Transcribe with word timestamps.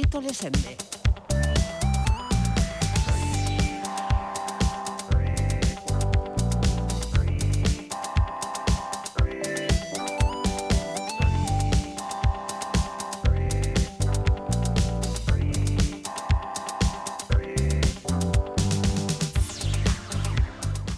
Tito 0.00 0.18
Lesende. 0.18 0.78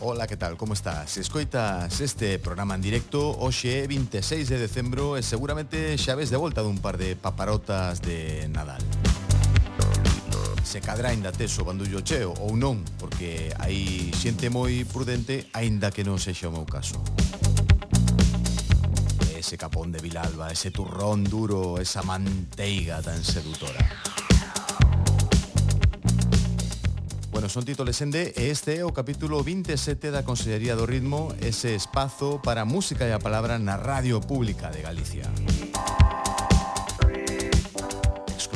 Ola, 0.05 0.27
que 0.29 0.37
tal? 0.37 0.57
Como 0.57 0.75
estás? 0.75 1.17
Escoitas 1.17 2.01
este 2.01 2.39
programa 2.39 2.75
en 2.75 2.83
directo 2.83 3.31
Oxe 3.31 3.87
26 3.87 4.49
de 4.49 4.59
decembro 4.59 5.17
E 5.17 5.23
seguramente 5.23 5.99
xa 5.99 6.15
ves 6.15 6.31
de 6.31 6.39
volta 6.39 6.63
dun 6.63 6.79
par 6.79 6.95
de 6.95 7.17
paparotas 7.19 7.99
de 8.03 8.47
Nadal 8.47 8.92
se 10.73 10.81
cadra 10.81 11.11
ainda 11.11 11.31
tes 11.31 11.53
o 11.59 11.69
bandullo 11.69 12.01
cheo 12.01 12.33
ou 12.41 12.57
non, 12.57 12.81
porque 12.97 13.53
hai 13.61 14.09
xente 14.17 14.49
moi 14.49 14.89
prudente, 14.89 15.53
aínda 15.53 15.93
que 15.93 16.01
non 16.01 16.17
sexa 16.17 16.49
o 16.49 16.55
meu 16.57 16.65
caso. 16.65 16.97
Ese 19.37 19.61
capón 19.61 19.93
de 19.93 20.01
Vilalba, 20.01 20.49
ese 20.49 20.73
turrón 20.73 21.29
duro, 21.29 21.77
esa 21.77 22.01
manteiga 22.01 23.05
tan 23.05 23.21
sedutora. 23.21 23.85
Bueno, 27.29 27.53
son 27.53 27.69
Tito 27.69 27.85
Lesende 27.85 28.33
e 28.33 28.49
este 28.49 28.81
é 28.81 28.89
o 28.89 28.97
capítulo 28.97 29.45
27 29.45 30.09
da 30.09 30.25
Consellería 30.25 30.73
do 30.73 30.89
Ritmo, 30.89 31.37
ese 31.45 31.77
espazo 31.77 32.41
para 32.41 32.65
música 32.65 33.05
e 33.05 33.13
a 33.13 33.21
palabra 33.21 33.61
na 33.61 33.77
Radio 33.77 34.25
Pública 34.25 34.73
de 34.73 34.81
Galicia. 34.81 35.29
Música 35.37 35.72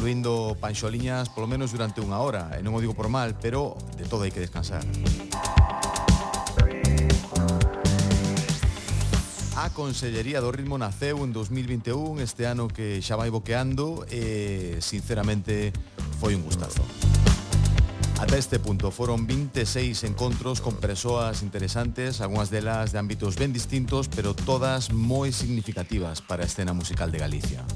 subindo 0.06 0.56
panxoliñas 0.60 1.28
polo 1.30 1.50
menos 1.50 1.74
durante 1.74 1.98
unha 1.98 2.22
hora, 2.22 2.54
e 2.54 2.62
non 2.62 2.70
o 2.70 2.78
digo 2.78 2.94
por 2.94 3.10
mal, 3.10 3.34
pero 3.42 3.74
de 3.98 4.06
todo 4.06 4.22
hai 4.22 4.30
que 4.30 4.38
descansar. 4.38 4.86
A 9.58 9.66
Consellería 9.74 10.38
do 10.38 10.54
Ritmo 10.54 10.78
naceu 10.78 11.26
en 11.26 11.34
2021, 11.34 12.22
este 12.22 12.46
ano 12.46 12.70
que 12.70 13.02
xa 13.02 13.18
vai 13.18 13.34
boqueando 13.34 14.06
e 14.06 14.78
sinceramente 14.78 15.74
foi 16.22 16.38
un 16.38 16.46
gustazo. 16.46 16.86
Ata 18.22 18.38
este 18.38 18.62
punto 18.62 18.94
foron 18.94 19.26
26 19.26 20.06
encontros 20.06 20.62
con 20.62 20.78
persoas 20.78 21.42
interesantes, 21.42 22.22
algunhas 22.22 22.54
delas 22.54 22.94
de 22.94 23.02
ámbitos 23.02 23.34
ben 23.34 23.50
distintos, 23.50 24.06
pero 24.06 24.38
todas 24.38 24.94
moi 24.94 25.34
significativas 25.34 26.22
para 26.22 26.46
a 26.46 26.48
escena 26.48 26.70
musical 26.70 27.10
de 27.10 27.18
Galicia. 27.18 27.66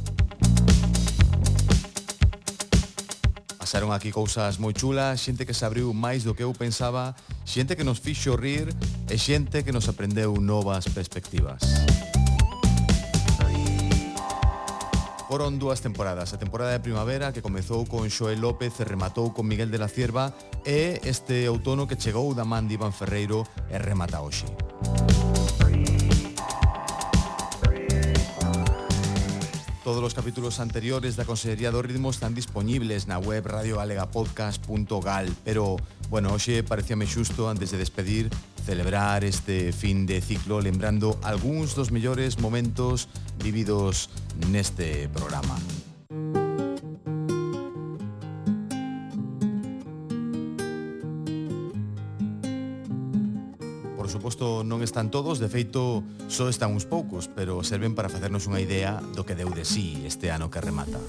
Pasaron 3.71 3.95
aquí 3.95 4.11
cousas 4.11 4.59
moi 4.59 4.75
chulas, 4.75 5.23
xente 5.23 5.47
que 5.47 5.55
se 5.55 5.63
abriu 5.63 5.95
máis 5.95 6.27
do 6.27 6.35
que 6.35 6.43
eu 6.43 6.51
pensaba, 6.51 7.15
xente 7.47 7.79
que 7.79 7.87
nos 7.87 8.03
fixo 8.03 8.35
rir 8.35 8.67
e 9.06 9.15
xente 9.15 9.62
que 9.62 9.71
nos 9.71 9.87
aprendeu 9.87 10.34
novas 10.43 10.91
perspectivas. 10.91 11.62
Foron 15.31 15.62
dúas 15.62 15.78
temporadas, 15.78 16.34
a 16.34 16.43
temporada 16.43 16.75
de 16.75 16.83
primavera 16.83 17.31
que 17.31 17.47
comezou 17.47 17.87
con 17.87 18.11
Xoel 18.11 18.43
López 18.43 18.75
e 18.83 18.83
rematou 18.83 19.31
con 19.31 19.47
Miguel 19.47 19.71
de 19.71 19.78
la 19.78 19.87
Cierva 19.87 20.34
e 20.67 20.99
este 21.06 21.47
outono 21.47 21.87
que 21.87 21.94
chegou 21.94 22.34
da 22.34 22.43
man 22.43 22.67
de 22.67 22.75
Iván 22.75 22.91
Ferreiro 22.91 23.47
e 23.71 23.78
remata 23.78 24.19
hoxe. 24.19 24.50
Todos 29.91 30.05
os 30.05 30.15
capítulos 30.15 30.61
anteriores 30.61 31.19
da 31.19 31.27
Consellería 31.27 31.75
do 31.75 31.83
Ritmo 31.83 32.15
están 32.15 32.31
disponibles 32.31 33.11
na 33.11 33.19
web 33.19 33.43
radiogalegapodcast.gal, 33.43 35.27
pero, 35.43 35.83
bueno, 36.06 36.31
hoxe 36.31 36.62
parecíame 36.62 37.11
xusto 37.11 37.51
antes 37.51 37.75
de 37.75 37.83
despedir 37.83 38.31
celebrar 38.62 39.27
este 39.27 39.75
fin 39.75 40.06
de 40.06 40.23
ciclo 40.23 40.62
lembrando 40.62 41.19
algúns 41.27 41.75
dos 41.75 41.91
mellores 41.91 42.39
momentos 42.39 43.11
vividos 43.43 44.15
neste 44.47 45.11
programa. 45.11 45.59
suposto 54.20 54.69
non 54.69 54.84
están 54.84 55.08
todos, 55.08 55.41
de 55.41 55.48
feito 55.48 56.04
só 56.28 56.53
están 56.53 56.76
uns 56.76 56.84
poucos, 56.84 57.25
pero 57.32 57.64
serven 57.64 57.97
para 57.97 58.12
facernos 58.12 58.44
unha 58.44 58.60
idea 58.60 59.00
do 59.16 59.25
que 59.25 59.32
deu 59.32 59.48
de 59.48 59.64
sí 59.64 60.04
este 60.04 60.28
ano 60.28 60.53
que 60.53 60.60
remata. 60.60 61.00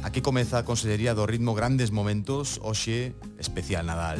Aquí 0.00 0.24
comeza 0.24 0.56
a 0.56 0.64
Consellería 0.64 1.12
do 1.12 1.28
Ritmo 1.28 1.52
Grandes 1.52 1.92
Momentos, 1.92 2.56
hoxe 2.64 3.12
especial 3.36 3.84
Nadal. 3.84 4.16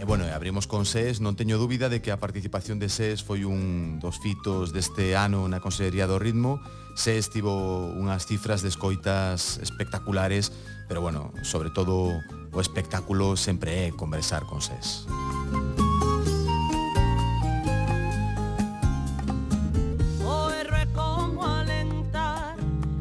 E 0.00 0.04
bueno, 0.08 0.24
abrimos 0.32 0.64
con 0.64 0.88
SES, 0.88 1.20
non 1.20 1.36
teño 1.36 1.60
dúbida 1.60 1.92
de 1.92 2.00
que 2.00 2.16
a 2.16 2.18
participación 2.18 2.80
de 2.80 2.88
SES 2.88 3.20
foi 3.20 3.44
un 3.44 4.00
dos 4.00 4.24
fitos 4.24 4.72
deste 4.72 5.20
ano 5.20 5.44
na 5.52 5.60
Consellería 5.60 6.08
do 6.08 6.16
Ritmo. 6.16 6.64
SES 6.96 7.28
tivo 7.28 7.92
unhas 7.92 8.24
cifras 8.24 8.64
de 8.64 8.72
escoitas 8.72 9.60
espectaculares 9.60 10.48
pero 10.92 11.00
bueno, 11.00 11.32
sobre 11.42 11.70
todo 11.70 12.20
O 12.54 12.60
espectáculo 12.60 13.36
siempre 13.36 13.88
es 13.88 13.94
conversar 13.94 14.44
con 14.44 14.60
SES. 14.60 15.06
O 20.24 20.50
es 20.50 20.86
como 20.94 21.46
alentar, 21.46 22.56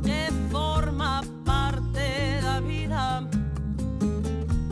que 0.06 0.30
forma 0.50 1.22
parte 1.46 2.00
de 2.00 2.42
la 2.42 2.62
vida, 2.62 3.28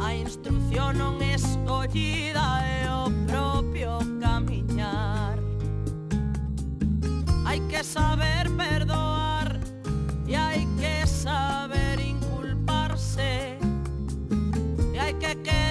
a 0.01 0.15
instrucción 0.15 1.21
escollida 1.21 2.63
e 2.65 2.89
opropio 2.89 3.99
caminar. 4.21 5.37
Hay 7.45 7.59
que 7.67 7.83
saber 7.83 8.49
perdoar 8.55 9.59
y 10.25 10.35
hay 10.35 10.65
que 10.79 11.05
saber... 11.05 11.68
que 15.35 15.68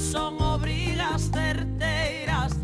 son 0.00 0.40
obrigas 0.40 1.30
certeiras 1.30 2.54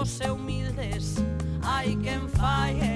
pobos 0.00 0.20
e 0.20 0.30
humildes 0.30 1.16
hai 1.62 1.94
quen 2.02 2.26
fai 2.38 2.72
e 2.80 2.89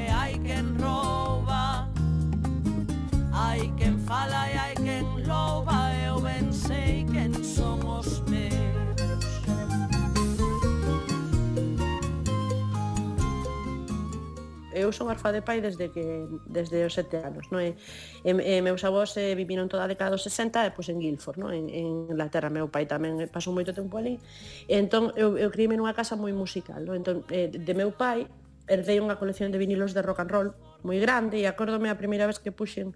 eu 14.84 14.92
son 14.92 15.08
orfa 15.08 15.32
de 15.32 15.40
pai 15.40 15.64
desde 15.64 15.88
que 15.88 16.28
desde 16.44 16.84
os 16.84 16.92
sete 16.92 17.16
anos, 17.18 17.48
non? 17.48 17.64
E, 17.64 17.72
e, 18.22 18.30
e 18.30 18.60
meus 18.60 18.84
avós 18.84 19.16
eh, 19.16 19.32
viviron 19.32 19.66
toda 19.66 19.84
a 19.84 19.90
década 19.90 20.12
dos 20.12 20.22
60 20.22 20.68
e 20.68 20.70
pois 20.76 20.92
en 20.92 21.00
Guilford, 21.00 21.40
non? 21.40 21.50
En, 21.50 21.72
en 21.72 22.12
Inglaterra, 22.12 22.52
meu 22.52 22.68
pai 22.68 22.84
tamén 22.84 23.18
eh, 23.24 23.28
pasou 23.28 23.56
moito 23.56 23.72
tempo 23.72 23.96
ali. 23.96 24.20
E, 24.68 24.76
entón 24.76 25.10
eu, 25.16 25.40
eu 25.40 25.48
criei 25.48 25.72
nunha 25.72 25.96
casa 25.96 26.14
moi 26.14 26.30
musical, 26.36 26.84
non? 26.84 26.94
Entón 27.00 27.24
eh, 27.32 27.48
de 27.48 27.74
meu 27.74 27.90
pai 27.96 28.28
herdei 28.68 29.00
unha 29.00 29.16
colección 29.16 29.48
de 29.50 29.58
vinilos 29.58 29.96
de 29.96 30.00
rock 30.04 30.20
and 30.22 30.30
roll 30.30 30.48
moi 30.84 31.00
grande 31.00 31.40
e 31.40 31.48
acórdome 31.48 31.88
a 31.88 31.96
primeira 31.96 32.28
vez 32.28 32.38
que 32.38 32.52
puxen 32.52 32.92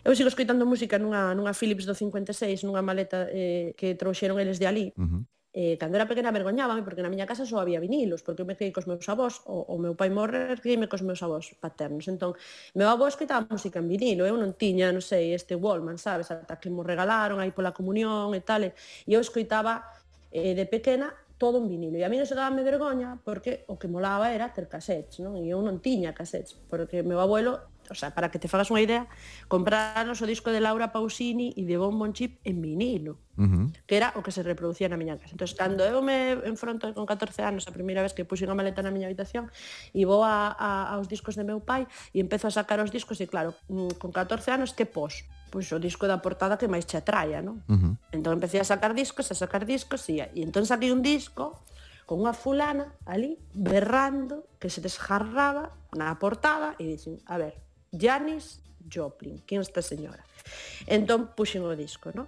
Eu 0.00 0.16
sigo 0.16 0.32
escoitando 0.32 0.64
música 0.64 0.96
nunha, 0.96 1.36
nunha 1.36 1.52
Philips 1.52 1.84
do 1.84 1.92
56, 1.92 2.64
nunha 2.64 2.80
maleta 2.80 3.28
eh, 3.28 3.76
que 3.76 3.92
trouxeron 4.00 4.40
eles 4.40 4.56
de 4.56 4.64
ali. 4.64 4.96
Uh 4.96 5.04
-huh 5.04 5.22
eh, 5.52 5.76
cando 5.78 5.98
era 5.98 6.06
pequena 6.06 6.30
vergoñábame 6.30 6.82
porque 6.86 7.02
na 7.02 7.10
miña 7.10 7.26
casa 7.26 7.42
só 7.42 7.58
había 7.58 7.82
vinilos, 7.82 8.22
porque 8.22 8.42
eu 8.42 8.46
me 8.46 8.54
criei 8.54 8.70
cos 8.70 8.86
meus 8.86 9.02
avós, 9.10 9.42
o, 9.50 9.66
o 9.66 9.76
meu 9.82 9.98
pai 9.98 10.10
morre, 10.10 10.54
criei-me 10.62 10.86
cos 10.86 11.02
meus 11.02 11.22
avós 11.26 11.50
paternos. 11.58 12.06
Entón, 12.06 12.38
meu 12.78 12.86
avó 12.86 13.10
escoitaba 13.10 13.46
música 13.50 13.82
en 13.82 13.90
vinilo, 13.90 14.22
eu 14.22 14.38
non 14.38 14.54
tiña, 14.54 14.94
non 14.94 15.02
sei, 15.02 15.34
este 15.34 15.58
Wallman, 15.58 15.98
sabes, 15.98 16.30
ata 16.30 16.62
que 16.62 16.70
mo 16.70 16.86
regalaron 16.86 17.42
aí 17.42 17.50
pola 17.50 17.74
comunión 17.74 18.30
e 18.38 18.42
tal, 18.46 18.62
e 18.62 19.10
eu 19.10 19.18
escoitaba 19.18 19.82
eh, 20.30 20.54
de 20.54 20.66
pequena 20.70 21.10
todo 21.40 21.58
en 21.58 21.66
vinilo. 21.66 21.96
E 21.98 22.04
a 22.04 22.10
mí 22.12 22.20
non 22.20 22.28
se 22.28 22.36
dábame 22.38 22.62
vergoña 22.62 23.18
porque 23.24 23.64
o 23.66 23.80
que 23.80 23.88
molaba 23.88 24.30
era 24.30 24.52
ter 24.54 24.68
cassettes, 24.70 25.18
non? 25.24 25.34
E 25.40 25.50
eu 25.50 25.58
non 25.64 25.80
tiña 25.82 26.14
cassettes, 26.14 26.54
porque 26.68 27.02
meu 27.02 27.18
abuelo 27.18 27.64
o 27.90 27.94
sea, 27.94 28.14
para 28.14 28.30
que 28.30 28.38
te 28.38 28.46
fagas 28.46 28.70
unha 28.70 28.80
idea, 28.80 29.10
compraros 29.50 30.22
o 30.22 30.26
disco 30.26 30.54
de 30.54 30.62
Laura 30.62 30.94
Pausini 30.94 31.50
e 31.58 31.66
de 31.66 31.76
Bon 31.76 31.92
Bon 31.98 32.14
Chip 32.14 32.38
en 32.46 32.62
vinilo, 32.62 33.18
uh 33.34 33.44
-huh. 33.44 33.66
que 33.84 33.98
era 33.98 34.14
o 34.14 34.22
que 34.22 34.30
se 34.30 34.46
reproducía 34.46 34.86
na 34.86 34.94
miña 34.94 35.18
casa. 35.18 35.34
Entón, 35.34 35.50
cando 35.58 35.82
eu 35.82 35.98
me 36.00 36.38
enfronto 36.46 36.94
con 36.94 37.04
14 37.04 37.42
anos, 37.42 37.66
a 37.66 37.74
primeira 37.74 38.00
vez 38.00 38.14
que 38.14 38.22
puxen 38.22 38.48
a 38.48 38.54
maleta 38.54 38.80
na 38.80 38.94
miña 38.94 39.10
habitación, 39.10 39.50
e 39.90 40.06
vou 40.06 40.22
a, 40.22 40.54
a, 40.54 40.94
aos 40.94 41.10
discos 41.10 41.34
de 41.34 41.42
meu 41.42 41.58
pai 41.58 41.90
e 42.14 42.22
empezo 42.22 42.46
a 42.46 42.52
sacar 42.54 42.78
os 42.78 42.94
discos, 42.94 43.18
e 43.18 43.26
claro, 43.26 43.58
mm, 43.66 43.98
con 43.98 44.14
14 44.14 44.54
anos, 44.54 44.70
que 44.72 44.86
pos? 44.86 45.26
pois 45.50 45.66
o 45.74 45.82
disco 45.82 46.06
da 46.06 46.22
portada 46.22 46.54
que 46.54 46.70
máis 46.70 46.86
che 46.86 46.96
atraia, 46.96 47.42
non? 47.42 47.58
Uh 47.66 47.74
-huh. 47.74 47.92
Entón 48.14 48.38
empecé 48.38 48.62
a 48.62 48.64
sacar 48.64 48.94
discos, 48.94 49.26
a 49.28 49.34
sacar 49.34 49.66
discos, 49.66 50.06
e, 50.08 50.22
e 50.22 50.40
entón 50.46 50.62
saquei 50.64 50.94
un 50.94 51.02
disco 51.02 51.58
con 52.10 52.26
unha 52.26 52.34
fulana 52.34 52.90
ali 53.06 53.38
berrando 53.54 54.46
que 54.58 54.66
se 54.66 54.82
desjarraba 54.82 55.70
na 55.94 56.10
portada 56.18 56.74
e 56.78 56.86
dixen, 56.90 57.22
a 57.26 57.38
ver, 57.38 57.54
Janis 57.92 58.60
Joplin, 58.86 59.42
quen 59.46 59.60
esta 59.60 59.82
señora. 59.82 60.24
Entón 60.86 61.34
puxen 61.36 61.62
o 61.62 61.74
disco, 61.76 62.10
no? 62.14 62.26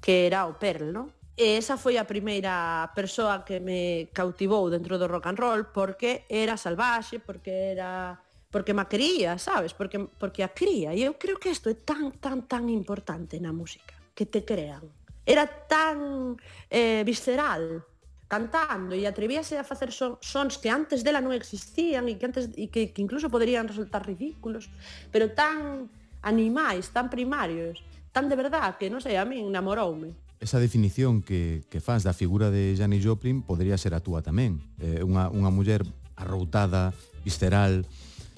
que 0.00 0.26
era 0.26 0.46
o 0.46 0.58
Pearl, 0.58 0.92
no? 0.92 1.12
E 1.36 1.56
esa 1.56 1.80
foi 1.80 1.96
a 1.96 2.04
primeira 2.04 2.88
persoa 2.92 3.44
que 3.48 3.60
me 3.60 4.12
cautivou 4.12 4.68
dentro 4.68 5.00
do 5.00 5.08
rock 5.08 5.28
and 5.28 5.40
roll 5.40 5.62
porque 5.72 6.28
era 6.28 6.60
salvaxe, 6.60 7.20
porque 7.20 7.72
era 7.72 8.20
porque 8.50 8.74
ma 8.74 8.90
quería, 8.90 9.38
sabes? 9.38 9.72
Porque 9.72 9.96
porque 10.20 10.44
a 10.44 10.52
cría 10.52 10.92
e 10.92 11.06
eu 11.06 11.16
creo 11.16 11.40
que 11.40 11.48
isto 11.48 11.70
é 11.72 11.76
tan 11.80 12.12
tan 12.20 12.44
tan 12.44 12.68
importante 12.68 13.40
na 13.40 13.56
música, 13.56 13.96
que 14.12 14.28
te 14.28 14.44
crean. 14.44 14.84
Era 15.24 15.48
tan 15.48 16.36
eh 16.68 17.04
visceral 17.08 17.88
cantando 18.30 18.94
e 18.94 19.10
atrevíase 19.10 19.58
a 19.58 19.66
facer 19.66 19.90
son, 19.90 20.14
sons 20.22 20.54
que 20.62 20.70
antes 20.70 21.02
dela 21.02 21.18
non 21.18 21.34
existían 21.34 22.06
e 22.06 22.14
que 22.14 22.30
antes 22.30 22.54
e 22.54 22.70
que, 22.70 22.94
que 22.94 23.02
incluso 23.02 23.26
poderían 23.26 23.66
resultar 23.66 24.06
ridículos, 24.06 24.70
pero 25.10 25.34
tan 25.34 25.90
animais, 26.22 26.94
tan 26.94 27.10
primarios, 27.10 27.82
tan 28.14 28.30
de 28.30 28.38
verdad 28.38 28.78
que 28.78 28.86
non 28.86 29.02
sei, 29.02 29.18
a 29.18 29.26
min 29.26 29.50
enamoroume. 29.50 30.14
Esa 30.38 30.62
definición 30.62 31.26
que, 31.26 31.66
que 31.66 31.82
faz 31.82 32.06
da 32.06 32.14
figura 32.14 32.54
de 32.54 32.78
Janis 32.78 33.02
Joplin 33.02 33.42
podría 33.42 33.74
ser 33.74 33.98
a 33.98 34.00
túa 34.00 34.22
tamén. 34.22 34.62
Eh, 34.78 35.02
unha, 35.02 35.26
unha 35.26 35.50
muller 35.50 35.82
arroutada, 36.14 36.94
visceral, 37.26 37.82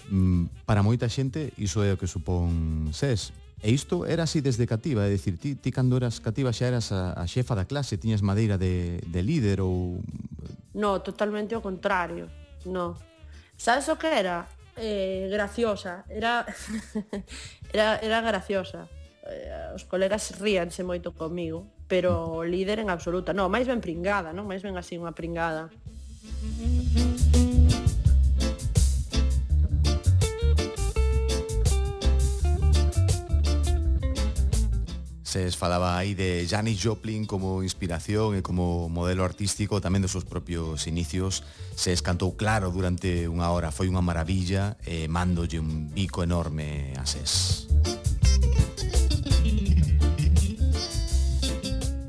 mm, 0.08 0.64
para 0.64 0.80
moita 0.80 1.04
xente 1.12 1.52
iso 1.60 1.84
é 1.84 1.92
o 1.92 2.00
que 2.00 2.08
supón 2.08 2.88
SES 2.96 3.41
E 3.62 3.70
isto 3.70 4.02
era 4.10 4.26
así 4.26 4.42
desde 4.42 4.66
cativa, 4.66 5.06
é 5.06 5.10
dicir, 5.14 5.38
ti, 5.38 5.54
ti 5.54 5.70
cando 5.70 5.94
eras 5.94 6.18
cativa 6.18 6.50
xa 6.50 6.66
eras 6.66 6.90
a, 6.90 7.14
a 7.14 7.30
xefa 7.30 7.54
da 7.54 7.62
clase, 7.62 7.94
tiñas 7.94 8.18
madeira 8.18 8.58
de, 8.58 8.98
de 9.06 9.20
líder 9.22 9.62
ou... 9.62 10.02
No, 10.74 10.98
totalmente 10.98 11.54
o 11.54 11.62
contrario, 11.62 12.26
no. 12.66 12.98
Sabes 13.54 13.86
o 13.86 13.94
que 13.94 14.10
era? 14.10 14.50
Eh, 14.74 15.30
graciosa, 15.30 16.02
era, 16.10 16.42
era, 17.72 18.02
era 18.02 18.18
graciosa. 18.18 18.90
Eh, 19.30 19.78
os 19.78 19.86
colegas 19.86 20.34
ríanse 20.42 20.82
moito 20.82 21.14
comigo, 21.14 21.70
pero 21.86 22.42
líder 22.42 22.82
en 22.82 22.90
absoluta. 22.90 23.30
No, 23.30 23.46
máis 23.46 23.70
ben 23.70 23.78
pringada, 23.78 24.34
non? 24.34 24.50
Máis 24.50 24.66
ben 24.66 24.74
así 24.74 24.98
unha 24.98 25.14
pringada. 25.14 25.70
Mm 26.42 26.50
-hmm. 26.50 27.11
Se 35.32 35.50
falaba 35.52 35.96
aí 35.96 36.12
de 36.12 36.46
Janis 36.46 36.78
Joplin 36.78 37.24
como 37.24 37.62
inspiración 37.62 38.36
e 38.36 38.44
como 38.44 38.92
modelo 38.92 39.24
artístico 39.24 39.80
tamén 39.80 40.04
dos 40.04 40.12
seus 40.12 40.28
propios 40.28 40.84
inicios. 40.84 41.40
Se 41.72 41.88
escantou 41.88 42.36
claro 42.36 42.68
durante 42.68 43.24
unha 43.32 43.48
hora, 43.48 43.72
foi 43.72 43.88
unha 43.88 44.04
maravilla 44.04 44.76
e 44.84 45.08
mandolle 45.08 45.56
un 45.56 45.88
bico 45.88 46.20
enorme 46.20 46.92
a 47.00 47.08
SES. 47.08 47.64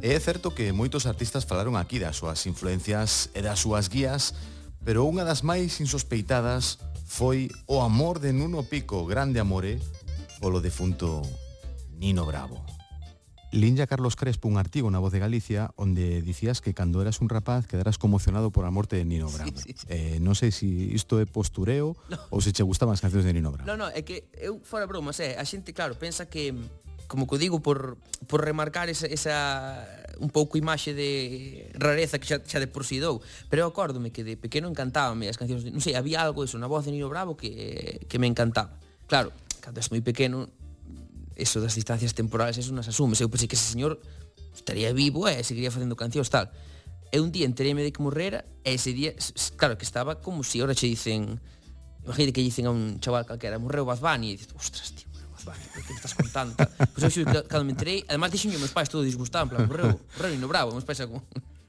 E 0.04 0.12
é 0.12 0.20
certo 0.20 0.52
que 0.52 0.76
moitos 0.76 1.08
artistas 1.08 1.48
falaron 1.48 1.80
aquí 1.80 2.04
das 2.04 2.20
súas 2.20 2.44
influencias 2.44 3.32
e 3.32 3.40
das 3.40 3.64
súas 3.64 3.88
guías, 3.88 4.36
pero 4.84 5.08
unha 5.08 5.24
das 5.24 5.48
máis 5.48 5.80
insospeitadas 5.80 6.84
foi 7.08 7.48
o 7.72 7.80
amor 7.80 8.20
de 8.20 8.36
Nuno 8.36 8.68
Pico, 8.68 9.08
grande 9.08 9.40
amore, 9.40 9.80
polo 10.44 10.60
defunto 10.60 11.24
Nino 11.96 12.28
Bravo. 12.28 12.73
Linja 13.54 13.86
Carlos 13.86 14.16
Crespo 14.16 14.50
un 14.50 14.58
artigo 14.58 14.90
na 14.90 14.98
Voz 14.98 15.14
de 15.14 15.22
Galicia 15.22 15.70
onde 15.78 16.26
dicías 16.26 16.58
que 16.58 16.74
cando 16.74 17.06
eras 17.06 17.22
un 17.22 17.30
rapaz 17.30 17.70
quedaras 17.70 18.02
conmocionado 18.02 18.50
por 18.50 18.66
a 18.66 18.74
morte 18.74 18.98
de 18.98 19.06
Nino 19.06 19.30
Bravo. 19.30 19.54
Sí, 19.62 19.72
sí, 19.72 19.74
sí. 19.78 19.86
Eh, 19.94 20.18
non 20.18 20.34
sei 20.34 20.50
se 20.50 20.66
si 20.66 20.90
isto 20.98 21.22
é 21.22 21.30
postureo 21.30 21.94
no. 22.10 22.18
ou 22.34 22.42
se 22.42 22.50
che 22.50 22.66
gustaban 22.66 22.98
as 22.98 23.02
cancións 23.06 23.30
de 23.30 23.32
Nino 23.32 23.54
Bravo. 23.54 23.70
Non, 23.70 23.78
non, 23.78 23.90
é 23.94 24.02
que 24.02 24.26
eu 24.34 24.58
fora 24.66 24.90
bromas, 24.90 25.22
é, 25.22 25.38
a 25.38 25.46
xente, 25.46 25.70
claro, 25.70 25.94
pensa 25.94 26.26
que 26.26 26.58
como 27.06 27.30
que 27.30 27.38
digo 27.38 27.62
por, 27.62 28.02
por 28.26 28.42
remarcar 28.42 28.90
esa, 28.90 29.06
esa 29.06 29.86
un 30.18 30.34
pouco 30.34 30.58
imaxe 30.58 30.98
de 30.98 31.70
rareza 31.78 32.18
que 32.18 32.26
xa, 32.26 32.42
xa 32.42 32.58
de 32.58 32.66
por 32.66 32.90
si 32.90 32.98
dou 32.98 33.22
pero 33.54 33.66
eu 33.66 33.70
acórdome 33.70 34.10
que 34.10 34.26
de 34.26 34.34
pequeno 34.34 34.66
encantábame 34.66 35.30
as 35.30 35.38
cancións 35.38 35.62
de, 35.62 35.70
non 35.70 35.82
sei, 35.82 35.94
había 35.94 36.26
algo 36.26 36.42
eso 36.42 36.58
na 36.58 36.66
voz 36.66 36.90
de 36.90 36.94
Nino 36.94 37.06
Bravo 37.06 37.38
que, 37.38 38.02
que 38.10 38.18
me 38.18 38.26
encantaba 38.26 38.82
claro, 39.06 39.30
cando 39.62 39.78
és 39.78 39.90
moi 39.94 40.02
pequeno 40.02 40.50
eso 41.36 41.62
das 41.62 41.76
distancias 41.76 42.14
temporales, 42.14 42.58
eso 42.58 42.74
nas 42.74 42.88
asumes. 42.88 43.22
Eu 43.22 43.30
pensei 43.30 43.48
que 43.48 43.56
ese 43.56 43.66
señor 43.66 44.00
estaría 44.54 44.94
vivo 44.94 45.26
e 45.28 45.42
seguiría 45.44 45.72
facendo 45.74 45.98
cancións 45.98 46.30
tal. 46.30 46.54
E 47.14 47.22
un 47.22 47.30
día 47.30 47.46
enteréme 47.46 47.86
de 47.86 47.94
que 47.94 48.02
morrera 48.02 48.46
e 48.66 48.74
ese 48.74 48.94
día, 48.94 49.14
claro, 49.58 49.78
que 49.78 49.86
estaba 49.86 50.22
como 50.22 50.42
se 50.42 50.58
si 50.58 50.58
ahora 50.62 50.74
che 50.74 50.90
dicen, 50.90 51.38
imagínate 52.06 52.34
que 52.34 52.42
dicen 52.42 52.66
a 52.66 52.72
un 52.74 52.98
chaval 52.98 53.26
calquera, 53.26 53.62
morreu 53.62 53.86
Bad 53.86 54.02
Bunny, 54.02 54.34
e 54.34 54.38
dices, 54.38 54.50
ostras, 54.58 54.98
tío, 54.98 55.10
morreu 55.14 55.30
Bad 55.30 55.46
Bunny, 55.46 55.86
que 55.86 55.94
estás 55.94 56.14
contando? 56.18 56.58
Tal. 56.58 56.70
Pois 56.98 57.14
pues 57.14 57.18
eu 57.18 57.26
cando 57.46 57.66
me 57.70 57.74
enterei, 57.78 58.02
además 58.10 58.34
dixenme 58.34 58.58
meus 58.58 58.74
pais 58.74 58.90
todo 58.90 59.06
disgustaban 59.06 59.46
en 59.46 59.50
plan, 59.54 59.70
morreu, 59.70 59.94
morreu 60.18 60.34
no 60.42 60.50
bravo, 60.50 60.74
meus 60.74 60.86
pais 60.86 61.06
como 61.06 61.22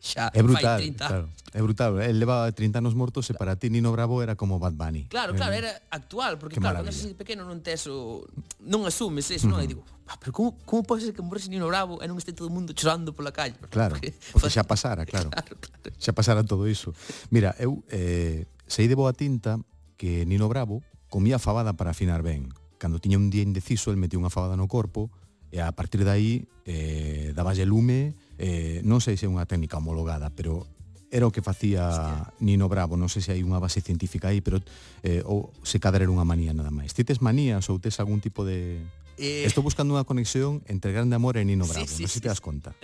xa 0.05 0.29
é 0.37 0.45
brutal, 0.45 0.77
fai 0.77 0.93
30 0.93 1.09
claro. 1.09 1.29
É 1.55 1.63
brutal, 1.63 2.03
el 2.03 2.19
leva 2.19 2.51
30 2.51 2.83
anos 2.83 2.99
mortos 2.99 3.31
e 3.31 3.35
para 3.39 3.55
ti 3.55 3.71
Nino 3.71 3.95
Bravo 3.95 4.21
era 4.21 4.35
como 4.35 4.59
Bad 4.59 4.75
Bunny. 4.75 5.07
Claro, 5.07 5.33
eh, 5.33 5.37
claro, 5.39 5.55
era 5.55 5.71
actual, 5.89 6.37
porque 6.37 6.59
que 6.59 6.61
claro, 6.61 6.83
maravilla. 6.83 6.99
cando 6.99 7.17
pequeno 7.17 7.47
non 7.47 7.63
tes 7.63 7.87
o 7.87 8.27
non 8.67 8.85
asumes 8.85 9.31
eso, 9.31 9.49
uh 9.49 9.55
-huh. 9.55 9.63
non? 9.63 9.65
E 9.65 9.71
digo, 9.71 9.87
ah, 10.11 10.19
pero 10.19 10.35
como, 10.35 10.59
como 10.67 10.83
pode 10.83 11.07
ser 11.07 11.15
que 11.15 11.23
morrese 11.23 11.49
Nino 11.49 11.71
Bravo 11.71 12.03
e 12.03 12.11
non 12.11 12.19
este 12.19 12.35
todo 12.35 12.51
o 12.51 12.53
mundo 12.53 12.75
chorando 12.75 13.15
pola 13.15 13.31
calle? 13.31 13.57
Claro, 13.71 13.97
porque, 13.97 14.13
porque 14.35 14.51
xa 14.51 14.67
pasara, 14.67 15.07
claro. 15.11 15.31
claro, 15.31 15.55
claro. 15.57 15.95
Xa 15.97 16.13
pasara 16.13 16.43
todo 16.45 16.67
iso. 16.67 16.91
Mira, 17.31 17.55
eu 17.57 17.81
eh, 17.89 18.51
sei 18.67 18.91
de 18.91 18.99
boa 18.99 19.15
tinta 19.15 19.57
que 19.95 20.27
Nino 20.27 20.51
Bravo 20.51 20.83
comía 21.07 21.39
fabada 21.39 21.79
para 21.79 21.95
afinar 21.95 22.27
ben. 22.27 22.51
Cando 22.83 22.99
tiña 22.99 23.17
un 23.17 23.31
día 23.31 23.47
indeciso, 23.47 23.95
el 23.95 23.97
metía 23.97 24.19
unha 24.19 24.29
fabada 24.29 24.59
no 24.59 24.67
corpo 24.67 25.09
e 25.55 25.63
a 25.63 25.71
partir 25.71 26.03
de 26.03 26.11
aí 26.11 26.33
eh, 26.67 27.31
daballe 27.31 27.63
lume 27.63 28.19
eh, 28.39 28.81
non 28.83 28.99
sei 28.99 29.19
se 29.19 29.27
é 29.27 29.31
unha 29.31 29.47
técnica 29.47 29.79
homologada, 29.79 30.31
pero 30.33 30.67
era 31.15 31.27
o 31.27 31.33
que 31.33 31.43
facía 31.47 31.87
Hostia. 31.87 32.35
Nino 32.43 32.67
Bravo, 32.67 32.99
non 32.99 33.07
sei 33.07 33.23
se 33.23 33.31
hai 33.31 33.41
unha 33.47 33.63
base 33.63 33.79
científica 33.79 34.35
aí, 34.35 34.43
pero 34.43 34.59
eh, 35.07 35.23
ou 35.23 35.55
se 35.63 35.79
cadra 35.79 36.03
era 36.03 36.11
unha 36.11 36.27
manía 36.27 36.51
nada 36.51 36.75
máis. 36.75 36.91
Ti 36.91 37.07
tes 37.07 37.23
manías 37.23 37.71
ou 37.71 37.79
tes 37.79 38.03
algún 38.03 38.19
tipo 38.19 38.43
de... 38.43 38.83
Eh... 39.15 39.47
Estou 39.47 39.63
buscando 39.63 39.95
unha 39.95 40.03
conexión 40.03 40.67
entre 40.67 40.91
Grande 40.91 41.15
Amor 41.15 41.39
e 41.39 41.47
Nino 41.47 41.71
Bravo, 41.71 41.87
sí, 41.87 42.03
sí, 42.03 42.03
non 42.03 42.11
sei 42.11 42.11
sí, 42.11 42.19
se 42.19 42.25
te 42.27 42.31
das 42.33 42.43
conta. 42.43 42.75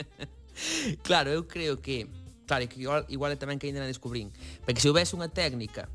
claro, 1.07 1.35
eu 1.35 1.51
creo 1.51 1.83
que 1.83 2.07
claro, 2.51 2.67
que 2.67 2.83
igual, 2.83 3.07
igual 3.07 3.35
tamén 3.39 3.63
que 3.63 3.71
ainda 3.71 3.79
non 3.79 3.91
descubrín, 3.91 4.35
porque 4.67 4.83
se 4.83 4.91
houvese 4.91 5.15
unha 5.15 5.31
técnica, 5.31 5.87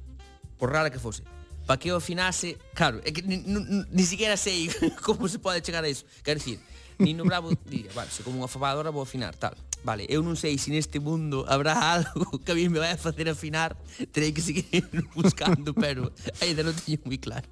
por 0.56 0.72
rara 0.72 0.88
que 0.88 1.04
fose, 1.04 1.24
para 1.68 1.76
que 1.76 1.92
eu 1.92 2.00
afinase, 2.00 2.56
claro, 2.72 3.04
é 3.04 3.12
que 3.12 3.20
ni, 3.24 3.44
ni, 3.44 3.60
ni 3.92 4.06
siquiera 4.08 4.40
sei 4.40 4.72
como 5.06 5.28
se 5.28 5.40
pode 5.40 5.60
chegar 5.60 5.84
a 5.84 5.90
iso. 5.92 6.08
Quero 6.24 6.40
dicir, 6.40 6.64
Nino 7.00 7.24
Bravo 7.24 7.52
diría, 7.66 7.92
vale, 7.94 8.12
se 8.12 8.24
como 8.24 8.40
unha 8.40 8.52
fabadora 8.52 8.92
vou 8.92 9.04
afinar, 9.04 9.36
tal. 9.36 9.56
Vale, 9.86 10.10
eu 10.10 10.26
non 10.26 10.34
sei 10.34 10.58
se 10.58 10.74
neste 10.74 10.98
mundo 10.98 11.46
habrá 11.46 11.78
algo 12.02 12.42
que 12.42 12.52
a 12.52 12.58
mí 12.58 12.66
me 12.70 12.82
vai 12.82 12.96
a 12.96 12.98
facer 12.98 13.30
afinar, 13.30 13.78
terei 14.10 14.34
que 14.34 14.42
seguir 14.42 14.82
buscando, 15.18 15.78
pero 15.78 16.10
ainda 16.42 16.66
non 16.66 16.74
teño 16.74 17.06
moi 17.06 17.22
claro. 17.22 17.46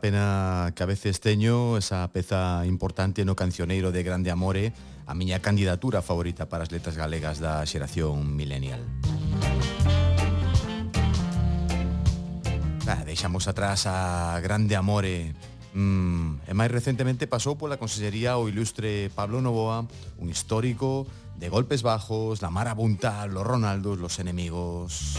pena 0.00 0.72
que 0.74 0.82
a 0.82 0.86
veces 0.86 1.20
teño 1.20 1.76
esa 1.76 2.08
peza 2.12 2.64
importante 2.66 3.24
no 3.24 3.36
cancioneiro 3.36 3.92
de 3.92 4.02
Grande 4.02 4.30
Amore, 4.30 4.72
a 5.06 5.14
miña 5.14 5.40
candidatura 5.40 6.02
favorita 6.02 6.48
para 6.48 6.64
as 6.64 6.72
letras 6.72 6.96
galegas 6.96 7.38
da 7.38 7.62
xeración 7.68 8.34
millennial. 8.36 8.80
Ah, 12.90 13.04
deixamos 13.06 13.46
atrás 13.46 13.86
a 13.86 14.40
Grande 14.42 14.74
Amore, 14.74 15.36
Mm, 15.70 16.42
e 16.50 16.52
máis 16.54 16.66
recentemente 16.66 17.30
pasou 17.30 17.54
pola 17.54 17.78
Consellería 17.78 18.34
o 18.34 18.50
ilustre 18.50 19.06
Pablo 19.14 19.38
Novoa, 19.38 19.86
un 20.18 20.26
histórico 20.26 21.06
de 21.38 21.46
golpes 21.46 21.86
bajos, 21.86 22.42
la 22.42 22.50
marabunta, 22.50 23.26
los 23.30 23.46
Ronaldos, 23.46 23.98
los 23.98 24.18
enemigos... 24.18 25.14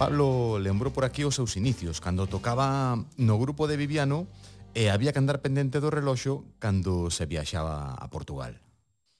Pablo 0.00 0.56
lembrou 0.56 0.96
por 0.96 1.04
aquí 1.04 1.28
os 1.28 1.36
seus 1.36 1.60
inicios, 1.60 2.00
cando 2.00 2.24
tocaba 2.24 2.96
no 3.20 3.36
grupo 3.36 3.68
de 3.68 3.76
Viviano 3.76 4.32
e 4.72 4.88
había 4.88 5.12
que 5.12 5.20
andar 5.20 5.44
pendente 5.44 5.76
do 5.76 5.92
reloxo 5.92 6.48
cando 6.56 7.12
se 7.12 7.28
viaxaba 7.28 7.92
a 8.00 8.08
Portugal. 8.08 8.56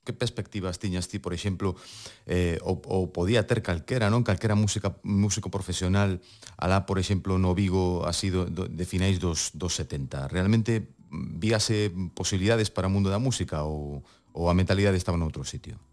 Que 0.08 0.16
perspectivas 0.16 0.80
tiñas 0.80 1.04
ti, 1.04 1.20
por 1.20 1.36
exemplo, 1.36 1.76
eh, 2.24 2.56
ou, 2.64 2.80
ou 2.88 3.12
podía 3.12 3.44
ter 3.44 3.60
calquera, 3.60 4.08
non? 4.08 4.24
Calquera 4.24 4.56
música, 4.56 4.96
músico 5.04 5.52
profesional 5.52 6.16
alá, 6.56 6.88
por 6.88 6.96
exemplo, 6.96 7.36
no 7.36 7.52
Vigo 7.52 8.08
así 8.08 8.32
do, 8.32 8.48
do, 8.48 8.64
de 8.64 8.84
finais 8.88 9.20
dos, 9.20 9.52
dos 9.52 9.76
70. 9.76 10.32
Realmente 10.32 10.96
mm, 11.12 11.36
víase 11.36 11.92
posibilidades 12.16 12.72
para 12.72 12.88
o 12.88 12.92
mundo 12.96 13.12
da 13.12 13.20
música 13.20 13.68
ou, 13.68 14.00
ou 14.32 14.48
a 14.48 14.56
mentalidade 14.56 14.96
estaba 14.96 15.20
noutro 15.20 15.44
sitio? 15.44 15.89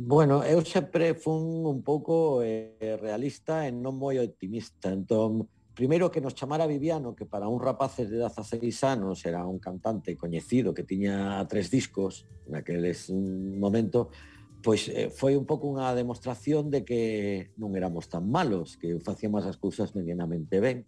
Bueno, 0.00 0.44
eu 0.46 0.62
sempre 0.62 1.18
fun 1.18 1.66
un 1.66 1.82
pouco 1.82 2.38
eh, 2.46 2.78
realista 3.02 3.66
e 3.66 3.74
non 3.74 3.98
moi 3.98 4.14
optimista. 4.22 4.94
Entón, 4.94 5.50
primeiro 5.74 6.06
que 6.06 6.22
nos 6.22 6.38
chamara 6.38 6.70
Viviano, 6.70 7.18
que 7.18 7.26
para 7.26 7.50
un 7.50 7.58
rapaz 7.58 7.98
de 7.98 8.06
16 8.06 8.62
anos 8.86 9.26
era 9.26 9.42
un 9.42 9.58
cantante 9.58 10.14
coñecido 10.14 10.70
que 10.70 10.86
tiña 10.86 11.42
tres 11.50 11.66
discos 11.66 12.30
naqueles 12.46 13.10
mm, 13.10 13.58
momento, 13.58 14.14
pois 14.62 14.86
eh, 14.86 15.10
foi 15.10 15.34
un 15.34 15.42
pouco 15.42 15.66
unha 15.66 15.90
demostración 15.98 16.70
de 16.70 16.86
que 16.86 17.50
non 17.58 17.74
éramos 17.74 18.06
tan 18.06 18.22
malos, 18.30 18.78
que 18.78 19.02
facíamos 19.02 19.50
as 19.50 19.58
cousas 19.58 19.98
medianamente 19.98 20.62
ben. 20.62 20.86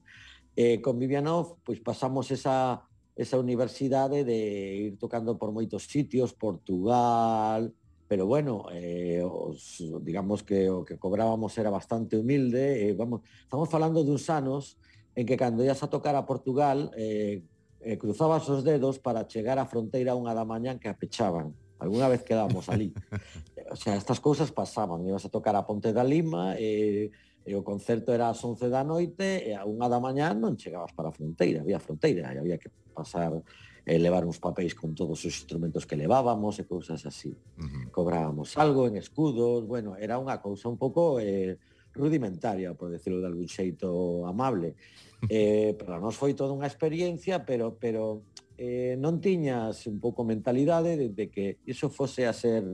Eh, 0.54 0.78
con 0.78 1.02
Vivianov, 1.02 1.58
pois 1.66 1.82
pasamos 1.82 2.30
esa, 2.30 2.86
esa 3.18 3.42
universidade 3.42 4.22
de 4.22 4.38
ir 4.86 5.02
tocando 5.02 5.34
por 5.34 5.50
moitos 5.50 5.90
sitios, 5.90 6.30
Portugal, 6.30 7.74
pero 8.10 8.26
bueno, 8.26 8.66
eh, 8.72 9.22
os, 9.22 9.78
digamos 10.02 10.42
que 10.42 10.66
o 10.66 10.82
que 10.82 10.98
cobrábamos 10.98 11.54
era 11.62 11.70
bastante 11.70 12.18
humilde, 12.18 12.90
eh, 12.90 12.92
vamos, 12.92 13.22
estamos 13.38 13.70
falando 13.70 14.02
de 14.02 14.10
uns 14.10 14.26
anos 14.26 14.82
en 15.14 15.22
que 15.22 15.38
cando 15.38 15.62
ias 15.62 15.78
a 15.86 15.86
tocar 15.86 16.18
a 16.18 16.26
Portugal 16.26 16.90
eh, 16.98 17.46
eh, 17.78 17.94
cruzabas 18.02 18.50
os 18.50 18.66
dedos 18.66 18.98
para 18.98 19.30
chegar 19.30 19.62
á 19.62 19.64
fronteira 19.70 20.18
unha 20.18 20.34
da 20.34 20.42
mañán 20.42 20.82
que 20.82 20.90
apechaban. 20.90 21.54
Alguna 21.78 22.10
vez 22.10 22.26
quedábamos 22.26 22.66
ali. 22.66 22.90
o 23.70 23.78
sea, 23.78 23.94
estas 23.94 24.18
cousas 24.18 24.50
pasaban, 24.50 25.06
ibas 25.06 25.22
a 25.22 25.30
tocar 25.30 25.54
a 25.54 25.62
Ponte 25.62 25.94
da 25.94 26.02
Lima, 26.02 26.58
eh, 26.58 27.14
e 27.46 27.54
o 27.54 27.62
concerto 27.62 28.10
era 28.10 28.26
ás 28.26 28.42
11 28.42 28.74
da 28.74 28.82
noite 28.82 29.46
e 29.46 29.54
a 29.54 29.62
eh, 29.62 29.70
unha 29.70 29.86
da 29.86 30.02
mañán 30.02 30.42
non 30.42 30.58
chegabas 30.58 30.90
para 30.98 31.08
a 31.08 31.14
fronteira, 31.14 31.62
había 31.62 31.78
fronteira 31.78 32.34
e 32.34 32.42
había 32.42 32.58
que 32.58 32.74
pasar 32.90 33.38
eh, 33.86 33.98
levar 33.98 34.24
uns 34.24 34.38
papéis 34.38 34.74
con 34.74 34.94
todos 34.94 35.24
os 35.24 35.32
instrumentos 35.32 35.86
que 35.86 35.96
levábamos 35.96 36.58
e 36.58 36.64
cousas 36.64 37.04
así. 37.06 37.32
Uh 37.58 37.64
-huh. 37.64 37.84
Cobrábamos 37.90 38.56
algo 38.56 38.86
en 38.86 38.96
escudos, 38.96 39.66
bueno, 39.66 39.96
era 39.96 40.18
unha 40.18 40.38
cousa 40.38 40.68
un 40.68 40.76
pouco 40.76 41.18
eh, 41.20 41.58
rudimentaria, 41.94 42.74
por 42.74 42.90
decirlo 42.90 43.20
de 43.20 43.28
algún 43.28 43.48
xeito 43.48 44.26
amable. 44.26 44.74
Eh, 45.28 45.76
para 45.76 46.00
nós 46.00 46.16
foi 46.16 46.32
toda 46.32 46.56
unha 46.56 46.64
experiencia, 46.64 47.44
pero 47.44 47.76
pero 47.76 48.24
eh, 48.56 48.96
non 48.96 49.20
tiñas 49.20 49.84
un 49.84 50.00
pouco 50.00 50.24
mentalidade 50.24 50.96
de, 50.96 51.12
de 51.12 51.28
que 51.28 51.60
iso 51.68 51.92
fose 51.92 52.24
a 52.24 52.32
ser 52.32 52.64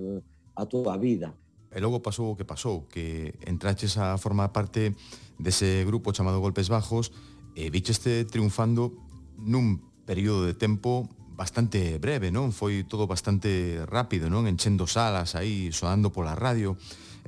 a 0.55 0.63
túa 0.71 0.95
vida. 0.95 1.35
E 1.75 1.83
logo 1.83 1.99
pasou 2.01 2.33
o 2.33 2.39
que 2.39 2.47
pasou, 2.47 2.87
que 2.87 3.35
entraches 3.43 3.99
a 3.99 4.15
formar 4.15 4.55
parte 4.55 4.95
dese 5.43 5.83
grupo 5.83 6.15
chamado 6.15 6.39
Golpes 6.39 6.71
Bajos 6.71 7.11
e 7.59 7.69
vicheste 7.69 8.25
triunfando 8.31 8.95
nun 9.37 9.83
período 10.07 10.47
de 10.47 10.55
tempo 10.55 11.11
bastante 11.37 11.99
breve, 11.99 12.33
non? 12.33 12.55
Foi 12.55 12.87
todo 12.89 13.05
bastante 13.05 13.83
rápido, 13.85 14.31
non? 14.33 14.49
Enchendo 14.49 14.89
salas 14.89 15.37
aí, 15.37 15.75
soando 15.75 16.09
pola 16.09 16.39
radio 16.39 16.79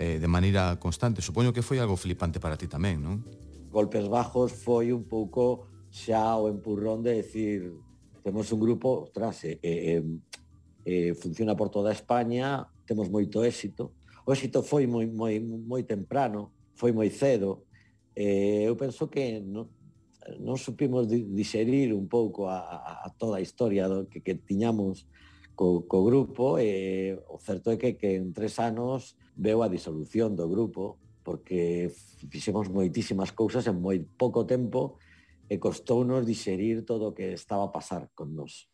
eh, 0.01 0.17
de 0.17 0.29
maneira 0.31 0.81
constante. 0.81 1.21
Supoño 1.21 1.53
que 1.53 1.67
foi 1.67 1.83
algo 1.83 1.99
flipante 1.99 2.41
para 2.41 2.57
ti 2.57 2.71
tamén, 2.71 3.03
non? 3.03 3.21
Golpes 3.69 4.09
Bajos 4.09 4.55
foi 4.55 4.95
un 4.95 5.05
pouco 5.05 5.69
xa 5.93 6.39
o 6.41 6.49
empurrón 6.49 7.05
de 7.05 7.21
decir 7.21 7.69
temos 8.23 8.53
un 8.53 8.61
grupo, 8.61 9.09
ostras, 9.09 9.45
eh, 9.45 9.59
eh, 9.63 9.97
eh, 9.97 10.03
eh, 10.85 11.15
funciona 11.15 11.57
por 11.57 11.69
toda 11.69 11.93
España, 11.93 12.67
temos 12.85 13.09
moito 13.09 13.45
éxito. 13.45 13.93
O 14.25 14.33
éxito 14.33 14.61
foi 14.63 14.87
moi, 14.87 15.09
moi, 15.09 15.41
moi 15.41 15.83
temprano, 15.85 16.53
foi 16.77 16.93
moi 16.93 17.09
cedo. 17.09 17.65
Eh, 18.13 18.65
eu 18.69 18.77
penso 18.77 19.09
que 19.09 19.41
no, 19.41 19.69
non 20.37 20.61
supimos 20.61 21.09
digerir 21.09 21.97
un 21.97 22.07
pouco 22.07 22.53
a, 22.53 23.01
a 23.05 23.09
toda 23.17 23.41
a 23.41 23.45
historia 23.45 23.89
do 23.89 24.05
que, 24.07 24.21
que 24.21 24.37
tiñamos 24.37 25.09
co, 25.59 25.89
co 25.89 26.07
grupo 26.07 26.61
e 26.61 27.19
o 27.27 27.41
certo 27.43 27.75
é 27.75 27.77
que, 27.81 27.99
que 27.99 28.15
en 28.15 28.31
tres 28.37 28.63
anos 28.63 29.19
veo 29.35 29.65
a 29.65 29.73
disolución 29.73 30.39
do 30.39 30.47
grupo 30.47 31.01
porque 31.27 31.91
fixemos 32.31 32.71
moitísimas 32.71 33.35
cousas 33.35 33.67
en 33.67 33.83
moi 33.83 33.99
pouco 34.01 34.47
tempo 34.47 34.97
e 35.51 35.57
costounos 35.57 36.29
digerir 36.29 36.85
todo 36.85 37.11
o 37.11 37.15
que 37.17 37.35
estaba 37.35 37.69
a 37.69 37.75
pasar 37.75 38.09
con 38.15 38.37
nós. 38.37 38.69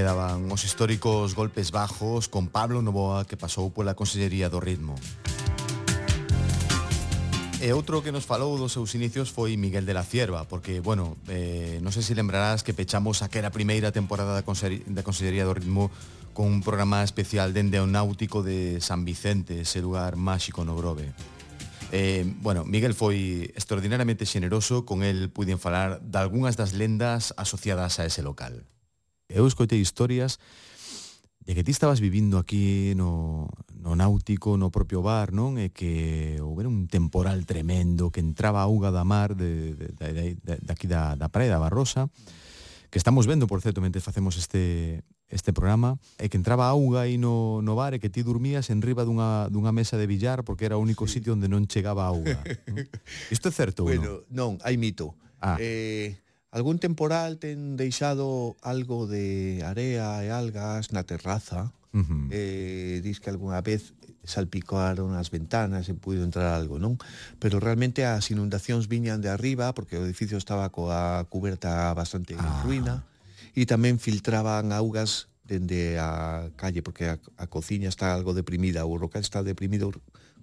quedaban 0.00 0.48
os 0.50 0.64
históricos 0.64 1.34
golpes 1.34 1.72
bajos 1.72 2.32
con 2.32 2.48
Pablo 2.48 2.80
Novoa 2.80 3.28
que 3.28 3.36
pasou 3.36 3.68
pola 3.68 3.92
Consellería 3.92 4.48
do 4.48 4.56
Ritmo. 4.56 4.96
E 7.60 7.68
outro 7.76 8.00
que 8.00 8.08
nos 8.08 8.24
falou 8.24 8.56
dos 8.56 8.72
seus 8.72 8.96
inicios 8.96 9.28
foi 9.28 9.60
Miguel 9.60 9.84
de 9.84 9.92
la 9.92 10.00
Cierva, 10.00 10.48
porque, 10.48 10.80
bueno, 10.80 11.20
eh, 11.28 11.76
non 11.84 11.92
sei 11.92 12.00
se 12.00 12.16
lembrarás 12.16 12.64
que 12.64 12.72
pechamos 12.72 13.20
aquela 13.20 13.52
primeira 13.52 13.92
temporada 13.92 14.32
da, 14.32 14.40
Conse 14.40 14.80
da 14.88 15.04
Consellería 15.04 15.44
do 15.44 15.52
Ritmo 15.52 15.92
con 16.32 16.48
un 16.48 16.64
programa 16.64 17.04
especial 17.04 17.52
dende 17.52 17.76
o 17.76 17.84
náutico 17.84 18.40
de 18.40 18.80
San 18.80 19.04
Vicente, 19.04 19.68
ese 19.68 19.84
lugar 19.84 20.16
máxico 20.16 20.64
no 20.64 20.80
Grove. 20.80 21.12
Eh, 21.92 22.24
bueno, 22.40 22.64
Miguel 22.64 22.96
foi 22.96 23.52
extraordinariamente 23.52 24.24
xeneroso, 24.24 24.88
con 24.88 25.04
el 25.04 25.28
puiden 25.28 25.60
falar 25.60 26.00
dalgunhas 26.00 26.56
das 26.56 26.72
lendas 26.72 27.36
asociadas 27.36 28.00
a 28.00 28.08
ese 28.08 28.24
local 28.24 28.64
eu 29.30 29.46
escoitei 29.46 29.80
historias 29.80 30.38
de 31.46 31.54
que 31.54 31.64
ti 31.64 31.70
estabas 31.70 32.00
vivindo 32.00 32.38
aquí 32.38 32.92
no, 32.94 33.48
no 33.74 33.96
náutico, 33.96 34.56
no 34.60 34.70
propio 34.70 35.00
bar, 35.02 35.32
non? 35.32 35.56
E 35.56 35.72
que 35.72 36.36
houbera 36.38 36.68
un 36.68 36.86
temporal 36.86 37.48
tremendo, 37.48 38.12
que 38.12 38.20
entraba 38.20 38.60
a 38.60 38.68
auga 38.68 38.92
da 38.92 39.02
mar 39.02 39.34
de, 39.34 39.74
de, 39.74 39.88
de, 39.96 40.08
de, 40.36 40.56
de, 40.60 40.70
aquí 40.70 40.86
da, 40.86 41.16
da 41.16 41.32
praia 41.32 41.50
da 41.50 41.58
Barrosa, 41.58 42.12
que 42.92 42.98
estamos 43.00 43.26
vendo, 43.26 43.48
por 43.48 43.62
certo, 43.64 43.80
mentre 43.80 44.04
facemos 44.04 44.36
este, 44.36 45.02
este 45.32 45.56
programa, 45.56 45.96
e 46.20 46.28
que 46.28 46.36
entraba 46.36 46.68
auga 46.68 47.08
aí 47.08 47.16
no, 47.16 47.64
no 47.64 47.72
bar 47.72 47.96
e 47.96 48.02
que 48.02 48.12
ti 48.12 48.20
dormías 48.20 48.68
en 48.68 48.84
riba 48.84 49.08
dunha, 49.08 49.48
dunha 49.48 49.72
mesa 49.72 49.96
de 49.96 50.06
billar 50.06 50.44
porque 50.44 50.68
era 50.68 50.76
o 50.76 50.82
único 50.84 51.08
sí. 51.08 51.18
sitio 51.18 51.32
onde 51.32 51.48
non 51.48 51.64
chegaba 51.64 52.04
auga. 52.04 52.42
Isto 53.34 53.48
é 53.48 53.52
certo 53.54 53.88
bueno, 53.88 54.22
ou 54.22 54.28
non? 54.28 54.54
Bueno, 54.60 54.60
non, 54.60 54.66
hai 54.66 54.76
mito. 54.76 55.16
Ah. 55.40 55.56
Eh, 55.56 56.20
Algún 56.50 56.82
temporal 56.82 57.38
ten 57.38 57.78
deixado 57.78 58.58
algo 58.62 59.06
de 59.06 59.62
area 59.62 60.26
e 60.26 60.34
algas 60.34 60.90
na 60.90 61.06
terraza. 61.06 61.70
Uh 61.90 62.06
-huh. 62.06 62.26
eh, 62.30 63.02
diz 63.02 63.18
que 63.18 63.30
algunha 63.30 63.58
vez 63.62 63.94
salpicaron 64.22 65.18
as 65.18 65.30
ventanas 65.30 65.90
e 65.90 65.94
puido 65.94 66.22
entrar 66.22 66.54
algo, 66.54 66.78
non? 66.78 67.00
Pero 67.42 67.58
realmente 67.58 68.06
as 68.06 68.30
inundacións 68.30 68.86
viñan 68.86 69.18
de 69.24 69.30
arriba 69.32 69.74
porque 69.74 69.98
o 69.98 70.06
edificio 70.06 70.38
estaba 70.38 70.70
coa 70.70 71.26
cuberta 71.32 71.90
bastante 71.98 72.38
ah. 72.38 72.62
ruína 72.62 73.02
e 73.56 73.66
tamén 73.66 73.98
filtraban 73.98 74.70
augas 74.70 75.30
dende 75.42 75.98
a 75.98 76.46
calle 76.54 76.78
porque 76.78 77.10
a, 77.10 77.18
a 77.40 77.46
cociña 77.50 77.90
está 77.90 78.14
algo 78.14 78.36
deprimida, 78.38 78.86
o 78.86 78.94
local 78.94 79.22
está 79.24 79.42
deprimido 79.42 79.90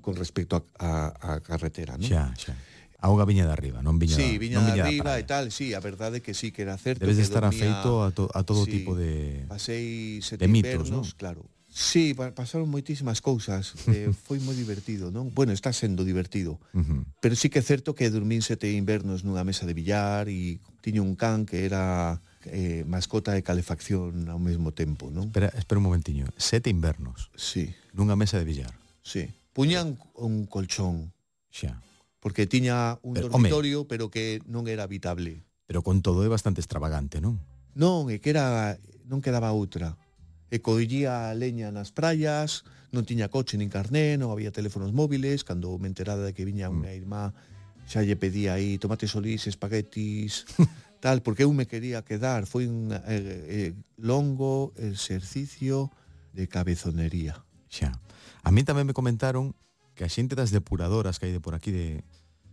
con 0.04 0.20
respecto 0.20 0.60
a, 0.60 0.62
a, 0.76 0.92
a 1.20 1.32
carretera, 1.40 1.96
non? 1.96 2.08
Xa, 2.08 2.36
xa. 2.36 2.54
Auga 3.00 3.26
viña 3.26 3.46
de 3.46 3.54
arriba, 3.54 3.86
non 3.86 4.02
viña 4.02 4.18
sí, 4.18 4.42
viña 4.42 4.58
non 4.58 4.74
viña 4.74 4.90
de 4.90 4.90
arriba 4.90 5.14
da 5.14 5.22
e 5.22 5.26
tal, 5.30 5.54
sí, 5.54 5.78
a 5.78 5.82
verdade 5.86 6.18
é 6.18 6.22
que 6.26 6.34
sí, 6.34 6.50
que 6.50 6.66
era 6.66 6.74
certo. 6.82 7.06
Debes 7.06 7.22
de 7.22 7.30
estar 7.30 7.46
dormía, 7.46 7.70
afeito 7.70 8.02
a, 8.02 8.10
to, 8.10 8.26
a 8.34 8.42
todo 8.42 8.66
sí, 8.66 8.82
tipo 8.82 8.98
de, 8.98 9.46
pasei 9.46 10.18
sete 10.26 10.42
de 10.42 10.50
mitos, 10.50 10.90
invernos, 10.90 11.14
¿no? 11.14 11.18
claro. 11.18 11.46
Sí, 11.70 12.18
pasaron 12.18 12.74
moitísimas 12.74 13.22
cousas, 13.22 13.78
eh, 13.94 14.10
foi 14.26 14.42
moi 14.42 14.58
divertido, 14.58 15.14
non? 15.14 15.30
Bueno, 15.30 15.54
está 15.54 15.70
sendo 15.70 16.02
divertido, 16.02 16.58
uh 16.74 16.82
-huh. 16.82 17.06
pero 17.22 17.38
sí 17.38 17.54
que 17.54 17.62
é 17.62 17.66
certo 17.66 17.94
que 17.94 18.10
dormín 18.10 18.42
sete 18.42 18.74
invernos 18.74 19.22
nunha 19.22 19.46
mesa 19.46 19.70
de 19.70 19.78
billar 19.78 20.26
e 20.26 20.58
tiño 20.82 21.06
un 21.06 21.14
can 21.14 21.46
que 21.46 21.70
era 21.70 22.18
eh, 22.50 22.82
mascota 22.90 23.30
de 23.30 23.46
calefacción 23.46 24.26
ao 24.26 24.42
mesmo 24.42 24.74
tempo, 24.74 25.14
non? 25.14 25.30
Espera, 25.30 25.54
espera 25.54 25.78
un 25.78 25.86
momentiño, 25.86 26.26
sete 26.34 26.74
invernos? 26.74 27.30
Sí. 27.38 27.78
Nunha 27.94 28.18
mesa 28.18 28.42
de 28.42 28.50
billar? 28.50 28.74
Sí. 29.06 29.30
Puñan 29.54 30.02
un 30.18 30.50
colchón. 30.50 31.14
Xa 31.54 31.78
porque 32.28 32.44
tiña 32.44 33.00
un 33.08 33.16
pero, 33.16 33.30
dormitorio, 33.32 33.80
home, 33.80 33.88
pero 33.88 34.12
que 34.12 34.44
non 34.52 34.68
era 34.68 34.84
habitable. 34.84 35.48
Pero 35.64 35.80
con 35.80 36.04
todo 36.04 36.28
é 36.28 36.30
bastante 36.30 36.60
extravagante, 36.60 37.24
non? 37.24 37.40
Non, 37.72 38.12
é 38.12 38.20
que 38.20 38.36
era 38.36 38.76
non 39.08 39.24
quedaba 39.24 39.56
outra. 39.56 39.96
E 40.52 40.60
collía 40.60 41.32
a 41.32 41.36
leña 41.40 41.72
nas 41.72 41.96
praias, 41.96 42.68
non 42.92 43.08
tiña 43.08 43.32
coche 43.32 43.56
nin 43.56 43.72
carné, 43.72 44.20
non 44.20 44.36
había 44.36 44.52
teléfonos 44.52 44.92
móviles, 44.92 45.48
cando 45.48 45.80
me 45.80 45.88
enterada 45.88 46.28
de 46.28 46.36
que 46.36 46.44
viña 46.44 46.68
mm. 46.68 46.76
unha 46.76 46.92
irmá 46.92 47.32
xa 47.88 48.04
lle 48.04 48.20
pedía 48.20 48.60
aí 48.60 48.76
tomates 48.76 49.16
solís, 49.16 49.48
espaguetis, 49.48 50.44
tal, 51.00 51.24
porque 51.24 51.48
eu 51.48 51.52
me 51.56 51.64
quería 51.64 52.04
quedar, 52.04 52.44
foi 52.44 52.68
un 52.68 52.92
eh, 52.92 53.00
eh, 53.08 53.72
longo 53.96 54.76
exercicio 54.76 55.96
de 56.36 56.52
cabezonería. 56.52 57.40
Xa. 57.72 57.96
A 58.44 58.52
mí 58.52 58.68
tamén 58.68 58.84
me 58.84 58.92
comentaron 58.92 59.56
que 59.98 60.06
a 60.06 60.14
xente 60.14 60.38
das 60.38 60.54
depuradoras 60.54 61.18
que 61.18 61.26
hai 61.26 61.34
de 61.34 61.42
por 61.42 61.58
aquí 61.58 61.74
de 61.74 62.06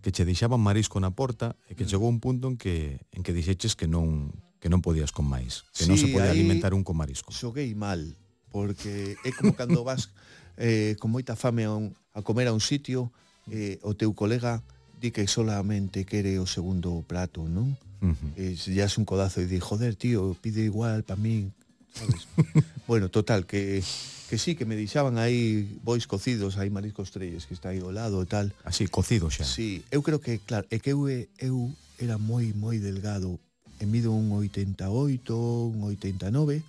que 0.05 0.13
che 0.13 0.29
deixaban 0.29 0.61
marisco 0.61 1.01
na 1.01 1.17
porta 1.17 1.57
e 1.65 1.73
que 1.73 1.89
mm. 1.89 1.91
chegou 1.97 2.13
un 2.13 2.21
punto 2.21 2.53
en 2.53 2.61
que 2.61 3.01
en 3.17 3.25
que 3.25 3.33
dixeches 3.33 3.73
que 3.73 3.89
non 3.89 4.29
que 4.61 4.69
non 4.69 4.85
podías 4.85 5.17
con 5.17 5.25
máis, 5.25 5.65
que 5.73 5.85
sí, 5.85 5.89
non 5.89 5.97
se 5.97 6.13
podía 6.13 6.29
alimentar 6.29 6.77
un 6.77 6.85
con 6.85 7.01
marisco. 7.01 7.33
Xoguei 7.33 7.73
mal, 7.73 8.05
porque 8.53 9.17
é 9.25 9.31
como 9.33 9.57
cando 9.57 9.81
vas 9.81 10.13
eh, 10.61 11.01
con 11.01 11.09
moita 11.09 11.41
fame 11.41 11.65
a, 11.65 11.73
un, 11.73 11.97
a 12.13 12.21
comer 12.21 12.53
a 12.53 12.57
un 12.57 12.61
sitio, 12.61 13.17
eh, 13.49 13.81
o 13.81 13.97
teu 13.97 14.13
colega 14.13 14.61
di 15.01 15.09
que 15.09 15.25
solamente 15.25 16.05
quere 16.05 16.37
o 16.37 16.45
segundo 16.45 17.01
plato, 17.09 17.49
non? 17.49 17.73
Uh 18.05 18.13
-huh. 18.13 18.33
E 18.37 18.53
eh, 18.53 18.57
se 18.61 19.01
un 19.01 19.09
codazo 19.09 19.41
e 19.41 19.49
di, 19.49 19.57
joder, 19.57 19.97
tío, 19.97 20.37
pide 20.37 20.61
igual 20.61 21.01
para 21.01 21.17
min, 21.17 21.49
sabes? 21.95 22.29
bueno, 22.87 23.09
total, 23.09 23.47
que 23.47 23.83
que 24.29 24.39
sí, 24.39 24.55
que 24.57 24.65
me 24.65 24.75
deixaban 24.75 25.19
aí 25.19 25.79
bois 25.85 26.07
cocidos, 26.07 26.59
aí 26.59 26.71
mariscos 26.71 27.13
trelles 27.13 27.47
que 27.47 27.55
está 27.55 27.71
aí 27.71 27.81
ao 27.81 27.93
lado 27.93 28.19
e 28.23 28.27
tal. 28.27 28.51
Así, 28.65 28.89
cocido 28.89 29.31
xa. 29.31 29.45
Sí, 29.45 29.85
eu 29.95 30.03
creo 30.03 30.19
que, 30.19 30.43
claro, 30.43 30.67
é 30.75 30.81
que 30.81 30.91
eu, 30.91 31.07
eu 31.39 31.71
era 32.01 32.19
moi, 32.19 32.51
moi 32.57 32.81
delgado. 32.81 33.39
E 33.79 33.87
mido 33.87 34.11
un 34.11 34.31
88, 34.31 34.91
un 35.31 35.83
89, 35.87 36.63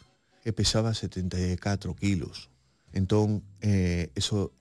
e 0.45 0.51
pesaba 0.53 0.93
74 0.93 1.95
kilos. 1.95 2.49
Entón, 2.93 3.41
eh, 3.61 4.09
eso 4.13 4.51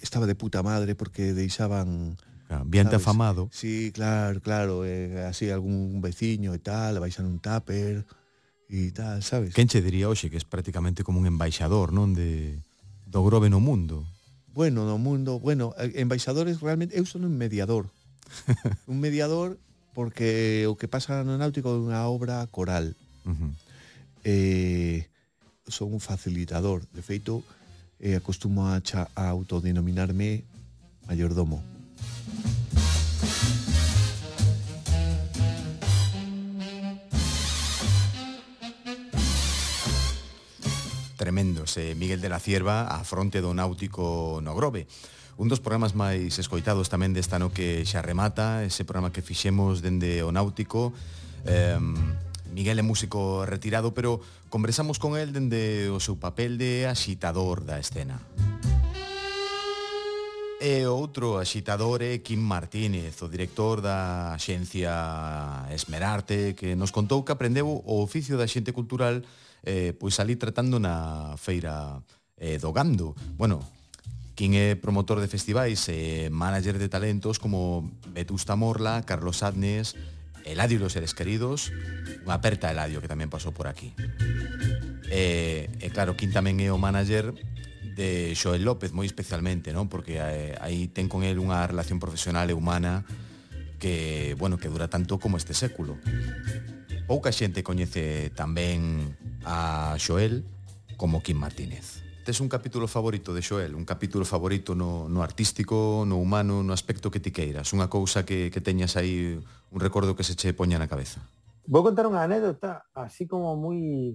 estaba 0.00 0.26
de 0.26 0.34
puta 0.34 0.62
madre 0.62 0.94
porque 0.94 1.32
deixaban... 1.32 2.16
Ambiente 2.48 2.98
¿sabes? 2.98 3.06
afamado. 3.06 3.48
Sí, 3.52 3.92
claro, 3.94 4.40
claro, 4.42 4.84
eh, 4.84 5.24
así 5.24 5.48
algún 5.48 6.02
veciño 6.02 6.52
e 6.52 6.58
tal, 6.58 6.98
baixan 6.98 7.24
un 7.30 7.38
tupper, 7.38 8.02
e 8.70 8.94
tal, 8.94 9.22
sabes? 9.26 9.52
Quen 9.52 9.66
che 9.66 9.82
diría 9.82 10.06
hoxe 10.06 10.30
que 10.30 10.38
es 10.38 10.46
prácticamente 10.46 11.02
como 11.02 11.18
un 11.18 11.26
embaixador, 11.26 11.90
non, 11.90 12.14
de 12.14 12.62
do 13.10 13.26
Grove 13.26 13.50
no 13.50 13.58
mundo. 13.58 14.06
Bueno, 14.54 14.86
no 14.86 14.96
mundo, 14.98 15.42
bueno, 15.42 15.74
embaixadores 15.78 16.62
realmente 16.62 16.94
eu 16.94 17.02
son 17.02 17.26
un 17.26 17.34
mediador. 17.34 17.90
un 18.86 19.02
mediador 19.02 19.58
porque 19.90 20.70
o 20.70 20.78
que 20.78 20.86
pasa 20.86 21.26
no 21.26 21.34
náutico 21.34 21.74
é 21.74 21.78
unha 21.82 22.06
obra 22.06 22.46
coral. 22.46 22.94
Uh 23.26 23.34
-huh. 23.34 23.52
Eh, 24.22 25.10
son 25.66 25.90
un 25.90 26.02
facilitador, 26.02 26.86
de 26.94 27.02
feito, 27.02 27.42
eh, 27.98 28.14
acostumo 28.14 28.70
a, 28.70 28.78
cha, 28.78 29.10
a 29.18 29.34
autodenominarme 29.34 30.46
mayordomo. 31.10 31.62
tremendos 41.20 41.76
eh, 41.76 41.94
Miguel 41.94 42.22
de 42.22 42.30
la 42.30 42.40
Cierva 42.40 42.88
a 42.88 43.04
fronte 43.04 43.44
do 43.44 43.52
Náutico 43.52 44.40
no 44.40 44.56
Grove. 44.56 44.88
Un 45.36 45.52
dos 45.52 45.60
programas 45.60 45.92
máis 45.92 46.40
escoitados 46.40 46.88
tamén 46.88 47.12
desta 47.12 47.36
no 47.36 47.52
que 47.52 47.84
xa 47.84 48.00
remata, 48.00 48.64
ese 48.64 48.88
programa 48.88 49.12
que 49.12 49.20
fixemos 49.20 49.84
dende 49.84 50.24
o 50.24 50.32
Náutico, 50.32 50.96
eh, 51.44 51.76
Miguel 52.56 52.80
é 52.80 52.84
músico 52.84 53.44
retirado, 53.44 53.92
pero 53.92 54.24
conversamos 54.48 54.96
con 54.96 55.20
el 55.20 55.36
dende 55.36 55.92
o 55.92 56.00
seu 56.00 56.16
papel 56.16 56.56
de 56.56 56.88
axitador 56.88 57.68
da 57.68 57.76
escena. 57.76 58.16
E 60.56 60.88
outro 60.88 61.36
axitador 61.36 62.00
é 62.00 62.16
Kim 62.24 62.40
Martínez, 62.40 63.20
o 63.20 63.28
director 63.28 63.84
da 63.84 64.32
Xencia 64.40 65.68
Esmerarte, 65.68 66.56
que 66.56 66.72
nos 66.72 66.88
contou 66.88 67.20
que 67.28 67.32
aprendeu 67.32 67.68
o 67.68 68.00
oficio 68.00 68.40
da 68.40 68.48
xente 68.48 68.72
cultural 68.72 69.20
eh, 69.64 69.92
pois 69.96 70.18
ali 70.20 70.36
tratando 70.36 70.80
na 70.80 71.36
feira 71.36 72.00
eh, 72.36 72.58
do 72.58 72.72
Gando. 72.72 73.14
Bueno, 73.36 73.60
quen 74.34 74.56
é 74.56 74.72
promotor 74.72 75.20
de 75.20 75.28
festivais 75.28 75.84
e 75.92 76.26
eh, 76.26 76.32
manager 76.32 76.80
de 76.80 76.88
talentos 76.88 77.36
como 77.36 77.92
Vetusta 78.16 78.56
Morla, 78.56 79.04
Carlos 79.04 79.44
Adnes, 79.44 79.96
Eladio 80.48 80.80
e 80.80 80.82
los 80.82 80.96
seres 80.96 81.12
queridos, 81.12 81.68
unha 82.24 82.40
aperta 82.40 82.72
Eladio 82.72 83.04
que 83.04 83.10
tamén 83.12 83.28
pasou 83.28 83.52
por 83.52 83.68
aquí. 83.68 83.92
Eh, 85.12 85.68
e, 85.68 85.84
eh, 85.84 85.86
eh, 85.86 85.90
claro, 85.92 86.16
quen 86.16 86.32
tamén 86.32 86.56
é 86.64 86.72
o 86.72 86.80
manager 86.80 87.36
de 87.92 88.32
Xoel 88.32 88.64
López 88.64 88.96
moi 88.96 89.04
especialmente, 89.04 89.76
non? 89.76 89.92
Porque 89.92 90.16
eh, 90.16 90.56
aí 90.64 90.88
ten 90.88 91.12
con 91.12 91.20
el 91.20 91.36
unha 91.36 91.60
relación 91.68 92.00
profesional 92.00 92.48
e 92.48 92.56
humana 92.56 93.04
que, 93.76 94.36
bueno, 94.40 94.56
que 94.56 94.72
dura 94.72 94.88
tanto 94.88 95.20
como 95.20 95.36
este 95.36 95.52
século. 95.52 96.00
Pouca 97.10 97.34
xente 97.34 97.66
coñece 97.66 98.30
tamén 98.38 99.18
a 99.42 99.98
Xoel 99.98 100.46
como 100.94 101.26
Kim 101.26 101.42
Martínez. 101.42 102.06
Tes 102.22 102.38
un 102.38 102.46
capítulo 102.46 102.86
favorito 102.86 103.34
de 103.34 103.42
Xoel, 103.42 103.74
un 103.74 103.82
capítulo 103.82 104.22
favorito 104.22 104.78
no, 104.78 105.10
no 105.10 105.18
artístico, 105.26 106.06
no 106.06 106.22
humano, 106.22 106.62
no 106.62 106.70
aspecto 106.70 107.10
que 107.10 107.18
ti 107.18 107.34
queiras, 107.34 107.74
unha 107.74 107.90
cousa 107.90 108.22
que, 108.22 108.54
que 108.54 108.62
teñas 108.62 108.94
aí, 108.94 109.42
un 109.74 109.80
recordo 109.82 110.14
que 110.14 110.22
se 110.22 110.38
che 110.38 110.54
poña 110.54 110.78
na 110.78 110.86
cabeza. 110.86 111.18
Vou 111.66 111.82
contar 111.82 112.06
unha 112.06 112.22
anécdota 112.22 112.86
así 112.94 113.26
como 113.26 113.58
moi 113.58 114.14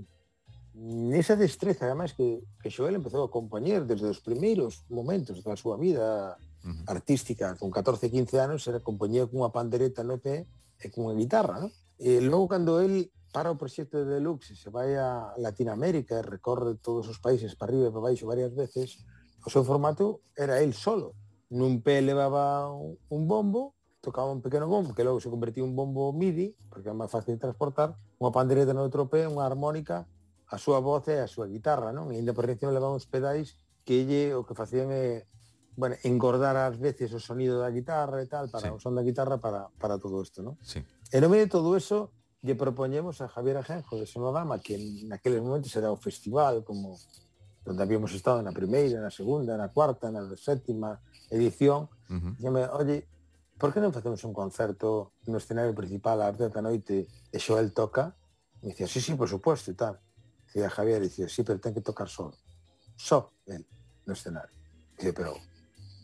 esa 1.12 1.36
destreza, 1.36 1.92
además, 1.92 2.16
que, 2.16 2.48
que 2.64 2.72
Xoel 2.72 2.96
empezou 2.96 3.20
a 3.20 3.28
acompañar 3.28 3.84
desde 3.84 4.08
os 4.08 4.24
primeiros 4.24 4.88
momentos 4.88 5.44
da 5.44 5.60
súa 5.60 5.76
vida 5.76 6.40
artística, 6.88 7.60
con 7.60 7.76
14, 7.76 8.08
15 8.08 8.40
anos, 8.40 8.64
era 8.72 8.80
compañía 8.80 9.28
cunha 9.28 9.52
pandereta 9.52 10.00
no 10.08 10.16
pé 10.16 10.48
e 10.80 10.88
cunha 10.88 11.12
guitarra, 11.12 11.60
non? 11.60 11.76
Eh, 12.00 12.22
logo, 12.22 12.48
cando 12.48 12.82
él 12.82 13.12
para 13.36 13.52
o 13.52 13.60
proxecto 13.60 14.00
de 14.00 14.08
Deluxe 14.08 14.56
se 14.56 14.72
vai 14.72 14.96
a 14.96 15.36
Latinoamérica 15.36 16.16
e 16.16 16.24
recorre 16.24 16.80
todos 16.80 17.12
os 17.12 17.20
países 17.20 17.56
para 17.60 17.76
arriba 17.76 17.88
e 17.88 17.92
para 17.92 18.08
baixo 18.08 18.28
varias 18.28 18.56
veces, 18.56 19.04
o 19.44 19.52
seu 19.52 19.68
formato 19.68 20.24
era 20.40 20.64
el 20.64 20.72
solo. 20.72 21.12
Nun 21.52 21.84
pé 21.84 22.00
levaba 22.00 22.72
un 22.72 23.28
bombo, 23.28 23.76
tocaba 24.00 24.32
un 24.32 24.40
pequeno 24.40 24.72
bombo, 24.72 24.96
que 24.96 25.04
logo 25.04 25.20
se 25.20 25.28
convertía 25.28 25.68
un 25.68 25.76
bombo 25.76 26.16
MIDI, 26.16 26.56
porque 26.72 26.90
é 26.90 26.96
máis 26.96 27.12
fácil 27.12 27.36
de 27.36 27.44
transportar, 27.44 28.00
unha 28.24 28.32
pandereta 28.32 28.72
no 28.72 28.88
outro 28.88 29.12
pé, 29.12 29.28
unha 29.28 29.44
armónica, 29.44 30.08
a 30.48 30.56
súa 30.56 30.80
voz 30.80 31.04
e 31.12 31.20
a 31.20 31.28
súa 31.28 31.52
guitarra, 31.52 31.92
non? 31.92 32.16
E 32.16 32.18
ainda 32.18 32.32
por 32.32 32.48
encima 32.48 32.72
levaba 32.72 32.96
uns 32.96 33.04
pedais 33.04 33.60
que 33.84 34.08
lle 34.08 34.32
o 34.32 34.48
que 34.48 34.58
facían 34.58 34.90
é 34.96 35.28
bueno, 35.76 36.00
engordar 36.08 36.56
ás 36.56 36.80
veces 36.80 37.12
o 37.12 37.20
sonido 37.20 37.60
da 37.60 37.68
guitarra 37.68 38.24
e 38.24 38.28
tal, 38.32 38.48
para 38.48 38.72
sí. 38.72 38.72
o 38.72 38.80
son 38.80 38.96
da 38.96 39.04
guitarra 39.04 39.44
para, 39.44 39.68
para 39.76 40.00
todo 40.00 40.24
isto, 40.24 40.40
non? 40.40 40.56
Sí. 40.64 40.80
E 41.16 41.22
no 41.24 41.32
medio 41.32 41.48
de 41.48 41.56
todo 41.56 41.80
eso, 41.80 42.12
lle 42.44 42.60
propoñemos 42.60 43.24
a 43.24 43.32
Javier 43.32 43.56
Ajenjo 43.56 43.96
de 43.96 44.04
Sonodama, 44.04 44.60
que 44.60 44.76
naqueles 45.08 45.40
momentos 45.40 45.72
era 45.80 45.88
o 45.88 45.96
festival, 45.96 46.68
como 46.68 47.00
donde 47.64 47.80
habíamos 47.88 48.12
estado 48.12 48.44
na 48.44 48.52
primeira, 48.52 49.00
na 49.00 49.08
segunda, 49.08 49.56
na 49.56 49.72
cuarta, 49.72 50.12
na 50.12 50.28
sétima 50.36 51.00
edición, 51.32 51.88
uh 52.12 52.20
-huh. 52.20 52.36
dime, 52.36 52.68
oye, 52.68 53.08
por 53.56 53.72
que 53.72 53.80
non 53.80 53.96
facemos 53.96 54.28
un 54.28 54.36
concerto 54.36 55.16
no 55.32 55.40
escenario 55.40 55.72
principal 55.72 56.20
a 56.20 56.28
arte 56.28 56.52
da 56.52 56.60
noite 56.60 57.08
e 57.32 57.38
Xoel 57.40 57.72
toca? 57.72 58.12
E 58.60 58.76
dicía, 58.76 58.84
sí, 58.84 59.00
sí, 59.00 59.16
por 59.16 59.32
supuesto, 59.32 59.72
e 59.72 59.76
tal. 59.80 59.96
Dicía 60.52 60.68
Javier, 60.68 61.00
dicía, 61.00 61.32
sí, 61.32 61.48
pero 61.48 61.64
ten 61.64 61.72
que 61.72 61.80
tocar 61.80 62.12
solo. 62.12 62.36
Só 63.00 63.32
el 63.48 63.64
no 64.04 64.12
escenario. 64.12 64.52
Dicía, 65.00 65.16
pero 65.16 65.40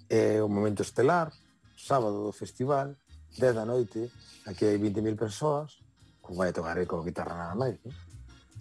é 0.08 0.40
eh, 0.40 0.48
momento 0.48 0.88
estelar, 0.88 1.36
sábado 1.76 2.24
do 2.24 2.32
festival, 2.32 2.96
10 3.38 3.56
da 3.56 3.66
noite, 3.66 4.12
aquí 4.46 4.66
hai 4.66 4.78
20.000 4.78 5.16
persoas, 5.16 5.80
como 6.20 6.40
vai 6.40 6.50
a 6.50 6.54
tocar 6.54 6.76
con 6.88 7.06
guitarra 7.06 7.36
nada 7.36 7.56
máis, 7.56 7.80
non? 7.84 7.94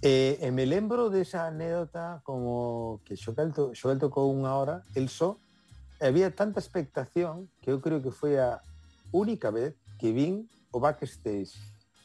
E, 0.01 0.41
e 0.41 0.49
me 0.51 0.65
lembro 0.65 1.13
desa 1.13 1.45
anécdota 1.45 2.25
como 2.25 3.03
que 3.05 3.17
Xoel, 3.21 3.53
to, 3.53 3.77
Xoel 3.77 4.01
tocou 4.01 4.33
unha 4.33 4.57
hora, 4.57 4.81
el 4.97 5.13
só, 5.13 5.37
e 6.01 6.09
había 6.09 6.33
tanta 6.33 6.57
expectación 6.57 7.53
que 7.61 7.69
eu 7.69 7.85
creo 7.85 8.01
que 8.01 8.09
foi 8.09 8.41
a 8.41 8.65
única 9.13 9.53
vez 9.53 9.77
que 10.01 10.09
vin 10.17 10.49
o 10.73 10.81
backstage 10.81 11.53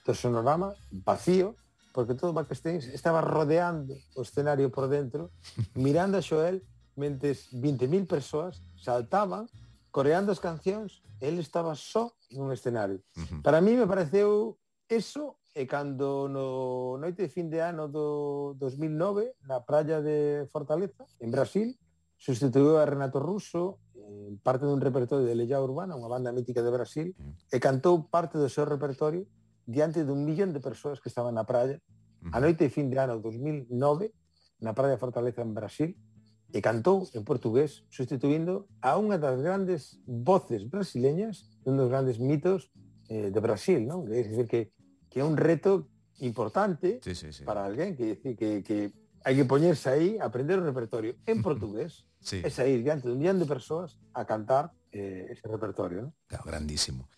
do 0.03 0.11
sonorama 0.11 0.75
vacío, 0.91 1.55
porque 1.95 2.19
todo 2.19 2.35
o 2.35 2.37
backstage 2.37 2.91
estaba 2.91 3.23
rodeando 3.23 3.95
o 4.19 4.27
escenario 4.27 4.67
por 4.67 4.91
dentro, 4.91 5.31
mirando 5.71 6.19
a 6.19 6.21
Xoel, 6.21 6.59
mentes 6.99 7.47
20.000 7.55 8.07
persoas 8.07 8.59
saltaban 8.75 9.47
coreando 9.95 10.35
as 10.35 10.43
cancións, 10.43 10.99
el 11.23 11.39
estaba 11.39 11.71
só 11.71 12.11
nun 12.35 12.51
escenario. 12.51 12.99
Uh 13.15 13.23
-huh. 13.23 13.39
Para 13.39 13.63
mí 13.63 13.79
me 13.79 13.87
pareceu 13.87 14.59
eso 14.91 15.39
e 15.55 15.63
cando 15.63 16.27
no 16.27 16.99
noite 16.99 17.23
de 17.23 17.31
fin 17.31 17.47
de 17.47 17.63
ano 17.63 17.87
do 17.87 18.59
2009 18.59 19.39
na 19.47 19.63
praia 19.63 20.03
de 20.03 20.51
Fortaleza, 20.51 21.07
en 21.23 21.31
Brasil, 21.31 21.79
sustituiu 22.19 22.75
a 22.75 22.83
Renato 22.83 23.23
Russo 23.23 23.79
en 23.95 24.35
parte 24.43 24.67
dun 24.67 24.83
repertorio 24.83 25.23
de 25.23 25.31
Leia 25.31 25.63
Urbana, 25.63 25.95
unha 25.95 26.11
banda 26.11 26.35
mítica 26.35 26.59
de 26.59 26.75
Brasil, 26.75 27.15
e 27.47 27.57
cantou 27.63 28.11
parte 28.11 28.35
do 28.35 28.51
seu 28.51 28.67
repertorio 28.67 29.23
diante 29.63 30.03
dun 30.03 30.27
millón 30.27 30.51
de 30.51 30.59
persoas 30.59 30.99
que 30.99 31.07
estaban 31.07 31.39
na 31.39 31.47
praia 31.47 31.79
a 32.35 32.43
noite 32.43 32.67
de 32.67 32.71
fin 32.73 32.91
de 32.91 32.99
ano 32.99 33.23
2009 33.23 34.11
na 34.59 34.75
praia 34.75 34.99
de 34.99 35.01
Fortaleza 35.01 35.39
en 35.39 35.55
Brasil 35.55 35.95
e 36.55 36.63
cantou 36.63 37.03
en 37.11 37.27
portugués 37.27 37.83
sustituindo 37.91 38.71
a 38.79 38.95
unha 38.95 39.19
das 39.19 39.43
grandes 39.43 39.99
voces 40.07 40.63
brasileñas 40.63 41.51
un 41.67 41.75
dos 41.75 41.91
grandes 41.91 42.15
mitos 42.15 42.71
eh, 43.11 43.27
de 43.27 43.39
Brasil, 43.43 43.83
non? 43.83 44.07
É 44.07 44.23
dicir 44.23 44.47
que, 44.47 44.71
que 45.11 45.19
é 45.19 45.27
un 45.27 45.35
reto 45.35 45.91
importante 46.23 47.03
sí, 47.03 47.11
sí, 47.11 47.35
sí. 47.35 47.43
para 47.43 47.67
alguén 47.67 47.99
que 47.99 48.15
decir 48.15 48.39
que, 48.39 48.63
que 48.63 48.95
hai 49.27 49.35
que 49.35 49.43
poñerse 49.43 49.91
aí 49.91 50.15
a 50.15 50.31
aprender 50.31 50.55
o 50.55 50.63
repertorio 50.63 51.19
en 51.27 51.43
portugués 51.43 52.07
sí. 52.23 52.39
e 52.39 52.47
sair 52.47 52.79
diante 52.79 53.11
dun 53.11 53.19
millón 53.19 53.35
de 53.35 53.51
persoas 53.51 53.99
a 54.15 54.23
cantar 54.23 54.71
eh, 54.95 55.27
ese 55.27 55.43
repertorio, 55.51 56.07
non? 56.07 56.11
Claro, 56.31 56.47
grandísimo. 56.47 57.11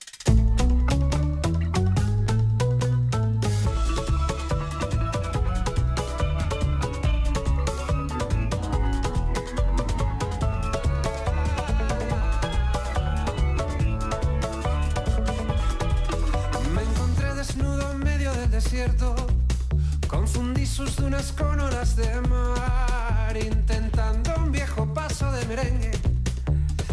Sus 20.77 20.95
dunas 20.95 21.31
con 21.31 21.59
olas 21.59 21.95
de 21.95 22.21
mar, 22.29 23.35
intentando 23.35 24.31
un 24.37 24.51
viejo 24.51 24.85
paso 24.93 25.31
de 25.31 25.43
merengue. 25.47 25.89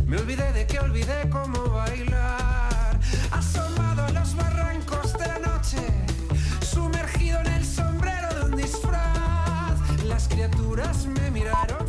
Me 0.07 0.17
olvidé 0.17 0.51
de 0.55 0.67
que 0.67 0.81
olvidé 0.81 1.29
cómo 1.29 1.63
bailar. 1.69 2.99
Asomado 3.31 4.07
a 4.07 4.11
los 4.13 4.35
barrancos 4.37 5.13
de 5.13 5.27
la 5.27 5.39
noche, 5.39 5.81
sumergido 6.63 7.39
en 7.41 7.47
el 7.49 7.67
sombrero 7.67 8.35
de 8.35 8.45
un 8.47 8.57
disfraz. 8.57 9.79
Las 10.05 10.29
criaturas 10.29 11.05
me 11.05 11.31
miraron 11.31 11.84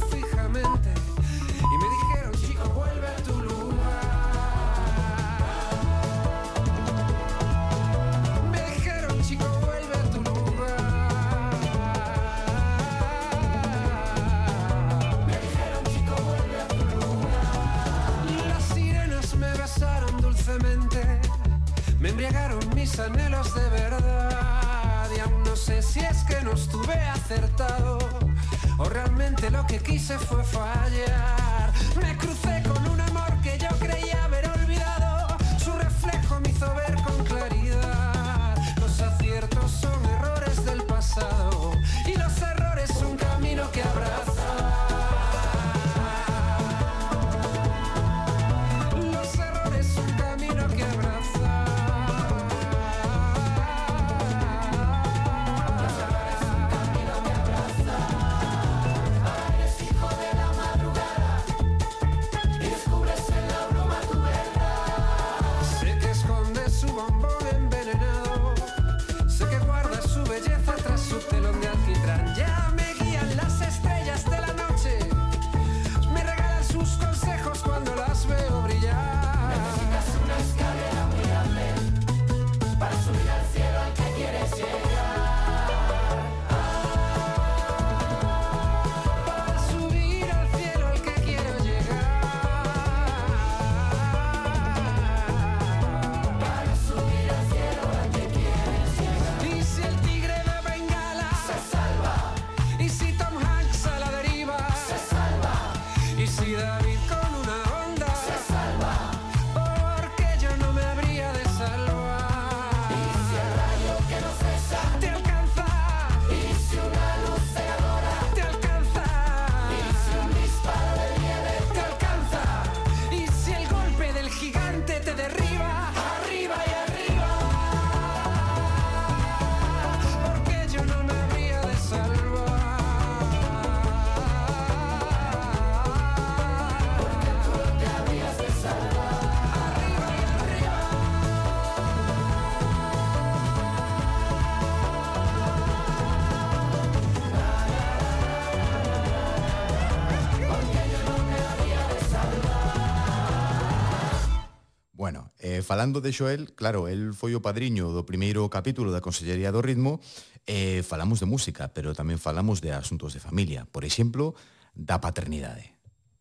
falando 155.65 155.99
de 155.99 156.13
Xoel, 156.13 156.53
claro, 156.53 156.87
el 156.87 157.17
foi 157.17 157.33
o 157.33 157.41
padriño 157.41 157.89
do 157.89 158.05
primeiro 158.05 158.45
capítulo 158.47 158.93
da 158.93 159.01
Consellería 159.01 159.49
do 159.49 159.65
Ritmo, 159.65 159.99
eh, 160.45 160.85
falamos 160.85 161.19
de 161.19 161.27
música, 161.27 161.73
pero 161.73 161.97
tamén 161.97 162.21
falamos 162.21 162.61
de 162.61 162.71
asuntos 162.71 163.17
de 163.17 163.19
familia, 163.19 163.65
por 163.73 163.81
exemplo, 163.83 164.37
da 164.77 165.01
paternidade. 165.01 165.73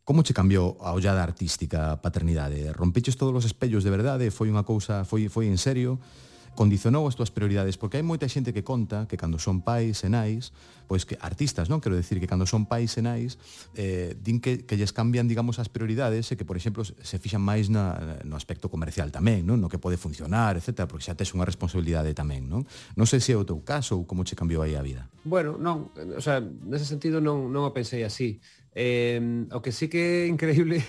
Como 0.04 0.24
che 0.24 0.36
cambiou 0.36 0.80
a 0.80 0.96
ollada 0.96 1.20
artística 1.20 1.92
a 1.92 2.00
paternidade? 2.00 2.72
Rompeches 2.72 3.20
todos 3.20 3.36
os 3.36 3.44
espellos 3.44 3.84
de 3.84 3.92
verdade? 3.92 4.32
Foi 4.32 4.48
unha 4.48 4.64
cousa, 4.64 5.04
foi, 5.04 5.28
foi 5.28 5.46
en 5.46 5.60
serio? 5.60 6.00
condicionou 6.54 7.06
as 7.10 7.18
túas 7.18 7.34
prioridades, 7.34 7.76
porque 7.76 7.98
hai 7.98 8.06
moita 8.06 8.30
xente 8.30 8.54
que 8.54 8.62
conta 8.62 9.04
que 9.10 9.18
cando 9.18 9.38
son 9.42 9.60
pais 9.60 10.02
e 10.06 10.08
nais, 10.08 10.54
pois 10.86 11.04
que 11.04 11.18
artistas, 11.20 11.68
non? 11.68 11.82
Quero 11.82 11.98
decir 11.98 12.22
que 12.22 12.30
cando 12.30 12.46
son 12.46 12.64
pais 12.64 12.94
e 12.96 13.02
nais, 13.02 13.36
eh, 13.74 14.14
din 14.16 14.38
que, 14.38 14.64
que 14.64 14.78
lles 14.78 14.94
cambian, 14.94 15.26
digamos, 15.26 15.58
as 15.58 15.68
prioridades 15.68 16.30
e 16.30 16.38
que, 16.38 16.46
por 16.46 16.56
exemplo, 16.56 16.86
se 16.86 17.16
fixan 17.18 17.42
máis 17.42 17.68
na, 17.68 18.22
no 18.22 18.38
aspecto 18.38 18.70
comercial 18.70 19.10
tamén, 19.10 19.42
non? 19.44 19.58
No 19.58 19.68
que 19.68 19.82
pode 19.82 19.98
funcionar, 19.98 20.56
etc. 20.56 20.86
Porque 20.86 21.04
xa 21.04 21.18
tes 21.18 21.34
unha 21.34 21.44
responsabilidade 21.44 22.14
tamén, 22.14 22.46
non? 22.46 22.64
Non 22.94 23.06
sei 23.10 23.18
se 23.18 23.34
é 23.34 23.38
o 23.38 23.44
teu 23.44 23.60
caso 23.66 23.98
ou 23.98 24.06
como 24.06 24.22
che 24.22 24.38
cambiou 24.38 24.62
aí 24.62 24.78
a 24.78 24.82
vida. 24.84 25.10
Bueno, 25.26 25.58
non, 25.58 25.90
o 25.94 26.22
sea, 26.22 26.38
nese 26.40 26.86
sentido 26.86 27.18
non, 27.18 27.50
non 27.50 27.66
o 27.66 27.74
pensei 27.74 28.06
así. 28.06 28.38
Eh, 28.74 29.46
o 29.54 29.62
que 29.62 29.70
sí 29.70 29.86
que 29.86 30.26
é 30.26 30.30
increíble 30.30 30.82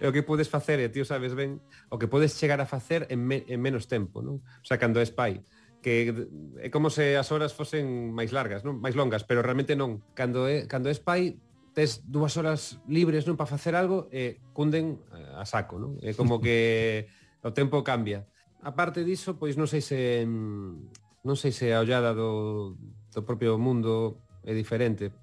é 0.00 0.06
o 0.08 0.12
que 0.12 0.22
podes 0.22 0.48
facer, 0.48 0.80
e 0.80 0.88
ti 0.88 1.04
sabes 1.04 1.34
ben, 1.36 1.60
o 1.92 1.96
que 2.00 2.08
podes 2.08 2.36
chegar 2.36 2.60
a 2.60 2.66
facer 2.66 3.06
en, 3.10 3.24
me, 3.24 3.44
en 3.48 3.60
menos 3.60 3.86
tempo, 3.86 4.20
non? 4.20 4.40
O 4.40 4.66
sea, 4.66 4.80
cando 4.80 5.00
és 5.00 5.12
pai, 5.12 5.44
que 5.82 6.26
é 6.58 6.68
como 6.70 6.90
se 6.90 7.16
as 7.16 7.30
horas 7.30 7.54
fosen 7.54 8.10
máis 8.12 8.34
largas, 8.34 8.66
non? 8.66 8.80
Máis 8.82 8.98
longas, 8.98 9.22
pero 9.22 9.44
realmente 9.44 9.78
non. 9.78 10.02
Cando 10.16 10.50
é 10.50 10.66
cando 10.66 10.90
és 10.90 10.98
pai, 10.98 11.38
tes 11.76 12.02
dúas 12.08 12.34
horas 12.34 12.82
libres, 12.90 13.28
non, 13.28 13.38
para 13.38 13.50
facer 13.50 13.78
algo 13.78 14.10
e 14.10 14.42
cunden 14.50 14.98
eh, 15.14 15.38
a 15.38 15.46
saco, 15.46 15.78
non? 15.78 15.94
É 16.02 16.16
como 16.16 16.42
que 16.42 17.06
o 17.46 17.54
tempo 17.54 17.86
cambia. 17.86 18.26
A 18.66 18.74
parte 18.74 19.06
diso, 19.06 19.38
pois 19.38 19.54
non 19.54 19.70
sei 19.70 19.84
se 19.84 20.26
non 20.26 21.36
sei 21.38 21.54
se 21.54 21.70
a 21.70 21.82
ollada 21.82 22.10
do, 22.16 22.74
do 23.14 23.22
propio 23.22 23.54
mundo 23.60 24.18
é 24.42 24.54
diferente, 24.54 25.14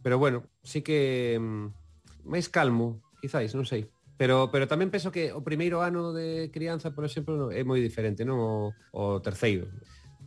pero 0.00 0.16
bueno, 0.16 0.48
sí 0.64 0.80
que 0.80 1.36
mm, 1.36 2.24
máis 2.24 2.48
calmo, 2.48 3.04
quizáis, 3.20 3.52
non 3.52 3.68
sei. 3.68 3.86
Pero, 4.20 4.52
pero 4.52 4.68
tamén 4.68 4.92
penso 4.92 5.08
que 5.08 5.32
o 5.32 5.40
primeiro 5.40 5.80
ano 5.80 6.12
de 6.12 6.52
crianza, 6.52 6.92
por 6.92 7.08
exemplo, 7.08 7.48
é 7.48 7.64
moi 7.64 7.80
diferente, 7.80 8.24
non? 8.24 8.40
O, 8.40 8.52
o 8.92 9.04
terceiro 9.24 9.68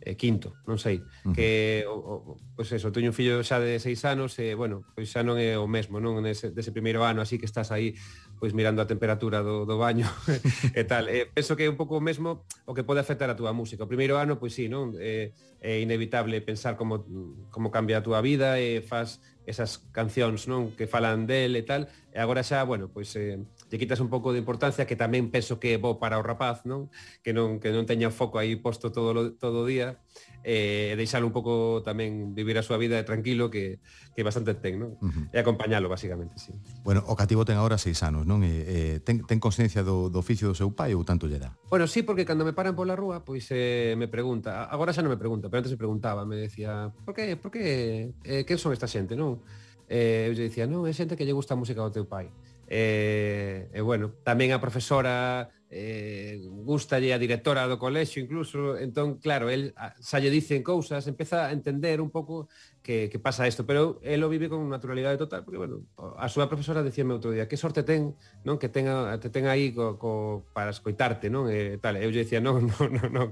e 0.04 0.16
quinto, 0.18 0.58
non 0.68 0.76
sei, 0.76 1.00
uh 1.00 1.30
-huh. 1.30 1.32
que 1.32 1.80
o, 1.88 1.96
o, 1.96 2.36
pois 2.52 2.68
eso, 2.74 2.92
teño 2.92 3.14
un 3.14 3.16
fillo 3.16 3.40
xa 3.40 3.56
de 3.56 3.80
seis 3.80 4.04
anos 4.04 4.36
e, 4.36 4.52
bueno, 4.52 4.84
pois 4.92 5.08
xa 5.08 5.24
non 5.24 5.40
é 5.40 5.56
o 5.56 5.64
mesmo, 5.64 5.96
non, 5.96 6.20
nese, 6.20 6.52
dese 6.52 6.76
primeiro 6.76 7.06
ano, 7.06 7.24
así 7.24 7.40
que 7.40 7.48
estás 7.48 7.72
aí 7.72 7.96
pois 8.44 8.52
mirando 8.52 8.82
a 8.82 8.84
temperatura 8.84 9.40
do, 9.40 9.64
do 9.64 9.80
baño 9.80 10.04
e 10.76 10.84
tal. 10.84 11.08
Eh, 11.08 11.24
penso 11.32 11.56
que 11.56 11.64
é 11.64 11.70
un 11.72 11.80
pouco 11.80 11.96
o 11.96 12.04
mesmo 12.04 12.44
o 12.68 12.76
que 12.76 12.84
pode 12.84 13.00
afectar 13.00 13.32
a 13.32 13.40
túa 13.40 13.56
música. 13.56 13.80
O 13.80 13.88
primeiro 13.88 14.20
ano, 14.20 14.36
pois 14.36 14.52
sí, 14.52 14.68
non? 14.68 14.92
Eh, 15.00 15.32
é 15.64 15.80
inevitable 15.80 16.44
pensar 16.44 16.76
como, 16.76 17.08
como 17.48 17.72
cambia 17.72 17.96
a 17.96 18.04
túa 18.04 18.20
vida 18.20 18.60
e 18.60 18.84
faz 18.84 19.24
esas 19.48 19.80
cancións 19.96 20.44
non 20.44 20.76
que 20.76 20.84
falan 20.84 21.24
del 21.24 21.56
e 21.56 21.64
tal. 21.64 21.88
E 22.12 22.20
agora 22.20 22.44
xa, 22.44 22.60
bueno, 22.68 22.92
pois 22.92 23.16
eh, 23.16 23.40
lle 23.74 23.82
quitas 23.82 23.98
un 23.98 24.06
pouco 24.06 24.30
de 24.30 24.38
importancia 24.38 24.86
que 24.86 24.94
tamén 24.94 25.34
penso 25.34 25.58
que 25.58 25.74
é 25.74 25.78
bo 25.82 25.98
para 25.98 26.14
o 26.14 26.22
rapaz, 26.22 26.62
non? 26.62 26.94
Que 27.26 27.34
non 27.34 27.58
que 27.58 27.74
non 27.74 27.90
teña 27.90 28.14
foco 28.14 28.38
aí 28.38 28.54
posto 28.54 28.94
todo 28.94 29.34
todo 29.34 29.66
o 29.66 29.68
día 29.68 29.98
eh, 30.44 30.94
deixalo 30.96 31.26
un 31.26 31.32
pouco 31.32 31.80
tamén 31.82 32.36
vivir 32.36 32.60
a 32.60 32.62
súa 32.62 32.76
vida 32.76 33.00
tranquilo 33.02 33.48
que, 33.48 33.80
que 34.12 34.22
bastante 34.22 34.52
ten, 34.54 34.76
non? 34.76 35.00
Uh 35.00 35.08
-huh. 35.08 35.24
E 35.32 35.40
acompañalo, 35.40 35.88
basicamente, 35.88 36.36
sí. 36.36 36.52
Bueno, 36.84 37.00
o 37.08 37.16
cativo 37.16 37.48
ten 37.48 37.56
agora 37.56 37.80
seis 37.80 38.04
anos, 38.04 38.28
non? 38.28 38.44
E, 38.44 38.52
eh, 38.68 38.96
ten, 39.00 39.24
ten 39.24 39.40
consciencia 39.40 39.80
do, 39.80 40.12
do 40.12 40.20
oficio 40.20 40.46
do 40.46 40.54
seu 40.54 40.70
pai 40.70 40.92
ou 40.92 41.02
tanto 41.02 41.24
lle 41.26 41.40
dá? 41.40 41.56
Bueno, 41.72 41.88
sí, 41.88 42.04
porque 42.04 42.28
cando 42.28 42.44
me 42.44 42.52
paran 42.52 42.76
pola 42.76 42.92
rúa, 42.94 43.24
pois 43.24 43.48
eh, 43.50 43.96
me 43.96 44.06
pregunta, 44.06 44.68
agora 44.68 44.92
xa 44.92 45.00
non 45.00 45.10
me 45.10 45.18
pregunta, 45.18 45.48
pero 45.48 45.64
antes 45.64 45.72
me 45.72 45.80
preguntaba, 45.80 46.28
me 46.28 46.36
decía, 46.36 46.92
por 47.08 47.16
que, 47.16 47.40
por 47.40 47.50
que, 47.50 48.12
eh, 48.22 48.44
que 48.44 48.54
son 48.60 48.76
esta 48.76 48.86
xente, 48.86 49.16
non? 49.16 49.40
Eh, 49.88 50.28
eu 50.28 50.36
lle 50.36 50.52
dicía, 50.52 50.68
non, 50.68 50.84
é 50.84 50.92
xente 50.92 51.16
que 51.16 51.24
lle 51.24 51.32
gusta 51.32 51.56
a 51.56 51.60
música 51.60 51.80
do 51.80 51.88
teu 51.88 52.04
pai. 52.04 52.28
E, 52.68 53.68
e 53.72 53.80
bueno, 53.80 54.16
tamén 54.24 54.52
a 54.52 54.62
profesora 54.62 55.50
eh, 55.74 56.38
gustalle 56.46 57.12
a 57.12 57.18
directora 57.18 57.66
do 57.66 57.82
colexio 57.82 58.22
incluso, 58.22 58.78
entón, 58.78 59.18
claro, 59.18 59.50
el 59.50 59.74
xa 59.98 60.22
lle 60.22 60.30
dicen 60.30 60.62
cousas, 60.62 61.02
empeza 61.10 61.50
a 61.50 61.52
entender 61.52 61.98
un 61.98 62.14
pouco 62.14 62.46
que, 62.78 63.10
que 63.10 63.18
pasa 63.18 63.48
isto, 63.50 63.66
pero 63.66 63.98
el 64.06 64.22
o 64.22 64.30
vive 64.30 64.46
con 64.46 64.62
naturalidade 64.70 65.18
total, 65.18 65.42
porque, 65.42 65.58
bueno, 65.58 65.82
a 65.98 66.30
súa 66.30 66.46
profesora 66.46 66.86
dicíame 66.86 67.18
outro 67.18 67.34
día, 67.34 67.50
que 67.50 67.58
sorte 67.58 67.82
ten, 67.82 68.14
non, 68.46 68.54
que 68.54 68.70
tenga, 68.70 69.18
te 69.18 69.34
ten 69.34 69.50
aí 69.50 69.74
co, 69.74 69.98
co, 69.98 70.46
para 70.54 70.70
escoitarte, 70.70 71.26
non, 71.26 71.50
e 71.50 71.80
tal, 71.82 71.98
eu 71.98 72.14
lle 72.14 72.22
dicía, 72.22 72.38
non, 72.44 72.70
non, 72.70 72.88
non, 72.94 73.10
non, 73.10 73.28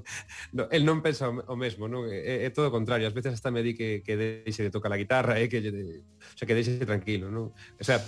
no, 0.50 0.62
el 0.66 0.82
non 0.82 0.98
pensa 0.98 1.30
o 1.30 1.54
mesmo, 1.54 1.86
non, 1.86 2.10
é, 2.10 2.42
é 2.42 2.50
todo 2.50 2.72
o 2.72 2.74
contrario, 2.74 3.06
ás 3.06 3.14
veces 3.14 3.38
hasta 3.38 3.54
me 3.54 3.62
di 3.62 3.78
que, 3.78 4.02
que 4.02 4.18
deixe 4.18 4.66
de 4.66 4.74
tocar 4.74 4.90
a 4.90 4.98
guitarra, 4.98 5.38
eh, 5.38 5.46
que, 5.46 5.62
lle, 5.62 6.02
o 6.10 6.34
sea, 6.34 6.48
que 6.48 6.58
deixe 6.58 6.74
tranquilo, 6.82 7.30
non, 7.30 7.54
o 7.54 7.84
sea, 7.86 8.02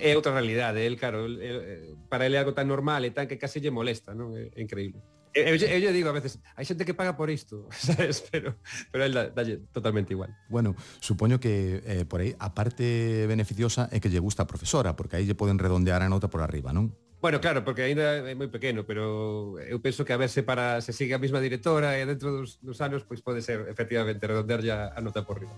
é 0.00 0.14
outra 0.16 0.32
realidade, 0.32 0.86
el 0.86 0.96
claro, 0.96 1.26
el, 1.26 1.98
para 2.08 2.26
ele 2.26 2.36
é 2.36 2.40
algo 2.40 2.54
tan 2.54 2.66
normal 2.66 3.04
e 3.04 3.10
tan 3.10 3.26
que 3.26 3.36
case 3.36 3.60
lle 3.60 3.74
molesta, 3.74 4.14
non? 4.14 4.34
É, 4.34 4.50
é 4.54 4.60
increíble. 4.62 5.02
Eu, 5.34 5.54
eu, 5.54 5.56
eu 5.56 5.78
lle 5.80 5.92
digo 5.92 6.08
a 6.08 6.16
veces, 6.16 6.40
hai 6.56 6.64
xente 6.64 6.84
que 6.88 6.96
paga 6.96 7.14
por 7.14 7.28
isto, 7.30 7.68
sabes, 7.74 8.24
pero 8.30 8.56
pero 8.90 9.04
el 9.04 9.12
dalle 9.12 9.60
totalmente 9.70 10.12
igual. 10.14 10.34
Bueno, 10.48 10.74
supoño 11.00 11.38
que 11.38 11.82
eh, 11.84 12.04
por 12.08 12.20
aí 12.20 12.34
a 12.38 12.54
parte 12.54 13.26
beneficiosa 13.28 13.88
é 13.92 14.00
que 14.00 14.08
lle 14.08 14.18
gusta 14.22 14.42
a 14.44 14.50
profesora, 14.50 14.96
porque 14.96 15.20
aí 15.20 15.24
lle 15.28 15.36
poden 15.36 15.60
redondear 15.60 16.02
a 16.02 16.08
nota 16.08 16.32
por 16.32 16.40
arriba, 16.40 16.72
non? 16.72 16.94
Bueno, 17.20 17.40
claro, 17.40 17.66
porque 17.66 17.82
aínda 17.82 18.30
é 18.30 18.34
moi 18.38 18.46
pequeno, 18.46 18.86
pero 18.86 19.58
eu 19.58 19.82
penso 19.82 20.06
que 20.06 20.14
a 20.14 20.20
ver 20.20 20.30
se 20.30 20.46
para 20.46 20.78
se 20.78 20.94
sigue 20.94 21.18
a 21.18 21.22
mesma 21.22 21.42
directora 21.42 21.98
e 21.98 22.06
dentro 22.06 22.30
dos, 22.30 22.62
dos 22.62 22.78
anos 22.78 23.02
pois 23.02 23.20
pode 23.26 23.42
ser 23.42 23.66
efectivamente 23.66 24.22
redondear 24.22 24.94
a 24.94 25.00
nota 25.02 25.26
por 25.26 25.42
arriba. 25.42 25.54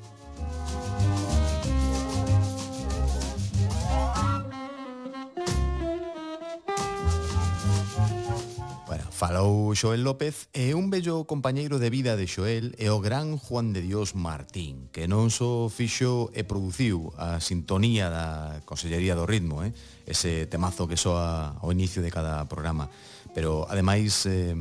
Falou 9.20 9.76
Xoel 9.76 10.00
López 10.00 10.48
e 10.56 10.72
un 10.72 10.88
bello 10.88 11.28
compañeiro 11.28 11.76
de 11.76 11.92
vida 11.92 12.16
de 12.16 12.24
Xoel 12.24 12.72
é 12.80 12.88
o 12.88 13.04
gran 13.04 13.36
Juan 13.36 13.76
de 13.76 13.84
Dios 13.84 14.16
Martín, 14.16 14.88
que 14.96 15.04
non 15.04 15.28
só 15.28 15.68
fixo 15.68 16.32
e 16.32 16.40
produciu 16.48 17.12
a 17.20 17.36
sintonía 17.36 18.08
da 18.08 18.64
Consellería 18.64 19.12
do 19.12 19.28
Ritmo, 19.28 19.60
eh? 19.60 19.76
ese 20.08 20.48
temazo 20.48 20.88
que 20.88 20.96
soa 20.96 21.52
ao 21.60 21.68
inicio 21.68 22.00
de 22.00 22.08
cada 22.08 22.48
programa, 22.48 22.88
pero 23.36 23.68
ademais 23.68 24.24
eh, 24.24 24.56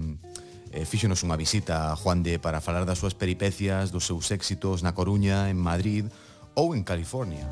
eh, 0.76 0.84
fíxonos 0.84 1.24
unha 1.24 1.39
visita 1.39 1.95
a 1.95 1.95
Juan 1.95 2.20
de 2.20 2.36
para 2.36 2.60
falar 2.60 2.84
das 2.84 2.99
súas 2.99 3.16
peripecias, 3.16 3.95
dos 3.95 4.12
seus 4.12 4.28
éxitos 4.28 4.84
na 4.84 4.91
Coruña, 4.91 5.47
en 5.47 5.55
Madrid 5.55 6.03
ou 6.60 6.76
en 6.76 6.84
California. 6.84 7.47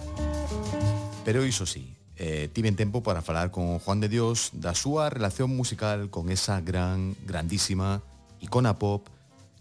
Pero 1.23 1.47
iso 1.47 1.63
sí, 1.63 1.95
eh, 2.17 2.49
tiven 2.51 2.75
tempo 2.75 3.03
para 3.03 3.21
falar 3.21 3.51
con 3.51 3.79
Juan 3.79 4.01
de 4.01 4.09
Dios 4.09 4.49
da 4.57 4.73
súa 4.73 5.09
relación 5.13 5.53
musical 5.53 6.09
con 6.09 6.33
esa 6.33 6.59
gran, 6.61 7.13
grandísima 7.23 8.01
icona 8.41 8.81
pop 8.81 9.05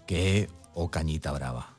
que 0.09 0.17
é 0.17 0.39
o 0.73 0.89
Cañita 0.89 1.33
Brava. 1.33 1.77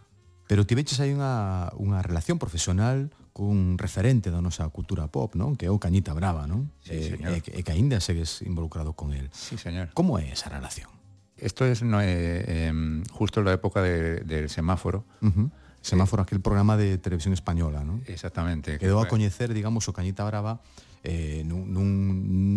Pero 0.47 0.63
tiveches 0.63 1.01
aí 1.01 1.11
unha, 1.11 1.73
unha 1.75 1.99
relación 2.05 2.37
profesional 2.37 3.09
cun 3.33 3.77
referente 3.77 4.33
da 4.33 4.41
nosa 4.41 4.65
cultura 4.73 5.09
pop, 5.09 5.37
non? 5.37 5.57
Que 5.57 5.69
é 5.69 5.71
o 5.73 5.81
Cañita 5.81 6.13
Brava, 6.13 6.45
non? 6.45 6.73
Sí, 6.81 6.93
eh, 6.93 7.17
señor. 7.17 7.29
Eh, 7.33 7.41
e, 7.41 7.57
e, 7.57 7.59
e 7.61 7.65
que 7.65 7.73
aínda 7.73 7.97
segues 8.01 8.41
involucrado 8.45 8.93
con 8.93 9.13
el. 9.13 9.29
Sí, 9.33 9.57
señor. 9.57 9.93
Como 9.97 10.21
é 10.21 10.29
esa 10.29 10.49
relación? 10.49 10.89
Esto 11.37 11.65
es 11.69 11.85
no, 11.85 12.01
eh, 12.01 12.41
eh, 12.69 12.73
justo 13.13 13.41
en 13.41 13.45
la 13.45 13.53
época 13.53 13.81
de, 13.81 14.25
del 14.25 14.49
semáforo. 14.49 15.05
Uh 15.21 15.33
-huh 15.33 15.49
Semáforo, 15.87 16.23
aquel 16.23 16.43
programa 16.43 16.75
de 16.75 16.99
televisión 16.99 17.31
española, 17.31 17.87
non? 17.87 18.03
Exactamente. 18.11 18.75
Quedou 18.75 18.99
a 18.99 19.07
coñecer, 19.07 19.55
digamos, 19.55 19.87
o 19.87 19.95
Cañita 19.95 20.27
Brava 20.27 20.59
eh, 21.07 21.47
nun, 21.47 21.71
nun, 21.71 21.87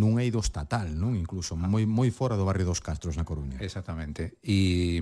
nun 0.03 0.19
eido 0.19 0.43
estatal, 0.43 0.91
non? 0.99 1.15
Incluso 1.15 1.55
moi 1.55 1.87
moi 1.87 2.11
fora 2.11 2.35
do 2.35 2.43
barrio 2.43 2.67
dos 2.67 2.83
Castros 2.83 3.15
na 3.15 3.23
Coruña. 3.23 3.63
Exactamente. 3.63 4.35
Y, 4.43 4.99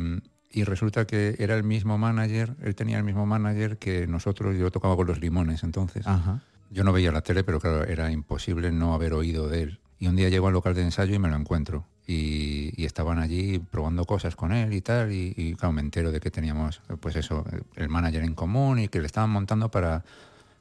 y 0.52 0.68
resulta 0.68 1.08
que 1.08 1.40
era 1.40 1.56
el 1.56 1.64
mismo 1.64 1.96
manager, 1.96 2.52
él 2.60 2.76
tenía 2.76 3.00
el 3.00 3.04
mismo 3.04 3.24
manager 3.24 3.80
que 3.80 4.06
nosotros, 4.06 4.56
yo 4.60 4.68
tocaba 4.70 4.96
con 4.96 5.08
los 5.08 5.20
limones 5.20 5.64
entonces. 5.64 6.06
Ajá. 6.06 6.44
Yo 6.70 6.84
no 6.84 6.92
veía 6.92 7.12
la 7.12 7.22
tele, 7.22 7.44
pero 7.44 7.60
claro, 7.60 7.84
era 7.84 8.12
imposible 8.12 8.72
no 8.72 8.92
haber 8.92 9.14
oído 9.14 9.48
de 9.48 9.62
él. 9.62 9.80
Y 9.98 10.06
un 10.06 10.16
día 10.16 10.28
llego 10.28 10.46
al 10.48 10.52
local 10.52 10.74
de 10.74 10.82
ensayo 10.82 11.14
y 11.14 11.18
me 11.18 11.28
lo 11.28 11.36
encuentro. 11.36 11.86
Y, 12.10 12.72
y 12.74 12.86
estaban 12.86 13.18
allí 13.18 13.58
probando 13.58 14.06
cosas 14.06 14.34
con 14.34 14.52
él 14.52 14.72
y 14.72 14.80
tal. 14.80 15.12
Y, 15.12 15.34
y, 15.36 15.54
claro, 15.54 15.74
me 15.74 15.82
entero 15.82 16.10
de 16.10 16.20
que 16.20 16.30
teníamos, 16.30 16.80
pues 17.00 17.16
eso, 17.16 17.44
el 17.76 17.90
manager 17.90 18.24
en 18.24 18.34
común 18.34 18.78
y 18.78 18.88
que 18.88 18.98
le 19.00 19.06
estaban 19.06 19.28
montando 19.28 19.70
para, 19.70 20.02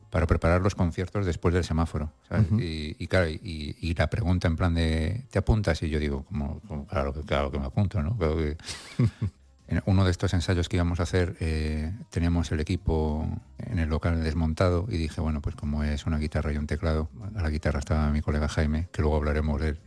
para 0.10 0.28
preparar 0.28 0.62
los 0.62 0.76
conciertos 0.76 1.26
después 1.26 1.54
del 1.54 1.64
semáforo. 1.64 2.12
¿sabes? 2.28 2.52
Uh 2.52 2.56
-huh. 2.56 2.64
y, 2.64 2.96
y, 3.00 3.08
claro, 3.08 3.30
y, 3.30 3.96
la 3.98 4.10
pregunta 4.10 4.50
en 4.50 4.58
plan 4.58 4.74
de, 4.74 5.24
¿te 5.32 5.40
apuntas? 5.40 5.82
Y 5.84 5.90
yo 5.90 6.00
digo, 6.00 6.26
como, 6.26 6.60
como 6.68 6.86
claro, 6.86 7.14
claro 7.14 7.50
que 7.50 7.60
me 7.60 7.66
apunto, 7.66 8.04
¿no? 8.04 8.18
Claro 8.18 8.36
que... 8.36 8.58
en 9.68 9.84
uno 9.86 10.06
de 10.06 10.12
estos 10.12 10.34
ensayos 10.34 10.70
que 10.70 10.78
íbamos 10.78 11.00
a 11.00 11.04
hacer 11.04 11.36
eh, 11.40 11.92
teníamos 12.10 12.52
el 12.52 12.60
equipo 12.62 13.28
en 13.60 13.80
el 13.80 13.90
local 13.90 14.24
desmontado 14.24 14.86
y 14.90 14.98
dije, 14.98 15.20
bueno, 15.22 15.42
pues 15.42 15.56
como 15.56 15.84
es 15.84 16.06
una 16.06 16.18
guitarra 16.18 16.54
y 16.54 16.58
un 16.58 16.68
teclado, 16.68 17.10
a 17.36 17.42
la 17.42 17.50
guitarra 17.50 17.80
estaba 17.80 18.10
mi 18.12 18.22
colega 18.22 18.48
Jaime, 18.48 18.88
que 18.92 19.02
luego 19.02 19.18
hablaremos 19.18 19.60
de 19.62 19.70
él, 19.70 19.80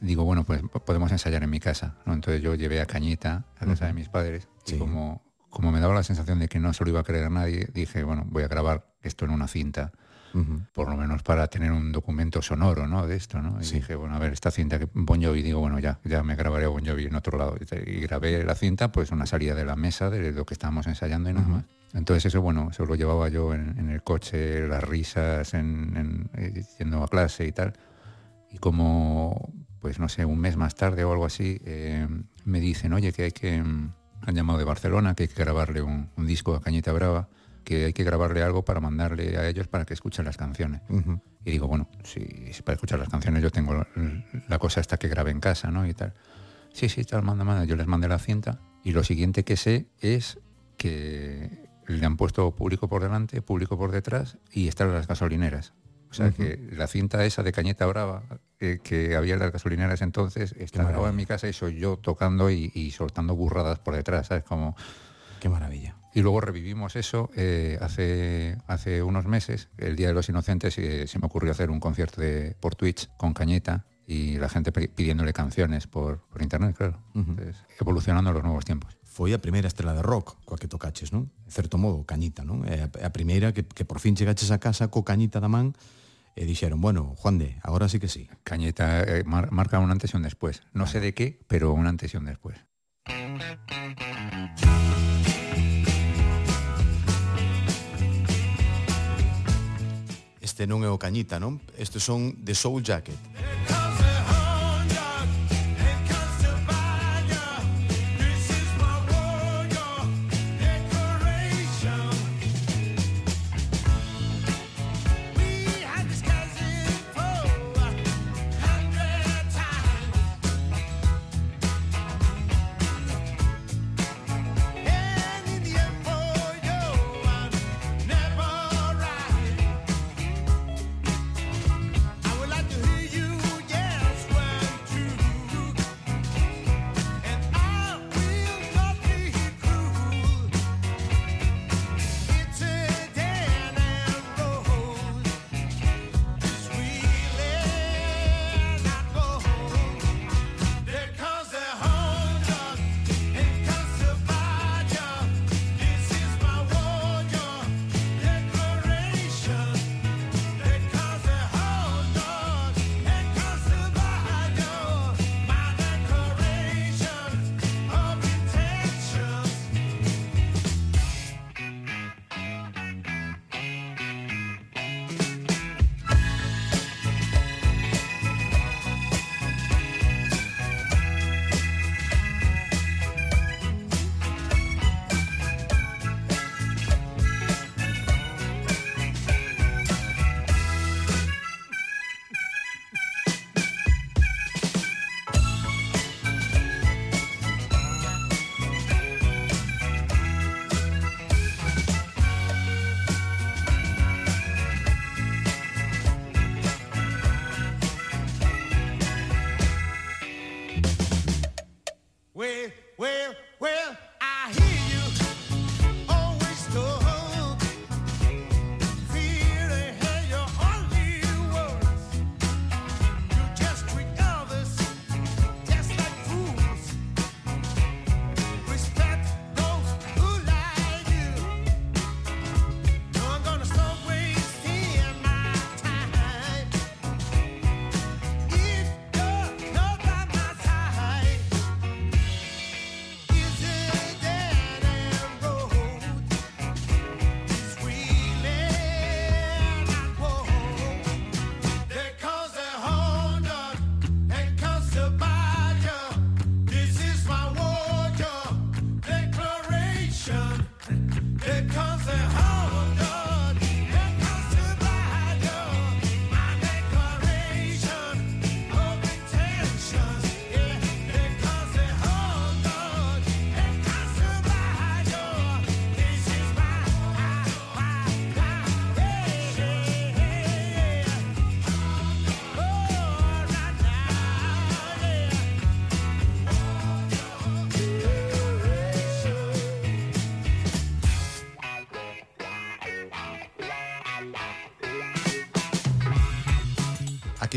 digo, 0.00 0.24
bueno, 0.24 0.44
pues 0.44 0.62
podemos 0.84 1.10
ensayar 1.12 1.42
en 1.42 1.50
mi 1.50 1.60
casa, 1.60 1.96
¿no? 2.06 2.12
Entonces 2.14 2.42
yo 2.42 2.54
llevé 2.54 2.80
a 2.80 2.86
Cañita 2.86 3.44
a 3.58 3.66
casa 3.66 3.86
de 3.86 3.92
mis 3.92 4.08
padres 4.08 4.48
y 4.66 4.78
como, 4.78 5.22
como 5.50 5.72
me 5.72 5.80
daba 5.80 5.94
la 5.94 6.02
sensación 6.02 6.38
de 6.38 6.48
que 6.48 6.58
no 6.60 6.72
se 6.72 6.84
lo 6.84 6.90
iba 6.90 7.00
a 7.00 7.04
creer 7.04 7.24
a 7.24 7.30
nadie, 7.30 7.68
dije, 7.72 8.02
bueno, 8.04 8.24
voy 8.28 8.42
a 8.44 8.48
grabar 8.48 8.86
esto 9.02 9.24
en 9.24 9.30
una 9.32 9.48
cinta, 9.48 9.92
por 10.74 10.88
lo 10.90 10.96
menos 10.96 11.22
para 11.22 11.46
tener 11.48 11.72
un 11.72 11.90
documento 11.90 12.42
sonoro, 12.42 12.86
¿no? 12.86 13.06
De 13.06 13.16
esto, 13.16 13.40
¿no? 13.42 13.56
Y 13.60 13.64
dije, 13.76 13.94
bueno, 13.96 14.14
a 14.14 14.18
ver, 14.18 14.32
esta 14.32 14.50
cinta 14.50 14.78
que 14.78 14.88
Bon 14.92 15.20
Jovi, 15.22 15.42
digo, 15.42 15.58
bueno, 15.60 15.78
ya, 15.80 15.98
ya 16.04 16.22
me 16.22 16.36
grabaré 16.36 16.66
a 16.66 16.68
Bon 16.68 16.84
Jovi 16.86 17.06
en 17.06 17.14
otro 17.16 17.38
lado. 17.38 17.56
Y, 17.86 18.00
grabé 18.00 18.44
la 18.44 18.54
cinta, 18.54 18.92
pues 18.92 19.10
una 19.10 19.26
salida 19.26 19.54
de 19.54 19.64
la 19.64 19.74
mesa 19.74 20.10
de 20.10 20.30
lo 20.32 20.44
que 20.46 20.54
estábamos 20.54 20.86
ensayando 20.86 21.30
y 21.30 21.32
nada 21.32 21.48
más. 21.48 21.64
Entonces 21.94 22.26
eso, 22.26 22.42
bueno, 22.42 22.68
eso 22.70 22.84
lo 22.84 22.94
llevaba 22.94 23.30
yo 23.30 23.54
en, 23.54 23.78
en 23.78 23.88
el 23.88 24.02
coche, 24.02 24.68
las 24.68 24.84
risas, 24.84 25.54
en, 25.54 25.96
en- 25.96 26.30
eh, 26.34 26.62
yendo 26.78 27.02
a 27.02 27.08
clase 27.08 27.46
y 27.46 27.52
tal. 27.52 27.72
Y 28.52 28.58
como, 28.58 29.50
pues 29.80 29.98
no 29.98 30.08
sé, 30.08 30.24
un 30.24 30.38
mes 30.38 30.56
más 30.56 30.74
tarde 30.74 31.04
o 31.04 31.12
algo 31.12 31.26
así, 31.26 31.60
eh, 31.64 32.06
me 32.44 32.60
dicen, 32.60 32.92
oye, 32.92 33.12
que 33.12 33.24
hay 33.24 33.32
que, 33.32 33.62
mm, 33.62 33.92
han 34.22 34.34
llamado 34.34 34.58
de 34.58 34.64
Barcelona, 34.64 35.14
que 35.14 35.24
hay 35.24 35.28
que 35.28 35.42
grabarle 35.42 35.82
un, 35.82 36.10
un 36.16 36.26
disco 36.26 36.54
a 36.54 36.60
Cañita 36.60 36.92
Brava, 36.92 37.28
que 37.68 37.84
hay 37.84 37.92
que 37.92 38.02
grabarle 38.02 38.42
algo 38.42 38.64
para 38.64 38.80
mandarle 38.80 39.36
a 39.36 39.46
ellos 39.46 39.68
para 39.68 39.84
que 39.84 39.92
escuchen 39.92 40.24
las 40.24 40.38
canciones. 40.38 40.80
Y 41.44 41.50
digo, 41.50 41.68
bueno, 41.68 41.86
si, 42.02 42.20
si 42.52 42.62
para 42.62 42.76
escuchar 42.76 42.98
las 42.98 43.10
canciones 43.10 43.42
yo 43.42 43.50
tengo 43.50 43.84
la 44.48 44.58
cosa 44.58 44.80
esta 44.80 44.96
que 44.96 45.06
grabé 45.06 45.32
en 45.32 45.40
casa, 45.40 45.70
¿no? 45.70 45.86
Y 45.86 45.92
tal. 45.92 46.14
Sí, 46.72 46.88
sí, 46.88 47.04
tal, 47.04 47.22
manda, 47.22 47.44
manda. 47.44 47.66
Yo 47.66 47.76
les 47.76 47.86
mandé 47.86 48.08
la 48.08 48.18
cinta 48.18 48.58
y 48.84 48.92
lo 48.92 49.04
siguiente 49.04 49.44
que 49.44 49.58
sé 49.58 49.86
es 50.00 50.38
que 50.78 51.68
le 51.86 52.06
han 52.06 52.16
puesto 52.16 52.50
público 52.54 52.88
por 52.88 53.02
delante, 53.02 53.42
público 53.42 53.76
por 53.76 53.92
detrás 53.92 54.38
y 54.50 54.68
están 54.68 54.90
las 54.92 55.06
gasolineras. 55.06 55.74
O 56.10 56.14
sea 56.14 56.30
que 56.30 56.70
la 56.72 56.86
cinta 56.86 57.24
esa 57.24 57.42
de 57.42 57.52
Cañeta 57.52 57.84
Brava 57.86 58.22
eh, 58.60 58.80
que 58.82 59.14
había 59.14 59.34
en 59.34 59.40
las 59.40 59.52
gasolineras 59.52 60.00
entonces 60.02 60.54
está 60.58 60.82
grabada 60.84 61.10
en 61.10 61.16
mi 61.16 61.26
casa 61.26 61.48
y 61.48 61.52
soy 61.52 61.78
yo 61.78 61.98
tocando 61.98 62.50
y, 62.50 62.72
y 62.74 62.90
soltando 62.92 63.36
burradas 63.36 63.78
por 63.78 63.94
detrás, 63.94 64.28
¿sabes? 64.28 64.44
Como... 64.44 64.74
Qué 65.40 65.48
maravilla. 65.48 65.94
Y 66.14 66.22
luego 66.22 66.40
revivimos 66.40 66.96
eso 66.96 67.30
eh, 67.36 67.78
hace, 67.80 68.56
hace 68.66 69.02
unos 69.02 69.26
meses, 69.26 69.68
el 69.76 69.94
Día 69.94 70.08
de 70.08 70.14
los 70.14 70.28
Inocentes, 70.28 70.76
eh, 70.78 71.06
se 71.06 71.18
me 71.18 71.26
ocurrió 71.26 71.52
hacer 71.52 71.70
un 71.70 71.78
concierto 71.78 72.20
de, 72.20 72.56
por 72.58 72.74
Twitch 72.74 73.08
con 73.16 73.34
Cañeta 73.34 73.84
y 74.06 74.38
la 74.38 74.48
gente 74.48 74.72
pi- 74.72 74.88
pidiéndole 74.88 75.32
canciones 75.34 75.86
por, 75.86 76.26
por 76.26 76.40
internet, 76.42 76.74
claro. 76.74 76.98
Entonces, 77.14 77.56
evolucionando 77.78 78.30
a 78.30 78.32
los 78.32 78.42
nuevos 78.42 78.64
tiempos. 78.64 78.96
Foi 79.18 79.34
a 79.34 79.42
primeira 79.42 79.66
estrela 79.66 79.98
de 79.98 80.02
rock 80.02 80.38
coa 80.46 80.54
que 80.62 80.70
tocaches, 80.70 81.10
non? 81.10 81.26
En 81.42 81.50
certo 81.50 81.74
modo, 81.74 82.06
Cañita, 82.06 82.46
non? 82.46 82.62
É 82.70 82.86
a, 82.86 82.88
é 83.02 83.04
a 83.04 83.10
primeira 83.10 83.50
que, 83.50 83.66
que 83.66 83.82
por 83.82 83.98
fin 83.98 84.14
chegaches 84.14 84.54
a 84.54 84.62
casa 84.62 84.88
co 84.94 85.02
Cañita 85.02 85.42
da 85.42 85.50
man 85.50 85.74
e 86.36 86.44
dixeron, 86.44 86.80
bueno, 86.80 87.14
Juande, 87.16 87.60
agora 87.62 87.88
sí 87.88 88.00
que 88.00 88.08
sí. 88.08 88.28
Cañeta 88.44 89.04
eh, 89.04 89.24
mar, 89.24 89.52
marca 89.52 89.78
un 89.78 89.90
antes 89.90 90.12
e 90.12 90.16
un 90.16 90.24
despois. 90.24 90.64
Non 90.74 90.90
sé 90.90 91.00
de 91.00 91.14
que, 91.14 91.40
pero 91.48 91.72
un 91.72 91.86
antes 91.86 92.12
e 92.12 92.18
un 92.18 92.26
despois. 92.26 92.58
Este 100.40 100.66
non 100.66 100.82
é 100.82 100.90
o 100.90 100.98
Cañita, 100.98 101.38
non? 101.38 101.62
Estes 101.78 102.02
son 102.02 102.42
The 102.42 102.52
Soul 102.52 102.82
Jacket. 102.82 103.16
Here 103.38 103.87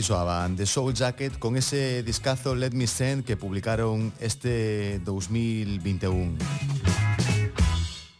Aquí 0.01 0.07
soaban 0.07 0.55
The 0.55 0.65
Soul 0.65 0.95
Jacket 0.95 1.37
con 1.37 1.55
ese 1.57 2.01
discazo 2.01 2.55
Let 2.55 2.71
Me 2.71 2.87
Send 2.87 3.23
que 3.23 3.37
publicaron 3.37 4.11
este 4.19 4.97
2021. 5.05 6.41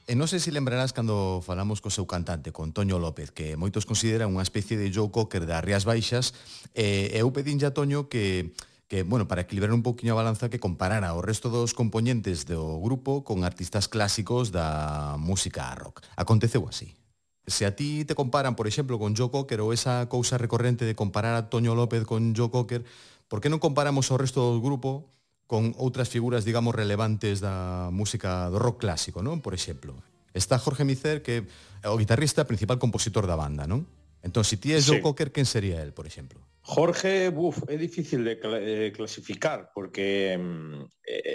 E 0.05 0.13
non 0.13 0.29
sei 0.29 0.37
se 0.37 0.53
lembrarás 0.53 0.93
cando 0.93 1.41
falamos 1.41 1.81
co 1.81 1.89
seu 1.89 2.05
cantante, 2.05 2.53
con 2.53 2.69
Toño 2.69 3.01
López, 3.01 3.33
que 3.33 3.57
moitos 3.57 3.89
consideran 3.89 4.29
unha 4.29 4.45
especie 4.45 4.77
de 4.77 4.93
Joe 4.93 5.09
Cocker 5.09 5.49
das 5.49 5.65
Rías 5.65 5.81
Baixas, 5.81 6.37
e 6.77 7.09
eu 7.17 7.33
pedinlle 7.33 7.65
a 7.65 7.73
Toño 7.73 8.13
que 8.13 8.53
que, 8.85 9.01
bueno, 9.01 9.25
para 9.25 9.41
equilibrar 9.41 9.73
un 9.73 9.81
poquinho 9.81 10.13
a 10.13 10.21
balanza 10.21 10.53
que 10.53 10.61
comparara 10.61 11.17
o 11.17 11.25
resto 11.25 11.49
dos 11.49 11.73
componentes 11.73 12.45
do 12.45 12.77
grupo 12.77 13.25
con 13.25 13.41
artistas 13.41 13.89
clásicos 13.89 14.53
da 14.53 15.17
música 15.17 15.73
rock. 15.73 16.05
Aconteceu 16.13 16.61
así. 16.69 17.00
Se 17.47 17.65
a 17.65 17.75
ti 17.75 18.05
te 18.05 18.13
comparan, 18.13 18.55
por 18.55 18.67
exemplo, 18.67 18.99
con 18.99 19.17
Joe 19.17 19.33
Cocker 19.33 19.61
ou 19.65 19.73
esa 19.73 20.05
cousa 20.07 20.37
recorrente 20.37 20.85
de 20.85 20.93
comparar 20.93 21.33
a 21.33 21.49
Toño 21.49 21.73
López 21.73 22.05
con 22.05 22.37
Joe 22.37 22.53
Cocker, 22.53 22.85
por 23.25 23.41
que 23.41 23.49
non 23.49 23.63
comparamos 23.63 24.13
o 24.13 24.19
resto 24.19 24.43
do 24.43 24.61
grupo 24.61 25.09
con 25.49 25.75
outras 25.75 26.07
figuras, 26.07 26.47
digamos, 26.47 26.71
relevantes 26.71 27.43
da 27.43 27.91
música 27.91 28.47
do 28.47 28.61
rock 28.61 28.87
clásico, 28.87 29.19
non? 29.19 29.43
Por 29.43 29.51
exemplo, 29.51 29.99
está 30.31 30.55
Jorge 30.55 30.87
Micer, 30.87 31.19
que 31.19 31.43
é 31.83 31.89
o 31.91 31.99
guitarrista 31.99 32.47
principal 32.47 32.79
compositor 32.79 33.27
da 33.27 33.35
banda, 33.35 33.67
non? 33.67 33.83
Entón, 34.21 34.45
se 34.45 34.55
ti 34.61 34.71
é 34.71 34.79
Joe 34.79 34.99
sí. 34.99 35.03
Cocker, 35.03 35.33
quen 35.33 35.49
sería 35.49 35.81
el, 35.81 35.91
por 35.91 36.05
exemplo? 36.05 36.39
Jorge, 36.61 37.33
buf, 37.33 37.65
é 37.67 37.75
difícil 37.75 38.23
de 38.23 38.37
eh, 38.37 38.93
clasificar, 38.93 39.73
porque 39.73 40.37
mm, 40.37 40.87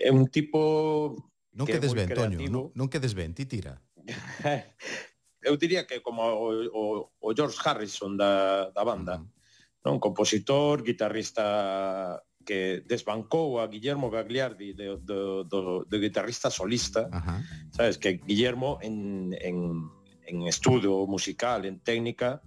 é 0.07 0.11
un 0.14 0.30
tipo... 0.30 1.18
Non 1.52 1.66
que 1.66 1.80
quedes 1.80 1.92
ben, 1.96 2.09
Toño, 2.14 2.38
non, 2.46 2.70
non 2.78 2.86
quedes 2.86 3.12
ben, 3.16 3.34
ti 3.34 3.44
tira. 3.48 3.82
eu 5.47 5.55
diría 5.57 5.86
que 5.86 6.03
como 6.03 6.22
o, 6.26 6.51
o, 6.74 6.82
o 7.22 7.28
George 7.30 7.57
Harrison 7.62 8.18
da, 8.18 8.70
da 8.74 8.82
banda, 8.82 9.16
uh 9.16 9.22
-huh. 9.22 9.86
non? 9.86 10.03
Compositor, 10.03 10.82
guitarrista 10.82 12.18
que 12.47 12.82
desbancou 12.86 13.59
a 13.59 13.66
Guillermo 13.66 14.11
Gagliardi 14.11 14.74
de, 14.74 14.99
do, 14.99 15.47
do, 15.47 15.86
do 15.86 15.97
guitarrista 15.99 16.51
solista, 16.51 17.07
uh 17.07 17.22
-huh. 17.22 17.38
sabes, 17.70 17.99
que 17.99 18.18
Guillermo 18.18 18.78
en, 18.82 19.34
en, 19.38 19.86
en 20.26 20.36
estudo 20.51 21.07
musical, 21.07 21.64
en 21.64 21.78
técnica, 21.78 22.42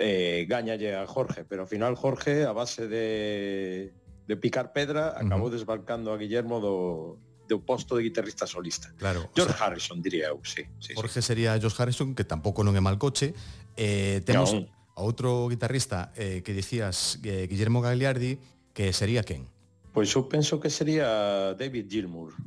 eh, 0.00 0.48
gañalle 0.48 0.96
a 0.96 1.04
Jorge, 1.04 1.44
pero 1.44 1.62
ao 1.62 1.68
final 1.68 1.92
Jorge, 1.92 2.48
a 2.48 2.52
base 2.56 2.88
de, 2.88 3.92
de 4.28 4.34
picar 4.40 4.72
pedra, 4.72 5.12
acabou 5.12 5.48
uh 5.48 5.52
-huh. 5.52 5.56
desbancando 5.60 6.08
a 6.12 6.16
Guillermo 6.16 6.56
do, 6.60 7.20
do 7.50 7.58
posto 7.66 7.98
de 7.98 8.06
guitarrista 8.06 8.46
solista. 8.46 8.94
Claro, 8.94 9.26
George 9.34 9.58
sea, 9.58 9.66
Harrison 9.66 9.98
diría 9.98 10.30
eu, 10.30 10.38
sí, 10.46 10.62
sí. 10.78 10.94
Jorge 10.94 11.18
sí. 11.18 11.26
sería 11.26 11.58
George 11.58 11.82
Harrison 11.82 12.14
que 12.14 12.22
tampouco 12.22 12.62
non 12.62 12.78
é 12.78 12.82
mal 12.82 12.94
coche. 13.02 13.34
Eh 13.74 14.22
temos 14.22 14.54
a 14.54 15.00
outro 15.02 15.50
guitarrista 15.50 16.14
eh, 16.14 16.46
que 16.46 16.54
dicías 16.54 17.18
eh, 17.26 17.50
Guillermo 17.50 17.82
Gagliardi 17.82 18.38
que 18.70 18.94
sería 18.94 19.26
quen? 19.26 19.50
Pois 19.90 20.14
eu 20.14 20.30
penso 20.30 20.62
que 20.62 20.70
sería 20.70 21.50
David 21.58 21.90
Gilmour 21.90 22.38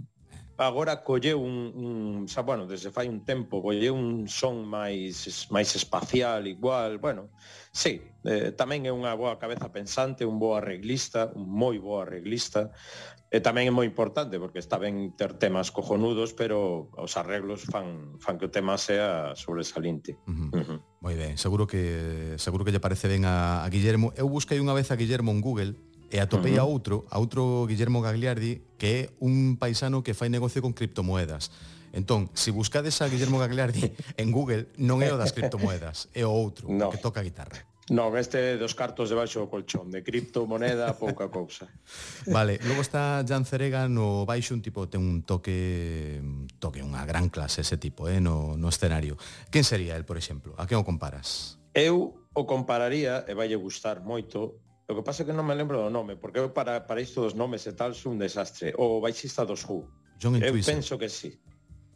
agora 0.57 1.01
colleu 1.03 1.41
un, 1.41 1.73
un 1.73 2.27
xa, 2.27 2.41
bueno, 2.41 2.67
desde 2.67 2.91
fai 2.91 3.09
un 3.09 3.25
tempo 3.25 3.61
colleu 3.61 3.97
un 3.97 4.29
son 4.29 4.61
máis 4.69 5.25
máis 5.49 5.73
espacial 5.73 6.45
igual, 6.45 7.01
bueno, 7.01 7.33
sí, 7.73 8.05
eh, 8.23 8.53
tamén 8.53 8.85
é 8.85 8.93
unha 8.93 9.17
boa 9.17 9.41
cabeza 9.41 9.73
pensante, 9.73 10.29
un 10.29 10.37
bo 10.37 10.53
arreglista, 10.53 11.33
un 11.33 11.49
moi 11.49 11.81
bo 11.81 12.05
arreglista, 12.05 12.69
E 13.33 13.41
tamén 13.41 13.65
é 13.65 13.73
moi 13.73 13.89
importante 13.89 14.37
porque 14.37 14.61
está 14.61 14.77
ben 14.77 15.09
ter 15.17 15.33
temas 15.41 15.73
cojonudos, 15.73 16.37
pero 16.37 16.93
os 16.93 17.17
arreglos 17.17 17.65
fan 17.65 18.13
fan 18.21 18.37
que 18.37 18.45
o 18.45 18.53
tema 18.53 18.77
sea 18.77 19.33
sobresaliente. 19.33 20.21
Uh 20.29 20.37
-huh. 20.37 20.49
Uh 20.53 20.61
-huh. 20.61 20.79
Moi 21.01 21.17
ben, 21.17 21.33
seguro 21.41 21.65
que 21.65 22.37
seguro 22.37 22.61
que 22.61 22.69
lle 22.69 22.77
parece 22.77 23.09
ben 23.09 23.25
a, 23.25 23.65
a 23.65 23.67
Guillermo. 23.73 24.13
Eu 24.13 24.29
busquei 24.29 24.61
unha 24.61 24.77
vez 24.77 24.93
a 24.93 24.95
Guillermo 25.01 25.33
en 25.33 25.41
Google 25.41 25.73
e 26.13 26.21
atopei 26.21 26.61
uh 26.61 26.61
-huh. 26.61 26.69
a 26.69 26.69
outro, 26.69 26.95
a 27.09 27.17
outro 27.17 27.65
Guillermo 27.65 28.05
Gagliardi, 28.05 28.77
que 28.77 28.89
é 28.93 29.01
un 29.17 29.57
paisano 29.57 30.05
que 30.05 30.13
fai 30.13 30.29
negocio 30.29 30.61
con 30.61 30.77
criptomoedas. 30.77 31.49
Entón, 31.89 32.29
se 32.37 32.49
si 32.49 32.51
buscades 32.53 33.01
a 33.01 33.09
Guillermo 33.09 33.41
Gagliardi 33.41 33.97
en 34.21 34.29
Google, 34.29 34.69
non 34.77 35.01
é 35.01 35.09
o 35.09 35.17
das 35.17 35.33
criptomoedas, 35.33 36.05
é 36.13 36.21
o 36.21 36.29
outro, 36.29 36.69
no. 36.69 36.93
que 36.93 37.01
toca 37.01 37.17
a 37.17 37.25
guitarra. 37.25 37.65
Non, 37.91 38.15
este 38.15 38.55
dos 38.55 38.79
cartos 38.79 39.11
debaixo 39.11 39.43
do 39.43 39.51
colchón, 39.51 39.91
de 39.91 39.99
cripto, 40.07 40.47
moneda, 40.47 40.95
pouca 41.03 41.27
cousa. 41.27 41.67
vale, 42.31 42.55
logo 42.63 42.79
está 42.79 43.19
Jan 43.27 43.43
Cerega 43.43 43.91
no 43.91 44.23
baixo, 44.23 44.55
un 44.55 44.63
tipo 44.63 44.87
ten 44.87 45.03
un 45.03 45.27
toque, 45.27 46.23
un 46.23 46.47
toque 46.63 46.79
unha 46.79 47.03
gran 47.03 47.27
clase 47.27 47.59
ese 47.59 47.75
tipo, 47.75 48.07
eh, 48.07 48.23
no, 48.23 48.55
no 48.55 48.71
escenario. 48.71 49.19
Quen 49.51 49.67
sería 49.67 49.99
el, 49.99 50.07
por 50.07 50.15
exemplo? 50.15 50.55
A 50.55 50.63
quen 50.63 50.79
o 50.79 50.87
comparas? 50.87 51.59
Eu 51.75 52.15
o 52.31 52.47
compararía, 52.47 53.27
e 53.27 53.35
valle 53.35 53.59
gustar 53.59 53.99
moito, 53.99 54.63
o 54.87 54.95
que 54.95 55.03
pasa 55.03 55.23
é 55.23 55.25
que 55.27 55.35
non 55.35 55.43
me 55.43 55.51
lembro 55.51 55.83
do 55.83 55.91
nome, 55.91 56.15
porque 56.15 56.39
eu 56.39 56.55
para, 56.55 56.87
para 56.87 57.03
isto 57.03 57.19
dos 57.19 57.35
nomes 57.35 57.67
e 57.67 57.75
tal 57.75 57.91
sou 57.91 58.15
un 58.15 58.19
desastre. 58.19 58.71
O 58.79 59.03
baixista 59.03 59.43
dos 59.43 59.67
Who. 59.67 59.83
John 60.23 60.39
eu 60.39 60.55
Entwistle. 60.55 60.71
penso 60.79 60.95
que 60.95 61.11
sí. 61.11 61.35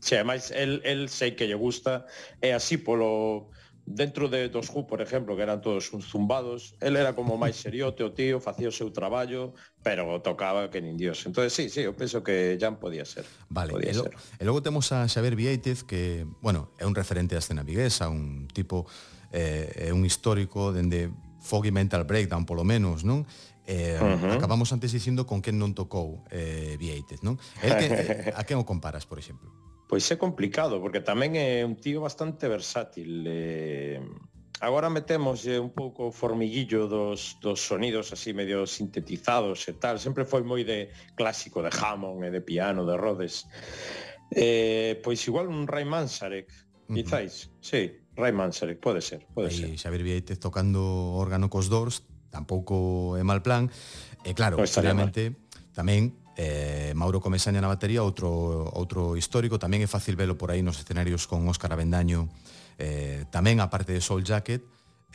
Se, 0.04 0.20
ademais, 0.20 0.52
el, 0.52 0.84
el 0.84 1.08
sei 1.08 1.32
que 1.32 1.48
lle 1.48 1.56
gusta, 1.56 2.04
e 2.44 2.52
así 2.52 2.78
polo 2.78 3.50
dentro 3.88 4.28
de 4.28 4.50
dos 4.50 4.70
Who, 4.70 4.86
por 4.86 5.02
exemplo, 5.02 5.36
que 5.36 5.44
eran 5.44 5.62
todos 5.62 5.92
uns 5.94 6.12
zumbados, 6.12 6.76
el 6.82 6.98
era 7.00 7.16
como 7.16 7.40
máis 7.40 7.56
seriote 7.56 8.04
o 8.04 8.12
tío, 8.12 8.44
facía 8.44 8.68
o 8.68 8.76
seu 8.76 8.92
traballo, 8.92 9.56
pero 9.80 10.20
tocaba 10.20 10.68
que 10.68 10.84
nin 10.84 11.00
dios. 11.00 11.24
Entonces 11.24 11.56
sí, 11.56 11.72
sí, 11.72 11.88
eu 11.88 11.96
penso 11.96 12.20
que 12.20 12.60
Jan 12.60 12.84
podía 12.84 13.08
ser. 13.08 13.24
Vale, 13.48 13.72
podía 13.72 13.96
e, 13.96 13.98
lo, 13.98 14.04
ser. 14.04 14.14
e 14.14 14.44
logo 14.44 14.60
temos 14.60 14.92
a 14.92 15.08
Xavier 15.08 15.40
Vieitez 15.40 15.88
que, 15.88 16.28
bueno, 16.44 16.76
é 16.76 16.84
un 16.84 16.94
referente 16.94 17.34
da 17.34 17.40
escena 17.40 17.64
viguesa, 17.64 18.12
un 18.12 18.52
tipo 18.52 18.86
eh, 19.32 19.88
é 19.88 19.96
un 19.96 20.04
histórico 20.04 20.76
dende 20.76 21.08
Foggy 21.40 21.72
Mental 21.72 22.04
Breakdown, 22.04 22.44
polo 22.44 22.68
menos, 22.68 23.08
non? 23.08 23.24
Eh, 23.64 23.96
uh 23.96 24.20
-huh. 24.20 24.36
acabamos 24.36 24.68
antes 24.76 24.92
dicindo 24.92 25.24
con 25.24 25.40
quen 25.40 25.56
non 25.56 25.72
tocou 25.72 26.28
eh, 26.28 26.76
Vieitez, 26.76 27.24
non? 27.24 27.40
El 27.64 27.72
que, 27.80 27.88
a 28.40 28.44
quen 28.44 28.60
o 28.60 28.68
comparas, 28.68 29.08
por 29.08 29.16
exemplo? 29.16 29.48
Pois 29.88 30.04
é 30.12 30.20
complicado, 30.20 30.84
porque 30.84 31.00
tamén 31.00 31.40
é 31.40 31.64
un 31.64 31.80
tío 31.80 32.04
bastante 32.04 32.52
versátil. 32.52 33.24
Eh, 33.24 34.04
agora 34.60 34.92
metemos 34.92 35.48
eh, 35.48 35.56
un 35.56 35.72
pouco 35.72 36.12
o 36.12 36.14
formiguillo 36.14 36.92
dos, 36.92 37.40
dos 37.40 37.64
sonidos 37.64 38.12
así 38.12 38.36
medio 38.36 38.68
sintetizados 38.68 39.64
e 39.72 39.80
tal. 39.80 39.96
Sempre 39.96 40.28
foi 40.28 40.44
moi 40.44 40.68
de 40.68 40.92
clásico, 41.16 41.64
de 41.64 41.72
Hammond 41.72 42.28
e 42.28 42.30
de 42.36 42.44
piano, 42.44 42.84
de 42.84 43.00
Rhodes. 43.00 43.48
Eh, 44.36 45.00
pois 45.00 45.24
igual 45.24 45.48
un 45.48 45.64
Ray 45.64 45.88
Manzarek, 45.88 46.52
quizáis. 46.92 47.48
Uh 47.48 47.56
-huh. 47.56 47.64
Sí, 47.64 47.82
Ray 48.20 48.36
Manzarek, 48.36 48.84
pode 48.84 49.00
ser, 49.00 49.24
pode 49.32 49.56
ser. 49.56 49.72
E 49.72 49.80
Xavier 49.80 50.04
Vieitez 50.04 50.36
tocando 50.36 51.16
órgano 51.16 51.48
cos 51.48 51.72
dors, 51.72 52.04
tampouco 52.28 53.16
é 53.16 53.24
mal 53.24 53.40
plan. 53.40 53.72
E 54.28 54.36
claro, 54.36 54.60
no 54.60 54.68
obviamente, 54.68 55.32
tamén 55.72 56.27
Eh, 56.38 56.94
Mauro 56.94 57.18
Comesaña 57.18 57.58
na 57.58 57.68
batería, 57.68 58.06
outro, 58.06 58.30
outro 58.78 59.18
histórico, 59.18 59.58
tamén 59.58 59.82
é 59.82 59.90
fácil 59.90 60.14
velo 60.14 60.38
por 60.38 60.54
aí 60.54 60.62
nos 60.62 60.78
escenarios 60.78 61.26
con 61.26 61.42
Óscar 61.50 61.74
Avendaño, 61.74 62.30
eh, 62.78 63.26
tamén 63.34 63.58
a 63.58 63.74
parte 63.74 63.90
de 63.90 64.06
Soul 64.06 64.22
Jacket, 64.22 64.62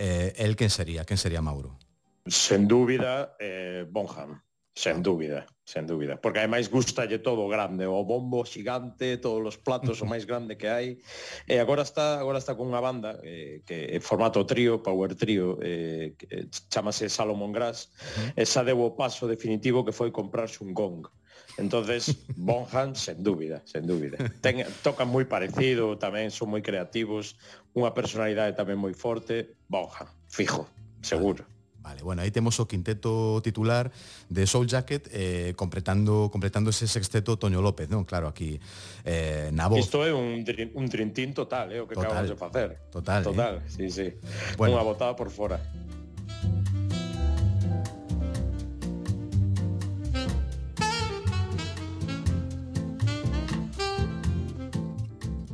eh, 0.02 0.34
el 0.42 0.58
quen 0.58 0.66
sería? 0.66 1.06
Quen 1.06 1.22
sería 1.22 1.38
Mauro? 1.38 1.78
Sen 2.26 2.66
dúbida, 2.66 3.38
eh, 3.38 3.86
Bonham, 3.86 4.42
sen 4.74 4.98
dúbida 4.98 5.46
sen 5.72 5.88
dúbida, 5.88 6.20
porque 6.20 6.44
ademais 6.44 6.68
gustalle 6.68 7.16
todo 7.24 7.48
grande, 7.48 7.88
o 7.88 8.04
bombo 8.04 8.44
xigante, 8.44 9.16
todos 9.16 9.40
os 9.40 9.56
platos 9.56 10.04
o 10.04 10.06
máis 10.06 10.28
grande 10.28 10.60
que 10.60 10.68
hai. 10.68 11.00
E 11.48 11.56
agora 11.56 11.80
está 11.80 12.20
agora 12.20 12.36
está 12.36 12.52
con 12.52 12.68
unha 12.68 12.84
banda 12.84 13.16
eh, 13.24 13.64
que 13.64 13.88
é 13.88 13.98
formato 14.04 14.44
trío, 14.44 14.84
power 14.84 15.16
trío, 15.16 15.56
eh, 15.64 16.12
que 16.20 16.28
eh, 16.28 16.44
chamase 16.68 17.08
Salomon 17.08 17.56
Grass. 17.56 17.88
Esa 18.36 18.60
deu 18.60 18.84
o 18.84 18.92
paso 18.92 19.24
definitivo 19.24 19.80
que 19.80 19.96
foi 19.96 20.12
comprarse 20.12 20.60
un 20.60 20.76
gong. 20.76 21.08
Entonces, 21.56 22.20
Bonham, 22.36 22.92
sen 22.92 23.24
dúbida, 23.24 23.64
sen 23.64 23.88
dúbida. 23.88 24.20
Ten, 24.44 24.68
tocan 24.84 25.08
moi 25.08 25.24
parecido, 25.24 25.96
tamén 25.96 26.28
son 26.28 26.52
moi 26.52 26.60
creativos, 26.60 27.40
unha 27.72 27.96
personalidade 27.96 28.52
tamén 28.52 28.76
moi 28.76 28.92
forte, 28.92 29.56
Bonham, 29.72 30.08
fijo, 30.28 30.68
seguro. 31.00 31.48
Vale, 31.82 32.00
bueno, 32.02 32.22
aí 32.22 32.30
temos 32.30 32.60
o 32.62 32.70
quinteto 32.70 33.42
titular 33.42 33.90
de 34.30 34.46
Soul 34.46 34.70
Jacket 34.70 35.10
eh, 35.10 35.52
completando 35.58 36.30
completando 36.30 36.70
ese 36.70 36.86
sexteto 36.86 37.34
Toño 37.34 37.58
López, 37.58 37.90
non? 37.90 38.06
Claro, 38.06 38.30
aquí 38.30 38.62
eh, 39.02 39.50
na 39.50 39.66
voz. 39.66 39.82
Isto 39.82 40.06
é 40.06 40.14
un, 40.14 40.46
un 40.46 40.86
trintín 40.86 41.34
total, 41.34 41.74
eh, 41.74 41.82
o 41.82 41.90
que 41.90 41.98
total, 41.98 42.22
acabamos 42.22 42.30
de 42.30 42.38
facer. 42.38 42.68
Total, 42.94 43.26
total, 43.26 43.54
eh? 43.58 43.66
sí, 43.66 43.90
sí. 43.90 44.14
Bueno, 44.54 44.78
Unha 44.78 44.86
botada 44.86 45.18
por 45.18 45.34
fora. 45.34 45.58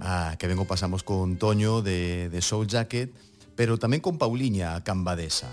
Ah, 0.05 0.37
que 0.37 0.45
vengo 0.45 0.69
pasamos 0.69 1.01
con 1.01 1.41
Toño 1.41 1.81
de, 1.81 2.29
de 2.29 2.41
Soul 2.45 2.69
Jacket, 2.69 3.17
pero 3.57 3.81
tamén 3.81 4.05
con 4.05 4.21
Pauliña 4.21 4.77
Cambadesa. 4.85 5.49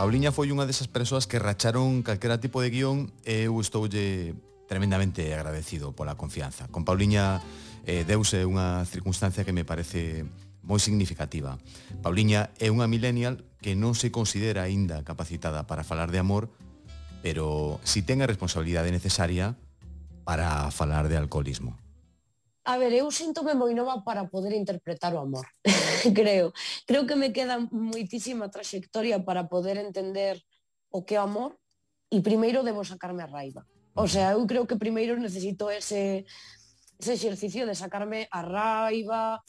Pauliña 0.00 0.32
foi 0.32 0.48
unha 0.48 0.64
desas 0.64 0.88
persoas 0.88 1.28
que 1.28 1.36
racharon 1.36 2.00
calquera 2.00 2.40
tipo 2.40 2.64
de 2.64 2.72
guión 2.72 3.12
e 3.20 3.52
eu 3.52 3.60
estoulle 3.60 4.32
tremendamente 4.64 5.28
agradecido 5.36 5.92
pola 5.92 6.16
confianza. 6.16 6.72
Con 6.72 6.88
Pauliña 6.88 7.44
eh, 7.84 8.08
deuse 8.08 8.48
unha 8.48 8.80
circunstancia 8.88 9.44
que 9.44 9.52
me 9.52 9.68
parece 9.68 10.24
moi 10.64 10.80
significativa. 10.80 11.60
Pauliña 12.00 12.48
é 12.56 12.72
unha 12.72 12.88
millennial 12.88 13.44
que 13.60 13.76
non 13.76 13.92
se 13.92 14.08
considera 14.08 14.64
aínda 14.64 15.04
capacitada 15.04 15.68
para 15.68 15.84
falar 15.84 16.08
de 16.08 16.16
amor, 16.16 16.48
pero 17.20 17.76
si 17.84 18.00
ten 18.00 18.24
a 18.24 18.30
responsabilidade 18.32 18.88
necesaria 18.88 19.60
para 20.24 20.72
falar 20.72 21.12
de 21.12 21.20
alcoholismo. 21.20 21.76
A 22.64 22.76
ver, 22.76 22.92
eu 22.92 23.08
síntome 23.10 23.56
moi 23.56 23.72
nova 23.72 24.04
para 24.04 24.28
poder 24.28 24.52
interpretar 24.52 25.14
o 25.16 25.18
amor, 25.18 25.48
creo. 26.14 26.52
Creo 26.84 27.06
que 27.08 27.16
me 27.16 27.32
queda 27.32 27.56
moitísima 27.72 28.52
traxectoria 28.52 29.24
para 29.24 29.48
poder 29.48 29.80
entender 29.80 30.36
o 30.92 31.00
que 31.02 31.16
é 31.16 31.20
o 31.20 31.24
amor 31.24 31.56
e 32.12 32.20
primeiro 32.20 32.60
debo 32.62 32.84
sacarme 32.84 33.24
a 33.24 33.32
raiva. 33.32 33.64
O 33.96 34.06
sea, 34.06 34.36
eu 34.36 34.44
creo 34.46 34.68
que 34.68 34.76
primeiro 34.76 35.16
necesito 35.16 35.70
ese, 35.70 36.26
ese 37.00 37.12
exercicio 37.16 37.64
de 37.64 37.74
sacarme 37.74 38.28
a 38.30 38.42
raiva, 38.44 39.40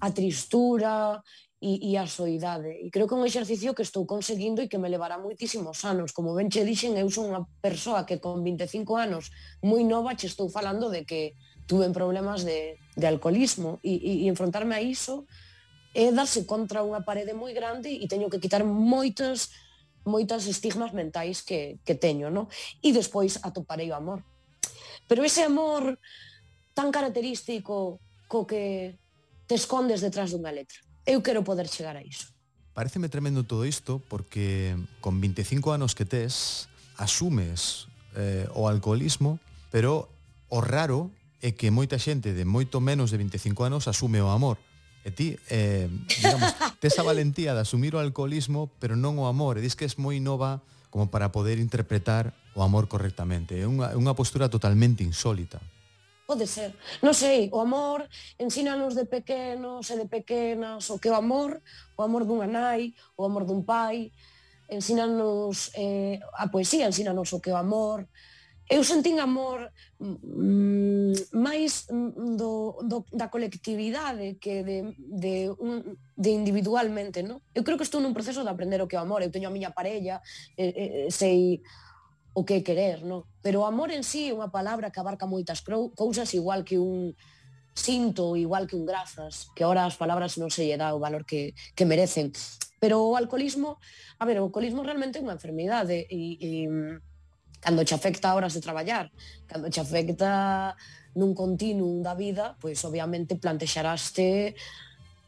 a 0.00 0.08
tristura 0.12 1.22
e, 1.62 1.92
e 1.92 1.96
a 1.96 2.06
soidade. 2.06 2.68
E 2.68 2.90
creo 2.90 3.06
que 3.06 3.14
é 3.14 3.20
un 3.22 3.24
exercicio 3.24 3.72
que 3.72 3.86
estou 3.86 4.04
conseguindo 4.04 4.60
e 4.60 4.68
que 4.68 4.82
me 4.82 4.90
levará 4.90 5.16
moitísimos 5.16 5.86
anos. 5.86 6.10
Como 6.12 6.34
ben 6.34 6.50
che 6.50 6.66
dixen, 6.66 6.98
eu 6.98 7.08
son 7.08 7.30
unha 7.30 7.46
persoa 7.62 8.04
que 8.04 8.18
con 8.18 8.42
25 8.42 8.98
anos 8.98 9.30
moi 9.62 9.86
nova 9.86 10.18
che 10.18 10.26
estou 10.26 10.50
falando 10.50 10.90
de 10.90 11.06
que 11.06 11.38
tuven 11.66 11.92
problemas 11.92 12.44
de, 12.44 12.78
de 12.96 13.06
alcoholismo 13.06 13.78
e, 13.82 13.96
e, 13.96 14.12
e 14.24 14.28
enfrontarme 14.28 14.74
a 14.74 14.82
iso 14.82 15.26
é 15.94 16.08
darse 16.10 16.48
contra 16.48 16.80
unha 16.80 17.04
parede 17.04 17.36
moi 17.36 17.52
grande 17.52 17.92
e 17.92 18.08
teño 18.08 18.32
que 18.32 18.40
quitar 18.40 18.64
moitas 18.64 19.52
moitas 20.02 20.50
estigmas 20.50 20.90
mentais 20.90 21.42
que, 21.46 21.78
que 21.86 21.94
teño, 21.94 22.26
no? 22.26 22.50
E 22.82 22.90
despois 22.90 23.38
atoparei 23.42 23.86
o 23.90 23.94
amor. 23.94 24.26
Pero 25.06 25.22
ese 25.22 25.46
amor 25.46 25.98
tan 26.74 26.90
característico 26.90 28.02
co 28.26 28.48
que 28.48 28.98
te 29.46 29.54
escondes 29.54 30.00
detrás 30.00 30.32
dunha 30.32 30.50
letra. 30.50 30.80
Eu 31.06 31.22
quero 31.22 31.44
poder 31.44 31.68
chegar 31.68 31.94
a 31.94 32.02
iso. 32.02 32.32
Pareceme 32.72 33.12
tremendo 33.12 33.44
todo 33.44 33.68
isto 33.68 34.00
porque 34.08 34.74
con 35.04 35.20
25 35.20 35.76
anos 35.76 35.94
que 35.94 36.08
tes 36.08 36.66
asumes 36.96 37.86
eh, 38.16 38.48
o 38.56 38.66
alcoholismo, 38.66 39.38
pero 39.68 40.08
o 40.48 40.64
raro 40.64 41.12
é 41.42 41.50
que 41.52 41.74
moita 41.74 41.98
xente 41.98 42.30
de 42.30 42.46
moito 42.46 42.78
menos 42.78 43.10
de 43.10 43.18
25 43.18 43.66
anos 43.66 43.90
asume 43.90 44.22
o 44.22 44.30
amor. 44.30 44.62
E 45.02 45.10
ti, 45.10 45.34
eh, 45.50 45.90
digamos, 46.06 46.54
tes 46.80 46.94
a 46.96 47.02
valentía 47.02 47.58
de 47.58 47.66
asumir 47.66 47.98
o 47.98 48.00
alcoholismo, 48.00 48.70
pero 48.78 48.94
non 48.94 49.18
o 49.18 49.26
amor. 49.26 49.58
E 49.58 49.64
dis 49.66 49.74
que 49.74 49.82
es 49.82 49.98
moi 49.98 50.22
nova 50.22 50.62
como 50.94 51.10
para 51.10 51.34
poder 51.34 51.58
interpretar 51.58 52.30
o 52.54 52.62
amor 52.62 52.86
correctamente. 52.86 53.58
É 53.58 53.66
unha, 53.66 53.98
unha 53.98 54.14
postura 54.14 54.46
totalmente 54.46 55.02
insólita. 55.02 55.58
Pode 56.22 56.46
ser. 56.46 56.78
Non 57.02 57.12
sei, 57.18 57.50
o 57.50 57.58
amor 57.58 58.06
ensínanos 58.38 58.94
de 58.94 59.04
pequenos 59.10 59.90
e 59.90 59.98
de 59.98 60.06
pequenas 60.06 60.86
o 60.94 61.02
que 61.02 61.10
o 61.10 61.18
amor, 61.18 61.58
o 61.98 62.00
amor 62.06 62.22
dunha 62.22 62.46
nai, 62.46 62.94
o 63.18 63.26
amor 63.26 63.42
dun 63.42 63.66
pai, 63.66 64.14
ensínanos 64.70 65.74
eh, 65.74 66.22
a 66.38 66.46
poesía, 66.46 66.86
ensínanos 66.86 67.34
o 67.34 67.42
que 67.42 67.50
o 67.50 67.58
amor, 67.58 68.06
eu 68.72 68.80
sentín 68.80 69.20
amor 69.20 69.68
mm, 70.00 71.36
máis 71.36 71.84
do, 71.92 72.80
do, 72.80 73.04
da 73.12 73.28
colectividade 73.28 74.40
que 74.40 74.64
de, 74.64 74.96
de, 74.96 75.52
un, 75.60 76.00
de 76.16 76.30
individualmente, 76.32 77.20
non? 77.20 77.44
Eu 77.52 77.68
creo 77.68 77.76
que 77.76 77.84
estou 77.84 78.00
nun 78.00 78.16
proceso 78.16 78.40
de 78.40 78.48
aprender 78.48 78.80
o 78.80 78.88
que 78.88 78.96
é 78.96 79.00
o 79.00 79.04
amor, 79.04 79.20
eu 79.20 79.28
teño 79.28 79.52
a 79.52 79.54
miña 79.54 79.76
parella, 79.76 80.24
eh, 80.56 80.72
eh, 80.72 81.12
sei 81.12 81.60
o 82.32 82.48
que 82.48 82.64
é 82.64 82.64
querer, 82.64 83.04
non? 83.04 83.28
Pero 83.44 83.60
o 83.60 83.68
amor 83.68 83.92
en 83.92 84.08
sí 84.08 84.32
é 84.32 84.36
unha 84.36 84.48
palabra 84.48 84.88
que 84.88 85.04
abarca 85.04 85.28
moitas 85.28 85.60
cousas 85.92 86.32
igual 86.32 86.64
que 86.64 86.80
un 86.80 87.12
sinto, 87.76 88.40
igual 88.40 88.64
que 88.64 88.76
un 88.76 88.88
grazas, 88.88 89.52
que 89.52 89.68
ahora 89.68 89.84
as 89.84 90.00
palabras 90.00 90.40
non 90.40 90.48
se 90.48 90.64
lle 90.64 90.80
dá 90.80 90.96
o 90.96 91.02
valor 91.02 91.28
que, 91.28 91.52
que 91.76 91.84
merecen. 91.84 92.32
Pero 92.80 93.04
o 93.04 93.20
alcoholismo, 93.20 93.76
a 94.16 94.24
ver, 94.24 94.40
o 94.40 94.48
alcoholismo 94.48 94.80
realmente 94.80 95.20
é 95.20 95.24
unha 95.24 95.36
enfermidade 95.36 96.08
e, 96.08 96.40
e 96.40 96.50
Cando 97.62 97.86
che 97.86 97.94
afecta 97.94 98.34
horas 98.34 98.58
de 98.58 98.60
traballar, 98.60 99.06
cando 99.46 99.70
che 99.70 99.78
afecta 99.78 100.74
nun 101.14 101.30
continuum 101.30 102.02
da 102.02 102.18
vida, 102.18 102.58
pois 102.58 102.82
obviamente 102.82 103.38
plantexaraste 103.38 104.58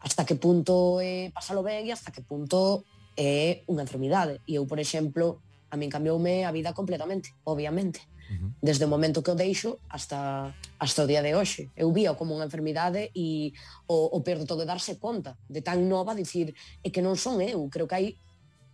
hasta 0.02 0.26
que 0.26 0.34
punto 0.34 0.98
é 1.00 1.30
pasalo 1.30 1.62
ben 1.62 1.86
e 1.86 1.92
hasta 1.94 2.10
que 2.10 2.26
punto 2.26 2.84
é 3.16 3.62
unha 3.70 3.86
enfermidade. 3.86 4.42
E 4.44 4.58
eu, 4.58 4.66
por 4.66 4.82
exemplo, 4.82 5.40
a 5.70 5.78
min 5.78 5.88
cambioume 5.88 6.44
a 6.44 6.52
vida 6.52 6.74
completamente, 6.74 7.32
obviamente. 7.46 8.02
Uh 8.24 8.34
-huh. 8.34 8.50
Desde 8.60 8.84
o 8.84 8.92
momento 8.92 9.22
que 9.22 9.30
o 9.30 9.38
deixo 9.38 9.78
hasta 9.88 10.52
hasta 10.80 11.04
o 11.04 11.08
día 11.08 11.22
de 11.22 11.32
hoxe. 11.36 11.70
Eu 11.76 11.92
vía 11.92 12.16
como 12.16 12.36
unha 12.36 12.48
enfermidade 12.48 13.12
e 13.14 13.52
o, 13.86 14.16
o 14.16 14.20
perdo 14.26 14.44
todo 14.44 14.64
de 14.64 14.68
darse 14.68 14.98
conta 14.98 15.36
de 15.48 15.60
tan 15.60 15.88
nova, 15.88 16.16
dicir, 16.16 16.52
é 16.82 16.88
que 16.90 17.04
non 17.04 17.16
son 17.16 17.40
eu, 17.40 17.68
creo 17.68 17.88
que 17.88 17.96
hai 17.96 18.08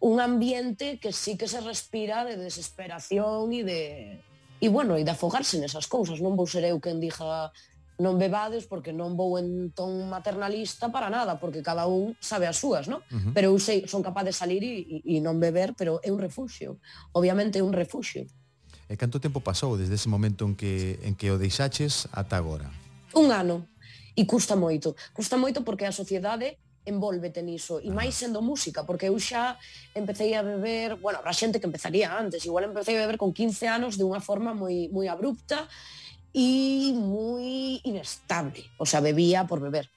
un 0.00 0.20
ambiente 0.20 0.98
que 0.98 1.12
sí 1.12 1.36
que 1.36 1.48
se 1.48 1.60
respira 1.60 2.24
de 2.24 2.36
desesperación 2.36 3.52
e 3.52 3.62
de 3.64 3.82
e 4.60 4.68
bueno, 4.68 5.00
e 5.00 5.04
de 5.04 5.12
afogarse 5.12 5.56
nesas 5.56 5.88
cousas, 5.88 6.20
non 6.20 6.36
vou 6.36 6.44
ser 6.44 6.64
eu 6.68 6.80
quen 6.80 7.00
dixa 7.00 7.52
non 8.00 8.16
bebades 8.16 8.64
porque 8.64 8.96
non 8.96 9.12
vou 9.12 9.36
en 9.36 9.72
ton 9.76 10.08
maternalista 10.08 10.88
para 10.88 11.12
nada, 11.12 11.36
porque 11.36 11.60
cada 11.60 11.84
un 11.84 12.16
sabe 12.16 12.48
as 12.48 12.56
súas, 12.56 12.88
non? 12.88 13.04
Uh 13.12 13.20
-huh. 13.20 13.32
Pero 13.36 13.52
eu 13.52 13.60
sei, 13.60 13.84
son 13.84 14.00
capaz 14.00 14.24
de 14.24 14.32
salir 14.32 14.64
e, 14.64 15.04
e 15.04 15.20
non 15.20 15.36
beber, 15.36 15.76
pero 15.76 16.00
é 16.00 16.08
un 16.08 16.16
refuxio. 16.16 16.80
Obviamente 17.12 17.60
é 17.60 17.64
un 17.64 17.76
refuxio. 17.76 18.24
E 18.88 18.96
canto 18.96 19.20
tempo 19.20 19.44
pasou 19.44 19.76
desde 19.76 20.00
ese 20.00 20.08
momento 20.08 20.48
en 20.48 20.56
que 20.56 20.96
en 21.04 21.12
que 21.12 21.28
o 21.28 21.36
deixaches 21.36 22.08
ata 22.10 22.40
agora? 22.40 22.72
Un 23.12 23.32
ano. 23.36 23.68
E 24.16 24.24
custa 24.24 24.56
moito. 24.56 24.96
Custa 25.12 25.36
moito 25.36 25.60
porque 25.60 25.84
a 25.84 25.92
sociedade 25.92 26.56
envólvete 26.84 27.42
niso 27.42 27.78
e 27.80 27.88
ah. 27.88 27.96
máis 27.96 28.16
sendo 28.16 28.40
música, 28.40 28.84
porque 28.84 29.08
eu 29.08 29.18
xa 29.20 29.58
empecé 29.92 30.32
a 30.36 30.42
beber, 30.42 30.96
bueno, 30.96 31.20
habrá 31.20 31.32
xente 31.32 31.60
que 31.60 31.68
empezaría 31.68 32.12
antes, 32.12 32.44
igual 32.46 32.68
empecé 32.68 32.96
a 32.96 33.04
beber 33.04 33.18
con 33.18 33.32
15 33.32 33.68
anos 33.68 33.98
de 33.98 34.04
unha 34.04 34.20
forma 34.20 34.54
moi 34.56 34.88
moi 34.88 35.06
abrupta 35.08 35.68
e 36.32 36.92
moi 36.94 37.80
inestable, 37.84 38.64
o 38.78 38.86
sea, 38.86 39.02
bebía 39.02 39.44
por 39.44 39.60
beber 39.60 39.90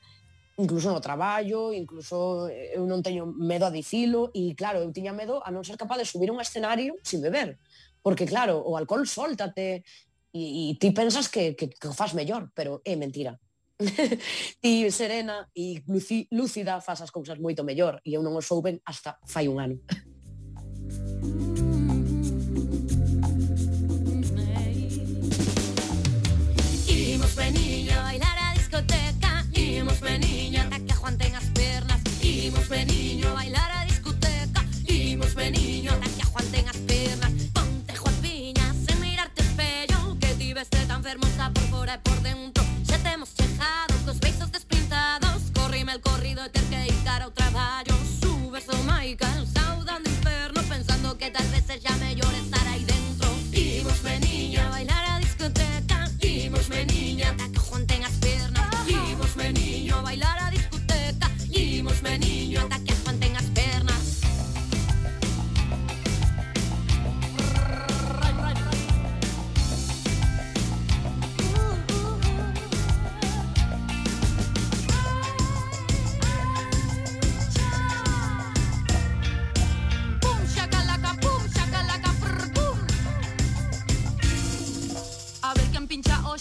incluso 0.58 0.92
no 0.92 1.02
traballo, 1.02 1.74
incluso 1.74 2.48
eh, 2.48 2.78
eu 2.78 2.86
non 2.86 3.02
teño 3.02 3.26
medo 3.26 3.66
a 3.66 3.74
dicilo 3.74 4.30
e 4.38 4.54
claro, 4.54 4.86
eu 4.86 4.94
tiña 4.94 5.10
medo 5.10 5.42
a 5.42 5.50
non 5.50 5.66
ser 5.66 5.82
capaz 5.82 5.98
de 5.98 6.06
subir 6.06 6.30
un 6.30 6.38
escenario 6.38 6.94
sin 7.02 7.26
beber, 7.26 7.58
porque 8.06 8.30
claro, 8.30 8.62
o 8.62 8.78
alcohol 8.78 9.10
soltate 9.10 9.82
e, 10.30 10.44
e 10.70 10.78
ti 10.78 10.94
pensas 10.94 11.26
que, 11.30 11.58
que, 11.58 11.74
que 11.74 11.88
o 11.90 11.94
faz 11.94 12.14
mellor, 12.14 12.54
pero 12.54 12.86
é 12.86 12.94
mentira. 12.94 13.42
ti 14.62 14.92
serena 14.92 15.50
e 15.56 15.82
lúcida 16.32 16.82
faz 16.82 17.02
as 17.02 17.12
cousas 17.12 17.40
moito 17.40 17.64
mellor 17.64 18.00
e 18.06 18.14
eu 18.14 18.22
non 18.22 18.38
o 18.38 18.42
souben 18.42 18.80
hasta 18.86 19.18
fai 19.26 19.48
un 19.48 19.58
ano. 19.60 19.78
Imos 26.88 27.34
pe 27.34 27.48
niña 27.52 27.98
bailar 28.04 28.38
a 28.38 28.54
discoteca. 28.54 29.32
Imos 29.54 29.98
peniño 29.98 30.62
ata 30.62 30.80
que 30.80 30.94
aguanten 30.94 31.36
as 31.36 31.46
pernas 31.54 32.02
Imos 32.22 32.68
veniño 32.70 33.34
bailar 33.34 33.72
a 33.72 33.86
discoteca. 33.86 34.62
Imos 34.86 35.34
veniño 35.34 35.92
ata 35.94 36.10
que 36.10 36.22
aguanten 36.22 36.68
as 36.70 36.78
pernas 36.78 37.32
Ponte 37.54 37.96
Juan 37.96 38.16
Piña 38.22 38.68
sen 38.86 39.00
mirarte 39.02 39.42
espello 39.42 40.18
Que 40.20 40.34
ti 40.38 40.54
veste 40.54 40.86
tan 40.86 41.02
fermosa 41.04 41.52
por 41.54 41.64
fora 41.74 41.96
e 41.96 42.00
por 42.00 42.22
dentro 42.22 42.73
hemos 43.24 43.34
chegado 43.36 43.94
cos 44.06 44.20
beizos 44.20 44.52
despintados. 44.52 45.44
Corrime 45.54 45.94
el 45.94 46.02
corrido 46.02 46.44
e 46.44 46.50
ter 46.50 46.64
que 46.64 46.76
deitar 46.76 47.22
ao 47.22 47.32
traballo 47.32 47.96
Subes 48.20 48.68
o 48.68 48.84
mai 48.84 49.16
calzado 49.16 49.86
dando 49.86 50.10
inferno 50.10 50.62
Pensando 50.64 51.18
que 51.18 51.32
tal 51.32 51.48
vez 51.48 51.64
sexa 51.66 51.96
mellor 52.04 52.34
estar 52.34 52.63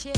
marxe 0.02 0.12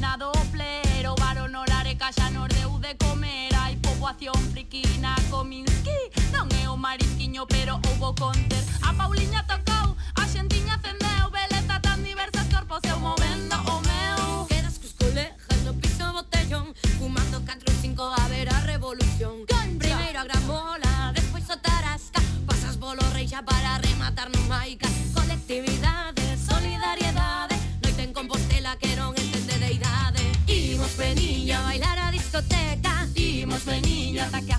Na 0.00 0.16
doplero, 0.16 1.14
varo 1.18 1.48
no 1.48 1.64
lare 1.64 1.96
ca 1.96 2.10
nos 2.30 2.48
deu 2.48 2.78
de 2.78 2.94
comer. 2.96 3.54
Hai 3.54 3.76
poboación 3.76 4.34
friquina 4.52 5.14
cominski 5.30 5.98
Non 6.32 6.48
é 6.62 6.68
o 6.68 6.76
marisquiño 6.76 7.46
pero 7.46 7.80
houbo 7.86 8.14
conter. 8.14 8.62
A 8.82 8.92
Pauliña 8.94 9.44
tocou, 9.46 9.96
a 10.14 10.24
xentiña 10.26 10.78
cendeu 10.82 11.30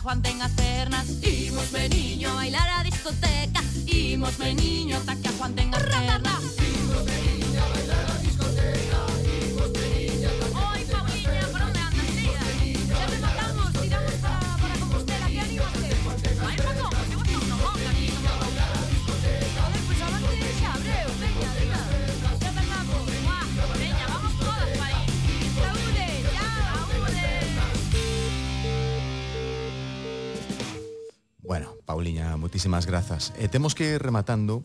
Juan 0.09 0.23
ten 0.23 0.41
as 0.41 0.51
pernas. 0.53 1.07
Imosme 1.21 1.87
niño. 1.87 2.31
A 2.31 2.33
bailar 2.33 2.67
a 2.79 2.83
discoteca. 2.83 3.61
Imosme 3.85 4.55
niño. 4.55 4.97
Ata 4.97 5.15
que 5.15 5.29
a 5.29 5.31
Juan 5.33 5.53
ten 5.53 5.71
as 5.71 5.83
pernas. 5.83 6.41
Imosme 6.65 7.17
niño 7.29 7.61
a 7.61 7.69
bailar 7.69 7.99
a 7.99 8.13
discoteca 8.13 8.18
Pauliña, 31.89 32.37
moitísimas 32.37 32.85
grazas. 32.85 33.33
E 33.41 33.49
temos 33.49 33.73
que 33.73 33.97
ir 33.97 33.97
rematando, 33.97 34.61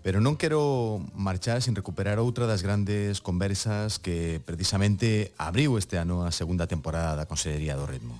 pero 0.00 0.24
non 0.24 0.40
quero 0.40 1.04
marchar 1.12 1.60
sin 1.60 1.76
recuperar 1.76 2.16
outra 2.16 2.48
das 2.48 2.64
grandes 2.64 3.20
conversas 3.20 4.00
que 4.00 4.40
precisamente 4.40 5.36
abriu 5.36 5.76
este 5.76 6.00
ano 6.00 6.24
a 6.24 6.32
segunda 6.32 6.64
temporada 6.64 7.12
da 7.12 7.28
Consellería 7.28 7.76
do 7.76 7.84
Ritmo. 7.84 8.16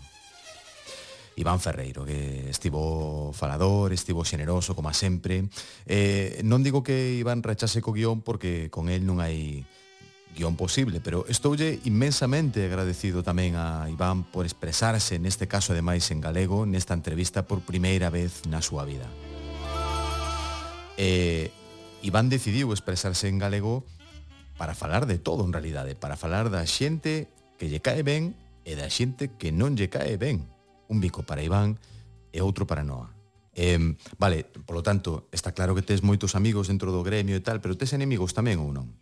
Iván 1.40 1.64
Ferreiro, 1.64 2.04
que 2.04 2.52
estivo 2.52 3.32
falador, 3.32 3.96
estivo 3.96 4.20
xeneroso, 4.20 4.76
como 4.76 4.92
sempre. 4.92 5.48
Eh, 5.88 6.44
non 6.44 6.60
digo 6.60 6.84
que 6.84 7.16
Iván 7.16 7.40
rechase 7.40 7.80
co 7.80 7.96
guión 7.96 8.20
porque 8.20 8.68
con 8.68 8.92
el 8.92 9.08
non 9.08 9.24
hai 9.24 9.64
guión 10.36 10.54
posible, 10.54 11.00
pero 11.00 11.24
estoulle 11.32 11.80
inmensamente 11.88 12.60
agradecido 12.68 13.24
tamén 13.24 13.56
a 13.56 13.88
Iván 13.88 14.28
por 14.28 14.44
expresarse 14.44 15.16
neste 15.16 15.48
caso 15.48 15.72
ademais 15.72 16.04
en 16.12 16.20
galego 16.20 16.68
nesta 16.68 16.92
entrevista 16.92 17.48
por 17.48 17.64
primeira 17.64 18.12
vez 18.12 18.44
na 18.44 18.60
súa 18.60 18.84
vida. 18.84 19.08
E 21.00 21.48
Iván 22.04 22.28
decidiu 22.28 22.76
expresarse 22.76 23.32
en 23.32 23.40
galego 23.40 23.88
para 24.60 24.76
falar 24.76 25.08
de 25.08 25.16
todo 25.16 25.48
en 25.48 25.56
realidade, 25.56 25.96
para 25.96 26.20
falar 26.20 26.52
da 26.52 26.68
xente 26.68 27.32
que 27.56 27.72
lle 27.72 27.80
cae 27.80 28.04
ben 28.04 28.36
e 28.68 28.76
da 28.76 28.92
xente 28.92 29.32
que 29.40 29.56
non 29.56 29.72
lle 29.72 29.88
cae 29.88 30.20
ben. 30.20 30.44
Un 30.92 31.00
bico 31.00 31.24
para 31.24 31.40
Iván 31.40 31.80
e 32.28 32.44
outro 32.44 32.68
para 32.68 32.84
Noa. 32.84 33.08
Eh, 33.56 33.80
vale, 34.20 34.44
polo 34.68 34.84
tanto, 34.84 35.32
está 35.32 35.56
claro 35.56 35.72
que 35.72 35.80
tes 35.80 36.04
moitos 36.04 36.36
amigos 36.36 36.68
dentro 36.68 36.92
do 36.92 37.00
gremio 37.00 37.32
e 37.32 37.40
tal, 37.40 37.64
pero 37.64 37.72
tes 37.72 37.96
enemigos 37.96 38.36
tamén 38.36 38.60
ou 38.60 38.68
non? 38.68 38.92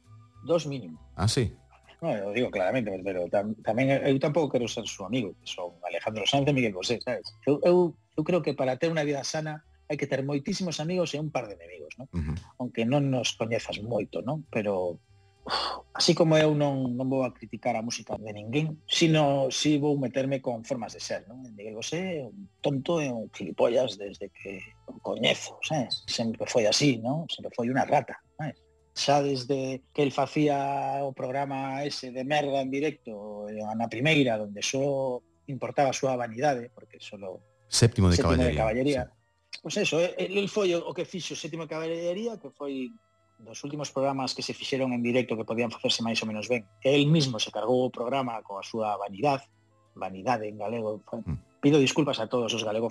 dos 0.44 0.66
mínimo. 0.66 1.00
Ah, 1.16 1.28
sí. 1.28 1.56
No, 2.04 2.12
eu 2.12 2.36
digo 2.36 2.50
claramente, 2.52 2.92
pero 3.00 3.24
tam, 3.32 3.56
tamén 3.64 3.88
eu 4.04 4.20
tampouco 4.20 4.52
quero 4.52 4.68
ser 4.68 4.84
su 4.84 5.08
amigo, 5.08 5.32
que 5.40 5.48
son 5.48 5.72
Alejandro 5.88 6.28
Sanz 6.28 6.44
e 6.44 6.52
Miguel 6.52 6.76
Bosé, 6.76 7.00
sabes? 7.00 7.24
Eu, 7.48 7.64
eu, 7.64 7.96
eu 7.96 8.22
creo 8.22 8.44
que 8.44 8.52
para 8.52 8.76
ter 8.76 8.92
unha 8.92 9.08
vida 9.08 9.24
sana 9.24 9.64
hai 9.88 9.96
que 9.96 10.04
ter 10.04 10.20
moitísimos 10.20 10.80
amigos 10.84 11.16
e 11.16 11.20
un 11.20 11.32
par 11.32 11.48
de 11.48 11.56
enemigos, 11.56 11.96
¿no? 11.96 12.04
Uh 12.12 12.20
-huh. 12.20 12.36
Aunque 12.60 12.84
non 12.84 13.08
nos 13.08 13.32
coñezas 13.36 13.80
moito, 13.80 14.20
¿no? 14.20 14.44
Pero 14.52 15.00
uf, 15.44 15.84
así 15.92 16.12
como 16.16 16.36
eu 16.36 16.56
non, 16.56 16.96
non 16.96 17.08
vou 17.08 17.24
a 17.24 17.32
criticar 17.32 17.76
a 17.76 17.84
música 17.84 18.16
de 18.16 18.32
ninguén, 18.32 18.80
sino 18.88 19.48
si 19.52 19.76
vou 19.80 19.96
meterme 20.00 20.40
con 20.40 20.64
formas 20.64 20.96
de 20.96 21.00
ser, 21.00 21.28
¿no? 21.28 21.40
Miguel 21.56 21.76
Bosé 21.76 22.20
é 22.20 22.28
un 22.28 22.48
tonto 22.64 23.00
e 23.00 23.12
un 23.12 23.28
gilipollas 23.32 23.96
desde 24.00 24.32
que 24.32 24.60
o 24.88 25.00
coñezo, 25.00 25.60
sabes? 25.64 26.04
Sempre 26.08 26.44
foi 26.48 26.64
así, 26.64 26.96
¿no? 26.96 27.28
Sempre 27.28 27.52
foi 27.52 27.68
unha 27.68 27.84
rata, 27.84 28.16
sabes? 28.40 28.63
xa 28.94 29.20
desde 29.22 29.82
que 29.92 30.06
el 30.06 30.14
facía 30.14 31.02
o 31.02 31.10
programa 31.10 31.82
ese 31.82 32.14
de 32.14 32.22
merda 32.22 32.62
en 32.62 32.70
directo 32.70 33.50
eh, 33.50 33.58
na 33.58 33.90
primeira, 33.90 34.38
donde 34.38 34.62
só 34.62 35.18
importaba 35.50 35.90
a 35.90 35.98
súa 35.98 36.14
vanidade, 36.14 36.70
porque 36.70 37.02
solo 37.02 37.42
séptimo 37.66 38.06
de 38.08 38.16
séptimo 38.16 38.38
caballería. 38.38 38.54
De 38.54 38.62
caballería. 38.62 39.02
Sí. 39.04 39.24
Pois 39.64 39.74
pues 39.74 39.76
eso, 39.82 39.98
eh, 39.98 40.14
el 40.18 40.48
foi 40.48 40.78
o 40.78 40.94
que 40.94 41.04
fixo 41.04 41.34
séptimo 41.34 41.66
de 41.66 41.74
caballería, 41.74 42.38
que 42.38 42.54
foi 42.54 42.94
dos 43.42 43.58
últimos 43.66 43.90
programas 43.90 44.30
que 44.30 44.46
se 44.46 44.54
fixeron 44.54 44.94
en 44.94 45.02
directo 45.02 45.36
que 45.36 45.44
podían 45.44 45.74
facerse 45.74 46.06
máis 46.06 46.22
ou 46.22 46.30
menos 46.30 46.46
ben. 46.46 46.62
El 46.86 47.10
mismo 47.10 47.42
se 47.42 47.50
cargou 47.50 47.82
o 47.82 47.90
programa 47.90 48.38
coa 48.46 48.62
súa 48.62 48.94
vanidade, 48.94 49.50
vanidade 49.98 50.46
en 50.46 50.56
galego. 50.62 51.02
Hmm. 51.10 51.42
Pido 51.58 51.82
disculpas 51.82 52.22
a 52.22 52.30
todos 52.30 52.54
os 52.54 52.62
galego 52.62 52.86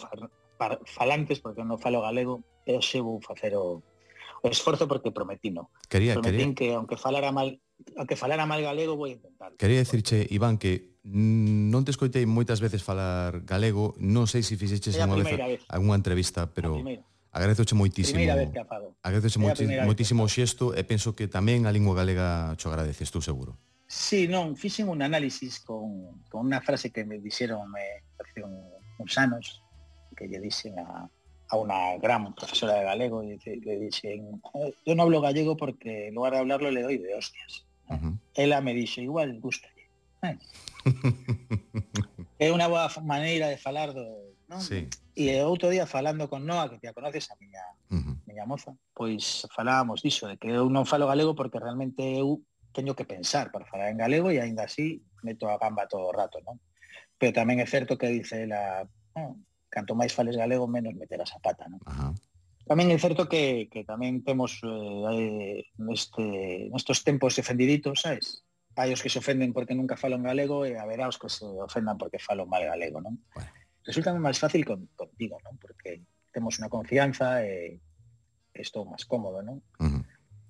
falantes 0.83 1.39
porque 1.39 1.63
non 1.63 1.79
falo 1.79 2.03
galego, 2.03 2.43
pero 2.67 2.83
se 2.83 2.99
vou 2.99 3.23
facer 3.23 3.55
o, 3.55 3.79
esforzo 4.51 4.87
porque 4.87 5.11
prometí 5.11 5.51
no. 5.51 5.71
Quería, 5.87 6.13
prometín 6.13 6.55
quería... 6.55 6.73
que 6.73 6.75
aunque 6.75 6.97
falara 6.97 7.31
mal 7.31 7.61
aunque 7.97 8.15
falara 8.15 8.45
mal 8.45 8.61
galego 8.61 8.95
vou 8.95 9.07
intentar. 9.07 9.55
Quería 9.55 9.79
dicirche, 9.79 10.27
Iván, 10.29 10.57
que 10.57 10.95
non 11.03 11.83
te 11.83 11.91
escoitei 11.91 12.23
moitas 12.23 12.63
veces 12.63 12.79
falar 12.79 13.43
galego, 13.43 13.95
non 13.99 14.23
sei 14.27 14.39
se 14.39 14.55
fixeches 14.55 14.95
unha 14.95 15.19
vez, 15.19 15.35
vez 15.35 15.59
algunha 15.67 15.99
entrevista, 15.99 16.47
pero 16.47 16.79
agradezoche 17.35 17.75
moitísimo. 17.75 18.23
Primeira 18.23 18.39
vez 18.39 18.55
que 18.55 18.61
a 18.63 18.67
fago. 18.67 18.95
Agradezoche 19.03 19.39
moitísimo 19.83 20.23
o 20.23 20.31
xesto 20.31 20.71
e 20.71 20.87
penso 20.87 21.11
que 21.11 21.27
tamén 21.27 21.67
a 21.67 21.75
lingua 21.75 21.97
galega 21.97 22.55
cho 22.55 22.71
agradeces 22.71 23.11
tú 23.11 23.19
seguro. 23.19 23.59
Sí, 23.83 24.31
non, 24.31 24.55
fixen 24.55 24.87
un 24.87 25.03
análisis 25.03 25.59
con, 25.59 26.23
con 26.31 26.47
unha 26.47 26.63
frase 26.63 26.89
que 26.89 27.03
me 27.03 27.19
dixeron 27.19 27.67
me, 27.67 28.07
hace 28.17 28.39
un, 28.41 28.63
uns 28.97 29.13
anos 29.19 29.59
que 30.15 30.31
lle 30.31 30.39
dixen 30.39 30.79
a, 30.79 31.11
a 31.53 31.55
una 31.55 31.97
gran 31.97 32.33
profesora 32.33 32.73
de 32.73 32.83
galego 32.83 33.23
y 33.23 33.37
le 33.37 33.77
dicen, 33.77 34.41
eh, 34.55 34.73
yo 34.85 34.95
no 34.95 35.03
hablo 35.03 35.21
gallego 35.21 35.55
porque 35.55 36.07
en 36.07 36.15
lugar 36.15 36.33
de 36.33 36.39
hablarlo 36.39 36.71
le 36.71 36.81
doy 36.81 36.97
de 36.97 37.13
hostias. 37.13 37.65
Uh 37.89 37.93
-huh. 37.93 38.17
Ela 38.33 38.59
me 38.59 38.73
dice, 38.73 39.01
igual, 39.01 39.39
gusta. 39.39 39.67
Eh. 40.23 40.37
é 42.39 42.49
unha 42.49 42.65
boa 42.65 42.89
maneira 43.05 43.53
de 43.53 43.61
falar 43.61 43.93
do, 43.93 44.33
non? 44.49 44.57
Sí. 44.65 44.89
E 45.13 45.29
outro 45.45 45.69
día 45.69 45.85
falando 45.85 46.25
con 46.25 46.41
Noa, 46.41 46.73
que 46.73 46.81
te 46.81 46.89
a 46.89 46.97
conoces 46.97 47.29
a 47.29 47.37
miña, 47.37 47.61
uh 47.93 48.01
-huh. 48.01 48.15
miña 48.25 48.49
moza, 48.49 48.73
pois 48.97 49.45
falábamos 49.53 50.01
diso, 50.01 50.25
de 50.25 50.41
que 50.41 50.49
eu 50.49 50.65
non 50.73 50.89
falo 50.89 51.05
galego 51.05 51.37
porque 51.37 51.61
realmente 51.61 52.01
eu 52.17 52.41
teño 52.73 52.97
que 52.97 53.05
pensar 53.05 53.53
para 53.53 53.69
falar 53.69 53.93
en 53.93 54.01
galego 54.01 54.33
e 54.33 54.41
aínda 54.41 54.65
así 54.65 55.05
meto 55.21 55.45
a 55.53 55.61
gamba 55.61 55.85
todo 55.85 56.09
o 56.09 56.15
rato, 56.17 56.41
non? 56.41 56.57
Pero 57.21 57.29
tamén 57.29 57.61
é 57.61 57.67
certo 57.69 57.93
que 57.93 58.09
dice 58.09 58.49
ela, 58.49 58.89
non, 59.13 59.45
canto 59.73 59.97
máis 59.97 60.13
fales 60.13 60.37
galego, 60.37 60.69
menos 60.69 60.93
meterás 60.93 61.33
a 61.33 61.41
pata, 61.41 61.65
non? 61.65 61.81
Ajá. 61.89 62.13
Tamén 62.69 62.93
é 62.93 62.97
certo 63.01 63.25
que, 63.25 63.67
que 63.73 63.81
tamén 63.81 64.21
temos 64.21 64.61
eh, 64.61 65.65
neste, 65.81 66.69
nestos 66.69 67.01
tempos 67.01 67.35
ofendiditos, 67.41 68.05
sabes? 68.05 68.45
Hai 68.77 68.93
os 68.93 69.01
que 69.01 69.09
se 69.09 69.17
ofenden 69.17 69.51
porque 69.51 69.73
nunca 69.73 69.97
falan 69.97 70.21
galego 70.21 70.63
e 70.69 70.77
haberá 70.77 71.09
os 71.09 71.17
que 71.17 71.27
se 71.27 71.43
ofendan 71.43 71.97
porque 71.97 72.21
falan 72.21 72.45
mal 72.45 72.61
galego, 72.63 73.01
non? 73.01 73.17
Bueno. 73.33 73.49
Resulta 73.83 74.15
máis 74.15 74.39
fácil 74.39 74.63
con, 74.63 74.87
contigo, 74.93 75.41
non? 75.41 75.57
Porque 75.57 76.05
temos 76.29 76.55
unha 76.61 76.71
confianza 76.71 77.41
e 77.43 77.81
estou 78.53 78.85
máis 78.85 79.03
cómodo, 79.09 79.41
non? 79.41 79.59
Uh 79.81 79.89
-huh. 79.89 80.03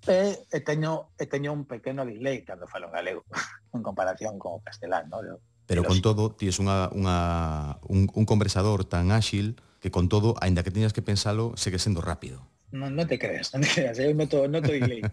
E, 0.03 0.36
e, 0.51 0.59
teño, 0.59 1.15
e 1.15 1.26
teño 1.32 1.55
un 1.55 1.63
pequeno 1.63 2.03
delay 2.03 2.43
cando 2.43 2.67
falo 2.67 2.91
en 2.91 2.95
galego 2.99 3.24
en 3.76 3.82
comparación 3.82 4.36
con 4.36 4.59
o 4.59 4.63
castelán, 4.63 5.07
non? 5.07 5.39
Pero 5.66 5.84
con 5.84 6.01
todo, 6.03 6.32
ti 6.36 6.51
es 6.51 6.59
unha, 6.59 6.91
unha, 6.91 7.80
un, 7.88 8.11
un 8.11 8.26
conversador 8.28 8.84
tan 8.84 9.16
áxil 9.16 9.55
que 9.80 9.91
con 9.91 10.07
todo, 10.07 10.36
aínda 10.39 10.64
que 10.64 10.72
teñas 10.72 10.91
que 10.91 11.03
pensalo, 11.03 11.55
segue 11.55 11.80
sendo 11.80 11.99
rápido. 11.99 12.43
Non, 12.74 12.97
non 12.97 13.05
te 13.05 13.22
creas, 13.22 13.53
non 13.53 13.61
te 13.61 13.70
creas, 13.70 14.01
eu 14.01 14.18
noto, 14.18 14.49
noto 14.49 14.74
delay. 14.74 15.05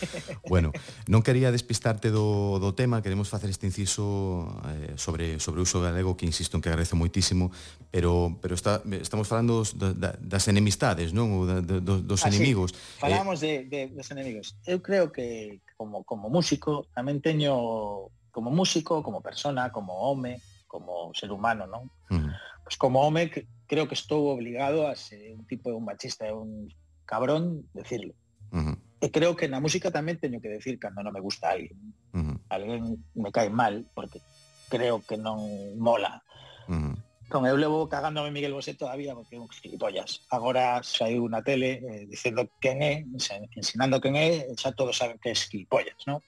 bueno, 0.48 0.72
non 1.12 1.20
quería 1.20 1.52
despistarte 1.52 2.08
do, 2.08 2.56
do 2.56 2.72
tema, 2.72 3.04
queremos 3.04 3.28
facer 3.28 3.52
este 3.52 3.68
inciso 3.68 4.48
eh, 4.64 4.96
sobre 4.96 5.36
sobre 5.36 5.60
o 5.60 5.68
uso 5.68 5.84
galego, 5.84 6.16
que 6.16 6.24
insisto 6.24 6.56
en 6.56 6.64
que 6.64 6.72
agradezo 6.72 6.96
moitísimo, 6.96 7.52
pero 7.92 8.40
pero 8.40 8.56
está, 8.56 8.80
estamos 8.96 9.28
falando 9.28 9.60
dos, 9.60 9.76
da, 9.76 10.16
das 10.16 10.48
enemistades, 10.48 11.12
non? 11.12 11.36
Ou 11.36 11.44
da, 11.44 11.60
dos, 11.60 12.00
dos 12.00 12.24
ah, 12.24 12.32
inimigos. 12.32 12.72
Sí. 12.72 12.80
Eh, 12.80 13.04
Falamos 13.04 13.44
eh, 13.44 13.68
de, 13.68 13.92
de, 13.92 13.92
dos 13.92 14.08
enemigos. 14.08 14.56
Eu 14.64 14.80
creo 14.80 15.12
que 15.12 15.60
como, 15.76 16.08
como 16.08 16.32
músico 16.32 16.88
tamén 16.96 17.20
teño 17.20 18.08
como 18.32 18.50
músico, 18.50 19.02
como 19.02 19.20
persona, 19.20 19.70
como 19.70 19.92
home, 19.92 20.40
como 20.66 21.12
ser 21.14 21.30
humano, 21.30 21.68
non? 21.68 21.86
Uh 22.08 22.16
-huh. 22.16 22.32
Pois 22.64 22.74
pues 22.74 22.76
como 22.80 23.04
home 23.04 23.30
creo 23.68 23.86
que 23.86 23.94
estou 23.94 24.32
obligado 24.32 24.88
a 24.88 24.96
ser 24.96 25.36
un 25.36 25.44
tipo 25.46 25.70
de 25.70 25.76
un 25.76 25.84
machista, 25.84 26.26
e 26.26 26.32
un 26.32 26.72
cabrón 27.04 27.68
decirlo. 27.76 28.16
Uh 28.50 28.58
-huh. 28.58 28.76
E 29.04 29.10
creo 29.10 29.36
que 29.36 29.46
na 29.46 29.60
música 29.60 29.92
tamén 29.92 30.16
teño 30.18 30.40
que 30.40 30.48
decir 30.48 30.80
cando 30.80 31.04
non 31.04 31.12
me 31.12 31.20
gusta 31.20 31.52
alguén. 31.52 31.76
Uh 32.16 32.24
-huh. 32.24 32.36
Alguén 32.48 32.82
me 33.14 33.30
cae 33.30 33.52
mal 33.52 33.84
porque 33.92 34.24
creo 34.72 35.04
que 35.04 35.20
non 35.20 35.38
mola. 35.76 36.24
Uh 36.66 36.74
-huh. 36.74 36.96
Entón, 37.32 37.48
eu 37.48 37.56
levo 37.56 37.88
cagándome 37.88 38.28
Miguel 38.28 38.52
Bosé 38.52 38.76
todavía 38.76 39.16
porque 39.16 39.36
é 39.36 39.40
un 39.40 39.48
gilipollas. 39.48 40.20
Agora 40.28 40.84
saiu 40.84 41.24
na 41.32 41.40
tele 41.40 41.80
eh, 41.80 42.04
dicendo 42.04 42.44
quen 42.60 42.84
é, 42.84 43.04
ensinando 43.56 44.00
quen 44.04 44.20
é, 44.20 44.52
xa 44.56 44.76
todos 44.76 45.00
saben 45.00 45.16
que 45.16 45.32
é 45.32 45.34
gilipollas, 45.36 45.96
non? 46.04 46.20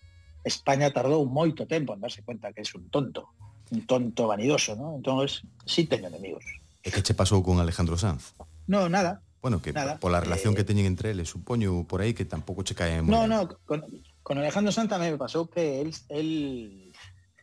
España 0.45 0.92
tardou 0.92 1.24
moito 1.24 1.64
tempo 1.64 1.97
en 1.97 2.05
darse 2.05 2.20
cuenta 2.20 2.53
que 2.53 2.61
é 2.61 2.66
un 2.76 2.92
tonto, 2.92 3.32
un 3.72 3.88
tonto 3.88 4.28
vanidoso, 4.28 4.76
¿no? 4.76 5.01
Entonces, 5.01 5.42
sí 5.64 5.88
teño 5.88 6.12
enemigos. 6.12 6.45
E 6.84 6.92
que 6.92 7.01
che 7.01 7.16
pasou 7.16 7.40
con 7.40 7.57
Alejandro 7.64 7.97
Sanz? 7.97 8.36
No, 8.68 8.92
nada. 8.92 9.24
Bueno, 9.40 9.61
que 9.61 9.72
nada. 9.72 9.97
pola 10.01 10.20
relación 10.20 10.53
eh... 10.53 10.57
que 10.61 10.64
teñen 10.64 10.84
entre 10.84 11.16
eles, 11.16 11.32
supoño 11.32 11.88
por 11.88 12.05
aí 12.05 12.12
que 12.12 12.28
tampouco 12.28 12.61
che 12.61 12.76
cae 12.76 13.01
moi. 13.01 13.09
No, 13.09 13.24
no, 13.24 13.49
con, 13.64 13.80
con 14.20 14.36
Alejandro 14.36 14.72
Sanz 14.72 14.92
tamén 14.92 15.16
me 15.16 15.20
pasou 15.20 15.49
que 15.49 15.80
él, 15.80 15.97
él... 16.12 16.92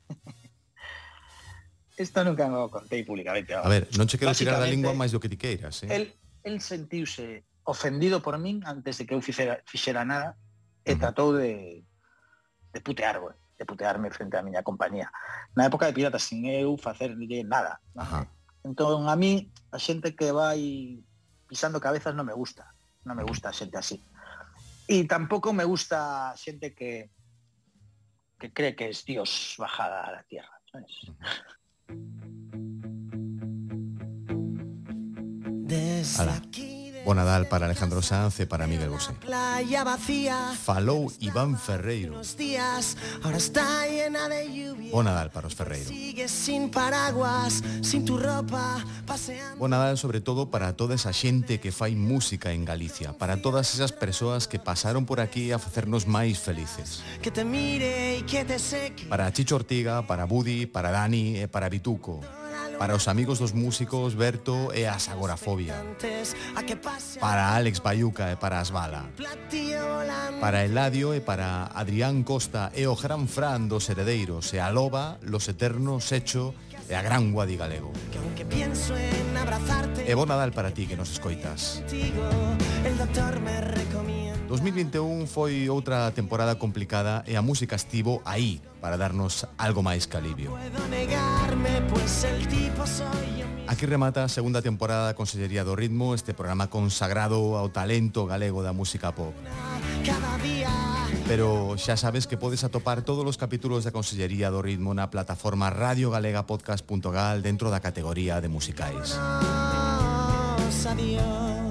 Esta 1.98 2.26
nunca 2.26 2.50
me 2.50 2.58
o 2.58 2.70
contei 2.70 3.02
públicamente. 3.02 3.54
A 3.54 3.70
ver, 3.70 3.90
non 3.98 4.06
che 4.06 4.18
quero 4.22 4.34
tirar 4.34 4.62
da 4.62 4.70
lingua 4.70 4.94
máis 4.94 5.14
do 5.14 5.22
que 5.22 5.30
ti 5.30 5.38
queiras, 5.38 5.86
eh? 5.86 5.90
El, 5.90 6.04
el 6.46 6.62
sentiuse 6.62 7.46
ofendido 7.66 8.22
por 8.22 8.38
min 8.38 8.62
antes 8.66 8.98
de 8.98 9.06
que 9.06 9.14
eu 9.14 9.22
fixera, 9.22 9.62
fixera 9.66 10.06
nada 10.06 10.38
e 10.86 10.94
uh 10.94 10.98
-huh. 10.98 11.02
tratou 11.02 11.38
de 11.38 11.86
de 12.74 12.80
putear, 12.82 13.20
güey, 13.20 13.36
de 13.58 13.66
putearme 13.66 14.12
frente 14.12 14.38
á 14.38 14.42
miña 14.42 14.64
compañía. 14.64 15.12
Na 15.56 15.68
época 15.68 15.86
de 15.86 15.94
Piratas 15.94 16.24
sin 16.24 16.46
eu 16.48 16.78
facerlle 16.78 17.44
nada. 17.44 17.80
Ajá. 17.96 18.28
Entón 18.64 19.10
a 19.10 19.16
mí 19.16 19.52
a 19.72 19.78
xente 19.78 20.16
que 20.16 20.32
vai 20.32 21.04
pisando 21.46 21.84
cabezas 21.84 22.16
non 22.16 22.26
me 22.26 22.34
gusta, 22.34 22.74
non 23.06 23.18
me 23.18 23.26
gusta 23.28 23.50
a 23.50 23.56
xente 23.56 23.78
así. 23.78 24.00
E 24.88 25.06
tampouco 25.06 25.54
me 25.54 25.66
gusta 25.68 26.32
a 26.32 26.38
xente 26.38 26.74
que 26.74 27.12
que 28.42 28.50
cree 28.50 28.74
que 28.76 28.90
es 28.90 29.06
Dios 29.06 29.56
bajada 29.60 30.02
a 30.02 30.12
la 30.12 30.24
tierra, 30.24 30.58
¿sabes? 30.66 30.98
Desde 35.70 36.30
aquí 36.32 36.71
Bo 37.06 37.16
Nadal 37.16 37.48
para 37.50 37.66
Alejandro 37.66 38.02
Sanz 38.02 38.40
e 38.40 38.46
para 38.46 38.68
Miguel 38.68 38.92
Bosé. 38.92 39.14
Falou 40.54 41.12
Iván 41.20 41.58
Ferreiro. 41.58 42.22
Bo 44.92 45.04
Nadal 45.04 45.30
para 45.32 45.48
os 45.48 45.56
Ferreiro. 45.56 45.90
Bo 49.58 49.68
Nadal 49.68 49.98
sobre 49.98 50.22
todo 50.22 50.52
para 50.52 50.74
toda 50.74 50.96
esa 50.96 51.14
xente 51.14 51.60
que 51.60 51.72
fai 51.72 51.96
música 51.96 52.54
en 52.54 52.66
Galicia, 52.66 53.14
para 53.18 53.42
todas 53.42 53.74
esas 53.74 53.92
persoas 53.92 54.48
que 54.48 54.60
pasaron 54.60 55.06
por 55.06 55.20
aquí 55.20 55.52
a 55.52 55.58
facernos 55.58 56.06
máis 56.06 56.38
felices. 56.38 57.02
Para 59.10 59.32
Chicho 59.34 59.56
Ortiga, 59.56 60.06
para 60.06 60.26
Budi, 60.26 60.66
para 60.66 60.92
Dani 60.92 61.42
e 61.42 61.48
para 61.48 61.70
Bituco. 61.70 62.41
Para 62.82 62.96
os 62.96 63.08
amigos 63.08 63.38
dos 63.38 63.54
músicos, 63.54 64.16
Berto 64.16 64.74
e 64.74 64.90
as 64.90 65.06
agorafobia. 65.06 65.78
Para 67.22 67.54
Alex 67.54 67.78
Bayuca 67.78 68.34
e 68.34 68.36
para 68.42 68.58
Asbala. 68.58 69.06
Para 70.42 70.66
Eladio 70.66 71.14
e 71.14 71.22
para 71.22 71.70
Adrián 71.78 72.26
Costa 72.26 72.74
e 72.74 72.90
o 72.90 72.98
gran 72.98 73.30
Fran 73.30 73.70
dos 73.70 73.86
heredeiros 73.86 74.50
e 74.58 74.58
a 74.58 74.74
loba, 74.74 75.22
los 75.22 75.46
eternos, 75.46 76.10
hecho 76.10 76.58
e 76.90 76.98
a 76.98 77.06
gran 77.06 77.30
guadi 77.30 77.54
galego. 77.54 77.94
E 80.02 80.14
bo 80.18 80.26
Nadal 80.26 80.50
para 80.50 80.74
ti 80.74 80.90
que 80.90 80.98
nos 80.98 81.14
escoitas. 81.14 81.86
El 81.86 82.98
doctor 82.98 83.38
me 83.46 83.62
recomienda 83.62 84.21
2021 84.52 85.32
foi 85.32 85.72
outra 85.72 86.12
temporada 86.12 86.60
complicada 86.60 87.24
e 87.24 87.40
a 87.40 87.42
música 87.42 87.80
estivo 87.80 88.20
aí 88.28 88.60
para 88.84 89.00
darnos 89.00 89.48
algo 89.56 89.80
máis 89.80 90.12
que 90.12 90.20
alivio. 90.20 90.52
Aquí 93.64 93.86
remata 93.88 94.28
a 94.28 94.28
segunda 94.28 94.60
temporada 94.60 95.08
da 95.08 95.16
Consellería 95.16 95.64
do 95.64 95.72
Ritmo, 95.72 96.12
este 96.12 96.36
programa 96.36 96.68
consagrado 96.68 97.56
ao 97.56 97.72
talento 97.72 98.28
galego 98.28 98.60
da 98.60 98.76
música 98.76 99.16
pop. 99.16 99.32
Pero 101.32 101.80
xa 101.80 101.96
sabes 101.96 102.28
que 102.28 102.36
podes 102.36 102.68
atopar 102.68 103.08
todos 103.08 103.24
os 103.24 103.40
capítulos 103.40 103.88
da 103.88 103.96
Consellería 103.96 104.52
do 104.52 104.60
Ritmo 104.60 104.92
na 104.92 105.08
plataforma 105.08 105.72
radiogalegapodcast.gal 105.72 107.40
dentro 107.40 107.72
da 107.72 107.80
categoría 107.80 108.44
de 108.44 108.52
musicais. 108.52 109.16
Adiós. 110.92 111.71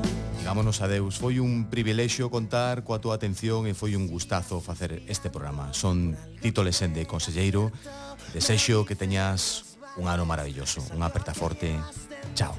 Adiós. 0.50 0.60
Digámonos 0.60 0.80
adeus, 0.82 1.16
foi 1.16 1.38
un 1.38 1.70
privilexio 1.70 2.28
contar 2.28 2.82
coa 2.82 2.98
túa 2.98 3.14
atención 3.14 3.70
e 3.70 3.74
foi 3.74 3.94
un 3.94 4.10
gustazo 4.10 4.58
facer 4.58 5.02
este 5.06 5.30
programa. 5.30 5.70
Son 5.72 6.16
Tito 6.42 6.66
Lesende, 6.66 7.06
conselleiro, 7.06 7.70
desexo 8.34 8.84
que 8.84 8.98
teñas 8.98 9.78
un 9.96 10.10
ano 10.10 10.26
maravilloso, 10.26 10.82
unha 10.90 11.06
aperta 11.06 11.34
forte. 11.38 11.78
Chao. 12.34 12.54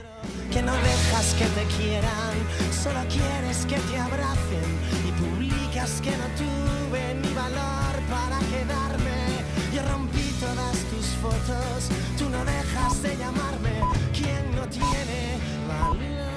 Que 0.48 0.64
no 0.64 0.72
dejas 0.72 1.28
que 1.36 1.48
te 1.52 1.66
quieran, 1.76 2.36
solo 2.72 3.02
quieres 3.12 3.68
que 3.68 3.76
te 3.76 3.96
abracen 4.00 4.68
y 5.04 5.12
publicas 5.20 6.00
que 6.00 6.16
no 6.16 6.28
tuve 6.40 7.04
ni 7.20 7.32
valor 7.36 7.94
para 8.08 8.40
quedarme. 8.48 9.20
Yo 9.76 9.84
rompí 9.92 10.32
todas 10.40 10.78
tus 10.88 11.08
fotos, 11.20 11.92
tú 12.16 12.32
no 12.32 12.40
dejas 12.48 13.04
de 13.04 13.12
llamarme. 13.20 13.76
¿Quién 14.16 14.44
no 14.56 14.64
tiene 14.72 15.40
valor? 15.68 16.31